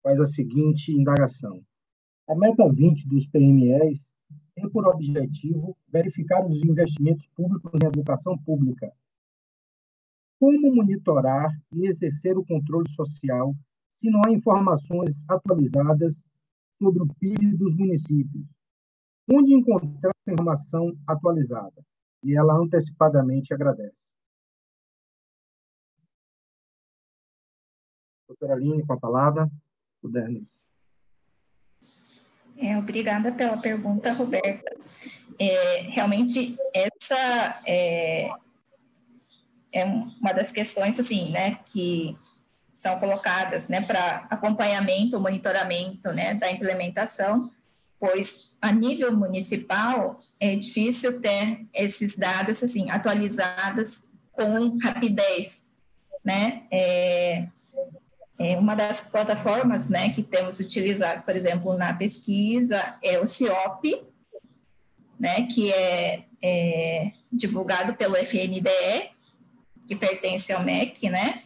[0.03, 1.63] faz a seguinte indagação.
[2.27, 4.01] A meta 20 dos PMEs
[4.55, 8.91] tem por objetivo verificar os investimentos públicos em educação pública.
[10.41, 13.55] Como monitorar e exercer o controle social
[14.05, 16.15] se não há informações atualizadas
[16.79, 18.45] sobre o PIB dos municípios?
[19.31, 21.83] Onde encontrar essa informação atualizada?
[22.23, 24.07] E ela antecipadamente agradece.
[28.29, 29.51] Doutora Aline, com a palavra,
[30.03, 30.51] pudermos.
[32.59, 34.71] É, obrigada pela pergunta, Roberta.
[35.39, 38.29] É, realmente, essa é,
[39.73, 42.17] é, uma das questões, assim, né, que
[42.75, 47.51] são colocadas, né, para acompanhamento, monitoramento, né, da implementação,
[47.99, 55.67] pois a nível municipal é difícil ter esses dados, assim, atualizados com rapidez,
[56.25, 57.47] né, é,
[58.39, 64.03] é, uma das plataformas né, que temos utilizado, por exemplo, na pesquisa, é o CIOP,
[65.19, 69.11] né, que é, é divulgado pelo FNDE,
[69.87, 71.43] que pertence ao MEC, né?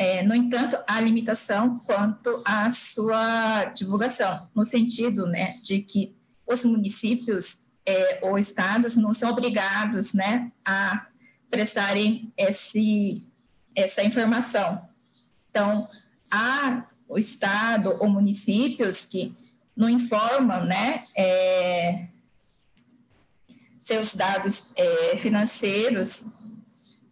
[0.00, 6.16] É, no entanto, há limitação quanto à sua divulgação, no sentido né, de que
[6.46, 11.06] os municípios é, ou estados não são obrigados né, a
[11.50, 13.22] prestarem esse,
[13.76, 14.80] essa informação.
[15.50, 15.86] Então,
[16.30, 19.36] há o Estado ou municípios que
[19.76, 22.06] não informam né, é,
[23.78, 26.32] seus dados é, financeiros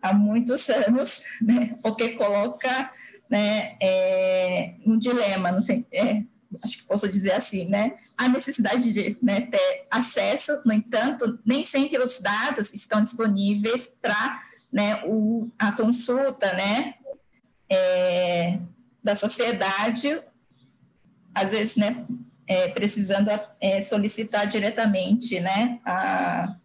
[0.01, 2.91] há muitos anos, né, o que coloca
[3.31, 6.23] né, é, um dilema, não sei, é,
[6.63, 11.65] acho que posso dizer assim, né, a necessidade de né, ter acesso, no entanto, nem
[11.65, 14.43] sempre os dados estão disponíveis para
[14.73, 16.95] né, o, a consulta, né,
[17.71, 18.59] é,
[19.03, 20.21] da sociedade,
[21.35, 22.07] às vezes, né,
[22.47, 23.31] é, precisando
[23.61, 26.57] é, solicitar diretamente, né, a,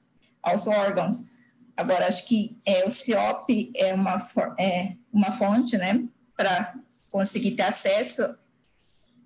[0.41, 1.25] aos órgãos.
[1.75, 4.27] Agora, acho que é, o CIOP é uma,
[4.59, 6.03] é uma fonte, né,
[6.37, 6.75] para
[7.11, 8.35] conseguir ter acesso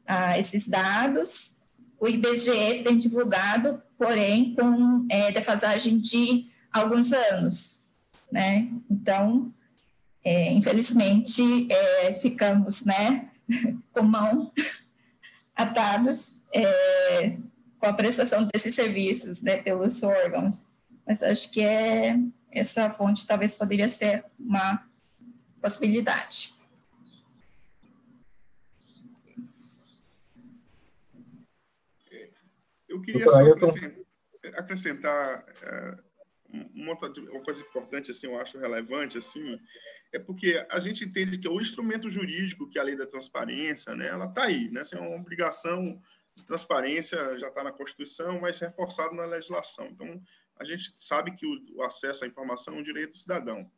[0.05, 1.61] a esses dados.
[1.99, 7.89] O IBGE tem divulgado, porém, com é, defasagem de alguns anos,
[8.31, 8.69] né?
[8.89, 9.53] Então,
[10.23, 13.29] é, infelizmente, é, ficamos né,
[13.91, 14.51] com mão
[15.55, 17.37] atadas, é,
[17.79, 20.65] com a prestação desses serviços, né, pelos órgãos.
[21.05, 22.19] Mas acho que é
[22.51, 24.87] essa fonte talvez poderia ser uma
[25.61, 26.53] possibilidade.
[32.87, 34.05] Eu queria só acrescentar,
[34.55, 35.97] acrescentar é,
[36.73, 39.59] uma, uma coisa importante, assim, eu acho relevante, assim,
[40.11, 43.95] é porque a gente entende que o instrumento jurídico, que é a lei da transparência,
[43.95, 46.01] né, ela está aí, né, assim, é uma obrigação
[46.35, 49.87] de transparência, já está na Constituição, mas reforçado na legislação.
[49.87, 50.21] Então,
[50.59, 53.69] a gente sabe que o, acesso à informação é um direito do cidadão.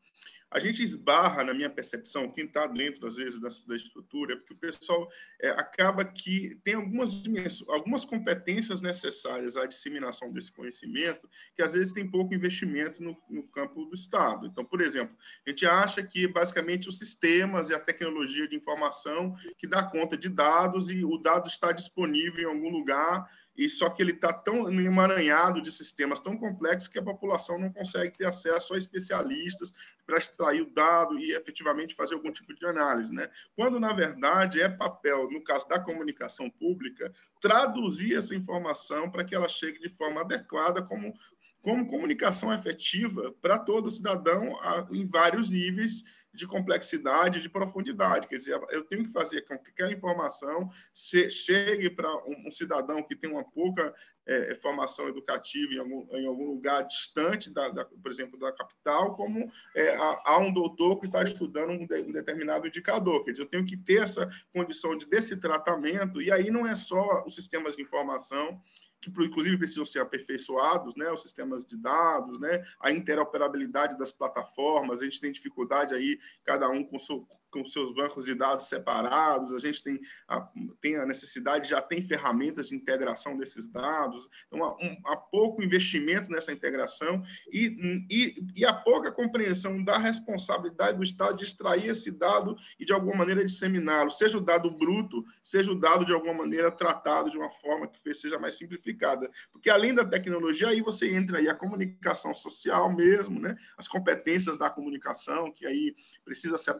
[0.51, 4.35] A gente esbarra, na minha percepção, quem está dentro, às vezes, da, da estrutura, é
[4.35, 5.07] porque o pessoal
[5.39, 7.21] é, acaba que tem algumas,
[7.67, 13.43] algumas competências necessárias à disseminação desse conhecimento, que às vezes tem pouco investimento no, no
[13.43, 14.47] campo do Estado.
[14.47, 15.15] Então, por exemplo,
[15.45, 20.17] a gente acha que, basicamente, os sistemas e a tecnologia de informação que dá conta
[20.17, 23.29] de dados e o dado está disponível em algum lugar
[23.59, 27.69] e só que ele está tão emaranhado de sistemas tão complexos que a população não
[27.69, 29.73] consegue ter acesso a especialistas
[30.05, 33.29] para extrair o dado e efetivamente fazer algum tipo de análise, né?
[33.57, 37.11] Quando na verdade é papel, no caso da comunicação pública,
[37.41, 41.13] traduzir essa informação para que ela chegue de forma adequada como
[41.61, 44.57] como comunicação efetiva para todo cidadão
[44.91, 48.27] em vários níveis de complexidade, de profundidade.
[48.27, 53.15] Quer dizer, eu tenho que fazer com que aquela informação chegue para um, cidadão que
[53.15, 53.93] tem uma pouca
[54.27, 59.15] é, formação educativa em algum, em algum lugar distante, da, da, por exemplo, da capital,
[59.15, 63.23] como é, há, um doutor que está estudando um, de, um, determinado indicador.
[63.23, 66.75] Quer dizer, eu tenho que ter essa condição de, desse tratamento, e aí não é
[66.75, 68.61] só os sistemas de informação
[69.01, 75.01] que inclusive precisam ser aperfeiçoados, né, os sistemas de dados, né, a interoperabilidade das plataformas,
[75.01, 79.53] a gente tem dificuldade aí, cada um com, seu, com seus bancos de dados separados,
[79.53, 80.47] a gente tem a,
[80.81, 85.63] tem a necessidade, já tem ferramentas de integração desses dados, então há, um, há pouco
[85.63, 91.87] investimento nessa integração e, e, e há pouca compreensão da responsabilidade do Estado de extrair
[91.87, 96.13] esse dado e, de alguma maneira, disseminá-lo, seja o dado bruto, seja o dado, de
[96.13, 99.29] alguma maneira, tratado de uma forma que seja mais simplificada.
[99.51, 103.57] Porque, além da tecnologia, aí você entra aí a comunicação social mesmo, né?
[103.77, 106.71] as competências da comunicação, que aí precisa ser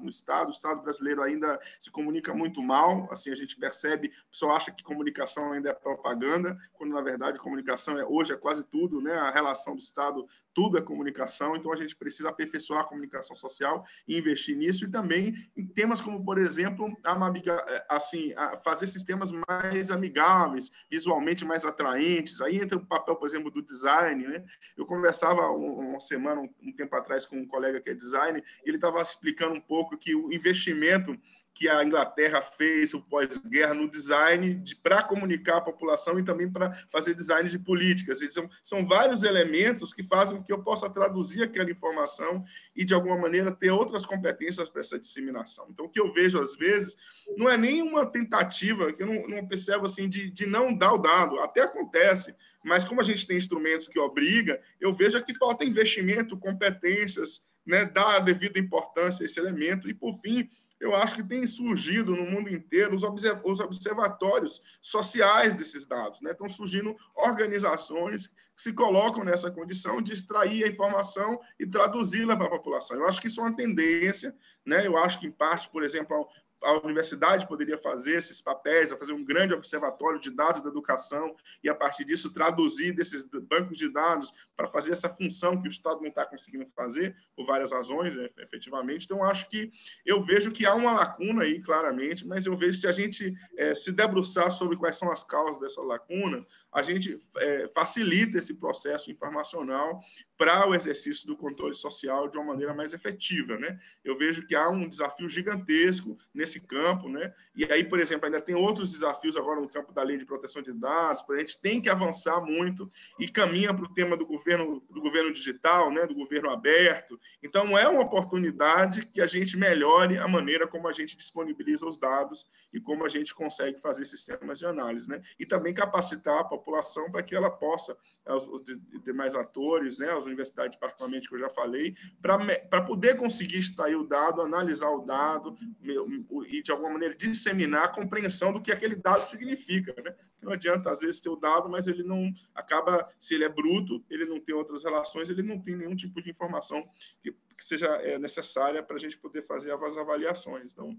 [0.00, 0.48] no Estado.
[0.48, 4.70] O Estado brasileiro ainda se comunica muito mal, assim a gente percebe, o pessoal acha
[4.70, 9.14] que comunicação ainda é propaganda, quando na verdade comunicação é hoje é quase tudo, né?
[9.14, 13.84] A relação do Estado tudo é comunicação, então a gente precisa aperfeiçoar a comunicação social
[14.06, 18.32] e investir nisso e também em temas como, por exemplo, a, assim,
[18.64, 22.40] fazer sistemas mais amigáveis, visualmente mais atraentes.
[22.40, 24.26] Aí entra o papel, por exemplo, do design.
[24.26, 24.44] Né?
[24.76, 28.76] Eu conversava uma semana, um tempo atrás, com um colega que é design, e ele
[28.76, 31.16] estava explicando um pouco que o investimento
[31.54, 36.72] que a Inglaterra fez o pós-guerra no design para comunicar a população e também para
[36.90, 38.20] fazer design de políticas.
[38.32, 42.94] São, são vários elementos que fazem com que eu possa traduzir aquela informação e, de
[42.94, 45.66] alguma maneira, ter outras competências para essa disseminação.
[45.70, 46.96] Então, o que eu vejo, às vezes,
[47.36, 50.98] não é nenhuma tentativa, que eu não, não percebo assim, de, de não dar o
[50.98, 51.38] dado.
[51.40, 52.34] Até acontece,
[52.64, 57.84] mas como a gente tem instrumentos que obriga, eu vejo que falta investimento, competências, né,
[57.84, 59.88] dar a devida importância a esse elemento.
[59.88, 60.48] E, por fim,
[60.82, 66.20] eu acho que tem surgido no mundo inteiro os, observatórios sociais desses dados.
[66.20, 66.32] Né?
[66.32, 72.46] Estão surgindo organizações que se colocam nessa condição de extrair a informação e traduzi-la para
[72.46, 72.96] a população.
[72.96, 74.34] Eu acho que isso é uma tendência.
[74.66, 74.84] Né?
[74.84, 76.28] Eu acho que, em parte, por exemplo,
[76.62, 81.34] a universidade poderia fazer esses papéis, a fazer um grande observatório de dados da educação
[81.62, 85.70] e, a partir disso, traduzir desses bancos de dados para fazer essa função que o
[85.70, 89.04] Estado não está conseguindo fazer, por várias razões, efetivamente.
[89.04, 89.72] Então, acho que
[90.04, 93.74] eu vejo que há uma lacuna aí, claramente, mas eu vejo se a gente é,
[93.74, 99.10] se debruçar sobre quais são as causas dessa lacuna, a gente é, facilita esse processo
[99.10, 100.00] informacional
[100.38, 103.78] para o exercício do controle social de uma maneira mais efetiva, né?
[104.02, 107.32] Eu vejo que há um desafio gigantesco nesse campo, né?
[107.54, 110.60] E aí, por exemplo, ainda tem outros desafios agora no campo da lei de proteção
[110.60, 112.90] de dados, a gente tem que avançar muito
[113.20, 116.06] e caminha para o tema do governo do governo digital, né?
[116.06, 117.20] Do governo aberto.
[117.40, 121.96] Então, é uma oportunidade que a gente melhore a maneira como a gente disponibiliza os
[121.96, 125.22] dados e como a gente consegue fazer sistemas de análise, né?
[125.38, 126.61] E também capacitar a população
[127.10, 128.62] para que ela possa, os, os
[129.02, 134.04] demais atores, né, as universidades particularmente que eu já falei, para poder conseguir extrair o
[134.04, 139.24] dado, analisar o dado e, de alguma maneira, disseminar a compreensão do que aquele dado
[139.24, 139.94] significa.
[140.02, 140.14] Né?
[140.40, 144.04] Não adianta, às vezes, ter o dado, mas ele não acaba, se ele é bruto,
[144.10, 146.88] ele não tem outras relações, ele não tem nenhum tipo de informação
[147.20, 150.72] que, que seja é, necessária para a gente poder fazer as avaliações.
[150.72, 150.96] Então,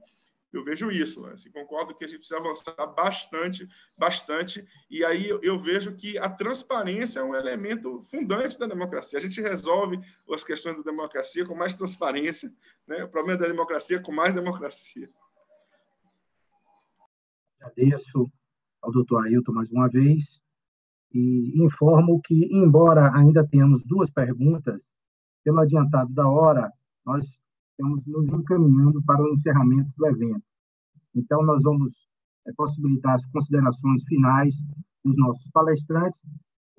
[0.54, 1.26] Eu vejo isso.
[1.26, 3.68] Assim, concordo que a gente precisa avançar bastante,
[3.98, 4.66] bastante.
[4.90, 9.18] E aí eu vejo que a transparência é um elemento fundante da democracia.
[9.18, 10.00] A gente resolve
[10.32, 12.54] as questões da democracia com mais transparência.
[12.88, 13.04] Né?
[13.04, 15.10] O problema da democracia é com mais democracia.
[17.60, 18.32] Agradeço
[18.80, 20.40] ao doutor Ailton mais uma vez
[21.12, 24.88] e informo que, embora ainda tenhamos duas perguntas,
[25.44, 26.72] pelo adiantado da hora,
[27.06, 27.40] nós
[27.74, 30.44] estamos nos encaminhando para o encerramento do evento.
[31.16, 31.94] Então, nós vamos
[32.48, 34.56] é, possibilitar as considerações finais
[35.04, 36.22] dos nossos palestrantes,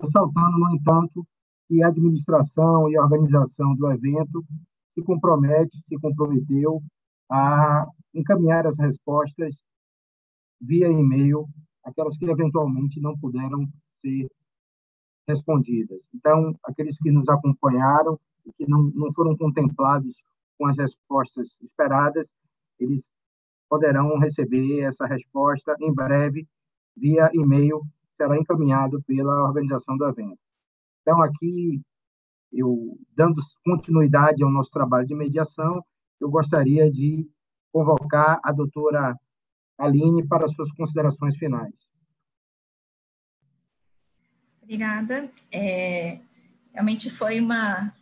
[0.01, 1.25] ressaltando, no entanto,
[1.67, 4.43] que a administração e a organização do evento
[4.93, 6.81] se compromete, se comprometeu
[7.29, 9.57] a encaminhar as respostas
[10.61, 11.47] via e-mail,
[11.83, 13.67] aquelas que eventualmente não puderam
[13.99, 14.27] ser
[15.27, 16.07] respondidas.
[16.13, 20.15] Então, aqueles que nos acompanharam e que não, não foram contemplados
[20.57, 22.33] com as respostas esperadas,
[22.79, 23.11] eles
[23.69, 26.47] poderão receber essa resposta em breve
[26.95, 27.81] via e-mail,
[28.13, 30.39] será encaminhado pela organização do evento.
[31.01, 31.81] Então, aqui,
[32.51, 35.83] eu dando continuidade ao nosso trabalho de mediação,
[36.19, 37.29] eu gostaria de
[37.71, 39.15] convocar a doutora
[39.77, 41.73] Aline para suas considerações finais.
[44.63, 45.29] Obrigada.
[45.51, 46.19] É,
[46.71, 47.93] realmente foi uma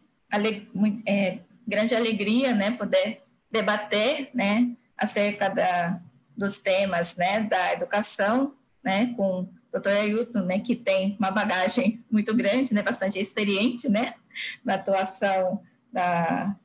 [1.06, 6.02] é, grande alegria, né, poder debater, né, acerca da,
[6.35, 12.03] dos temas, né, da educação, né, com o doutor Ailton, né, que tem uma bagagem
[12.10, 14.15] muito grande, né, bastante experiente, né,
[14.64, 15.61] na atuação
[15.91, 16.56] da,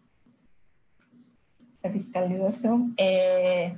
[1.82, 2.92] da fiscalização.
[2.98, 3.74] É,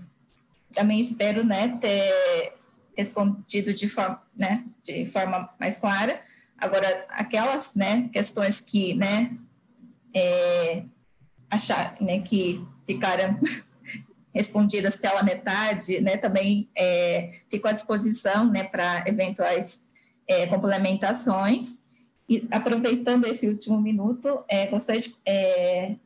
[0.72, 2.54] também espero, né, ter
[2.96, 6.20] respondido de forma, né, de forma mais clara.
[6.56, 9.36] Agora, aquelas, né, questões que, né,
[10.14, 10.84] é,
[11.50, 13.38] achar, né, que ficaram
[14.32, 19.86] respondidas pela metade, né, também é, fico à disposição, né, para eventuais
[20.26, 21.78] é, complementações.
[22.28, 25.96] E aproveitando esse último minuto, é, gostaria de é,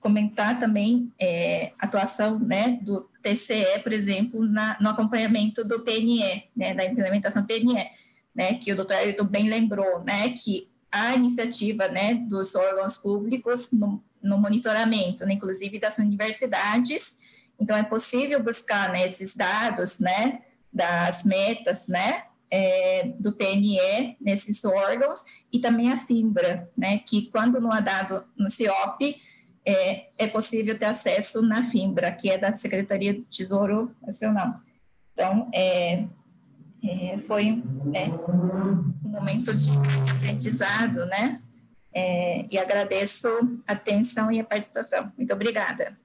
[0.00, 6.44] comentar também é, a atuação, né, do TCE, por exemplo, na, no acompanhamento do PNE,
[6.56, 7.86] né, da implementação PNE,
[8.34, 13.72] né, que o doutor Ayrton bem lembrou, né, que a iniciativa, né, dos órgãos públicos
[13.72, 17.18] no, no monitoramento, né, inclusive das universidades,
[17.58, 20.42] então é possível buscar né, esses dados, né,
[20.72, 27.60] das metas, né, é, do PNE nesses órgãos e também a FIMBRA, né, que quando
[27.60, 29.20] não há dado no CIOP,
[29.64, 34.60] é, é possível ter acesso na FIMBRA, que é da Secretaria do Tesouro Nacional.
[35.12, 36.04] Então, é,
[36.82, 37.62] é, foi
[37.94, 39.70] é, um momento de
[40.10, 41.42] aprendizado, né?
[41.94, 43.28] É, e agradeço
[43.66, 45.12] a atenção e a participação.
[45.16, 45.96] Muito obrigada.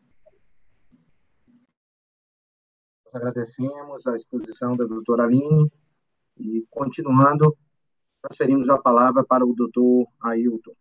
[3.05, 5.71] Nós agradecemos a exposição da doutora Aline
[6.37, 7.57] e, continuando,
[8.21, 10.75] transferimos a palavra para o doutor Ailton.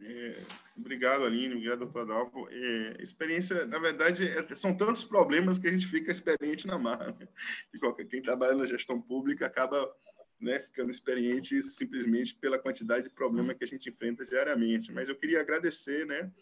[0.00, 0.42] É,
[0.80, 1.54] Obrigado, Aline.
[1.54, 2.48] Obrigado, doutor Adalvo.
[2.50, 7.14] É, experiência, na verdade, é, são tantos problemas que a gente fica experiente na marra.
[7.18, 7.28] Né?
[8.08, 9.94] Quem trabalha na gestão pública acaba
[10.40, 14.90] né, ficando experiente simplesmente pela quantidade de problema que a gente enfrenta diariamente.
[14.90, 16.32] Mas eu queria agradecer, né?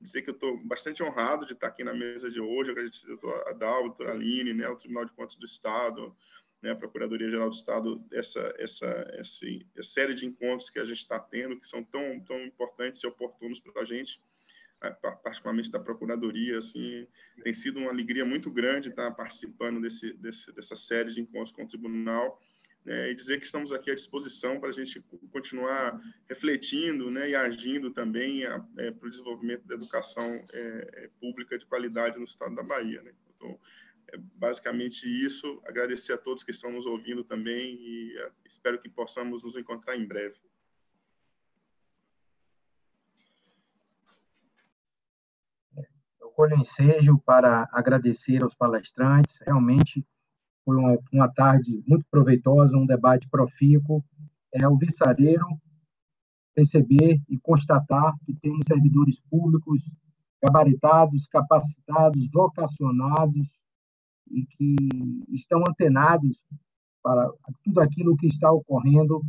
[0.00, 3.18] Dizer que eu estou bastante honrado de estar aqui na mesa de hoje, agradecer ao
[3.18, 6.16] doutor Adalvo, doutor Aline, né, ao Tribunal de Contas do Estado,
[6.62, 8.86] né, a Procuradoria-Geral do Estado, essa, essa,
[9.18, 9.46] essa,
[9.76, 13.06] essa, série de encontros que a gente está tendo, que são tão, tão importantes e
[13.06, 14.20] oportunos para a gente,
[14.82, 14.90] né,
[15.22, 17.06] particularmente da Procuradoria, assim,
[17.42, 21.64] tem sido uma alegria muito grande estar participando desse, desse, dessa série de encontros com
[21.64, 22.40] o Tribunal,
[22.84, 27.34] né, e dizer que estamos aqui à disposição para a gente continuar refletindo né, e
[27.34, 32.62] agindo também é, para o desenvolvimento da educação é, pública de qualidade no estado da
[32.62, 33.02] Bahia.
[33.02, 33.12] Né?
[33.36, 33.58] Então,
[34.12, 35.60] é basicamente isso.
[35.66, 39.96] Agradecer a todos que estão nos ouvindo também e é, espero que possamos nos encontrar
[39.96, 40.36] em breve.
[46.20, 49.38] Eu colho ensejo para agradecer aos palestrantes.
[49.46, 50.04] Realmente
[50.64, 54.04] foi uma, uma tarde muito proveitosa, um debate profícuo.
[54.52, 55.46] É o viçareiro
[56.54, 59.94] perceber e constatar que temos servidores públicos
[60.42, 63.59] gabaritados, capacitados, vocacionados,
[64.30, 64.76] e que
[65.30, 66.42] estão antenados
[67.02, 67.30] para
[67.64, 69.22] tudo aquilo que está ocorrendo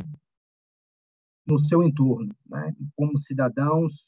[1.46, 2.74] no seu entorno, né?
[2.94, 4.06] como cidadãos,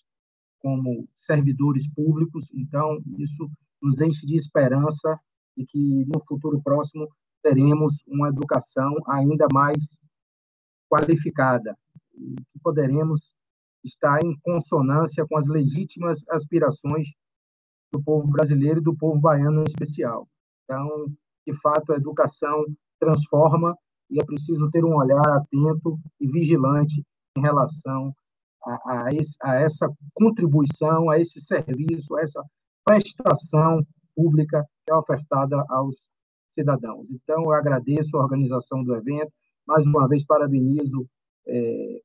[0.61, 2.49] como servidores públicos.
[2.55, 3.51] Então, isso
[3.83, 5.19] nos enche de esperança
[5.57, 7.09] de que no futuro próximo
[7.43, 9.99] teremos uma educação ainda mais
[10.89, 11.77] qualificada
[12.15, 13.35] e que poderemos
[13.85, 17.09] estar em consonância com as legítimas aspirações
[17.93, 20.27] do povo brasileiro e do povo baiano em especial.
[20.65, 21.07] Então,
[21.47, 22.65] de fato, a educação
[22.99, 23.77] transforma
[24.11, 27.05] e é preciso ter um olhar atento e vigilante
[27.37, 28.15] em relação
[28.65, 32.43] a, a, esse, a essa contribuição, a esse serviço, a essa
[32.85, 33.85] prestação
[34.15, 35.97] pública que é ofertada aos
[36.55, 37.11] cidadãos.
[37.11, 39.33] Então, eu agradeço a organização do evento,
[39.67, 41.07] mais uma vez parabenizo
[41.47, 42.01] é,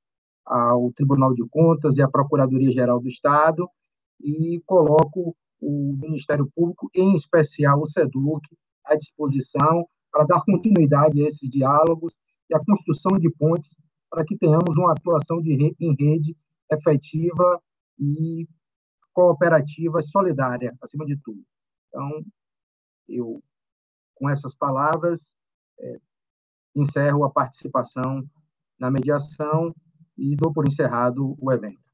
[0.46, 3.70] ao Tribunal de Contas e à Procuradoria-Geral do Estado
[4.20, 11.28] e coloco o Ministério Público, em especial o SEDUC, à disposição para dar continuidade a
[11.28, 12.14] esses diálogos
[12.50, 13.76] e a construção de pontes
[14.10, 16.36] para que tenhamos uma atuação de em rede
[16.72, 17.62] efetiva
[18.00, 18.48] e
[19.14, 21.44] cooperativa, solidária, acima de tudo.
[21.88, 22.24] Então,
[23.08, 23.44] eu,
[24.16, 25.28] com essas palavras,
[25.80, 26.00] é,
[26.76, 28.24] encerro a participação
[28.80, 29.76] na mediação
[30.18, 31.89] e dou por encerrado o evento.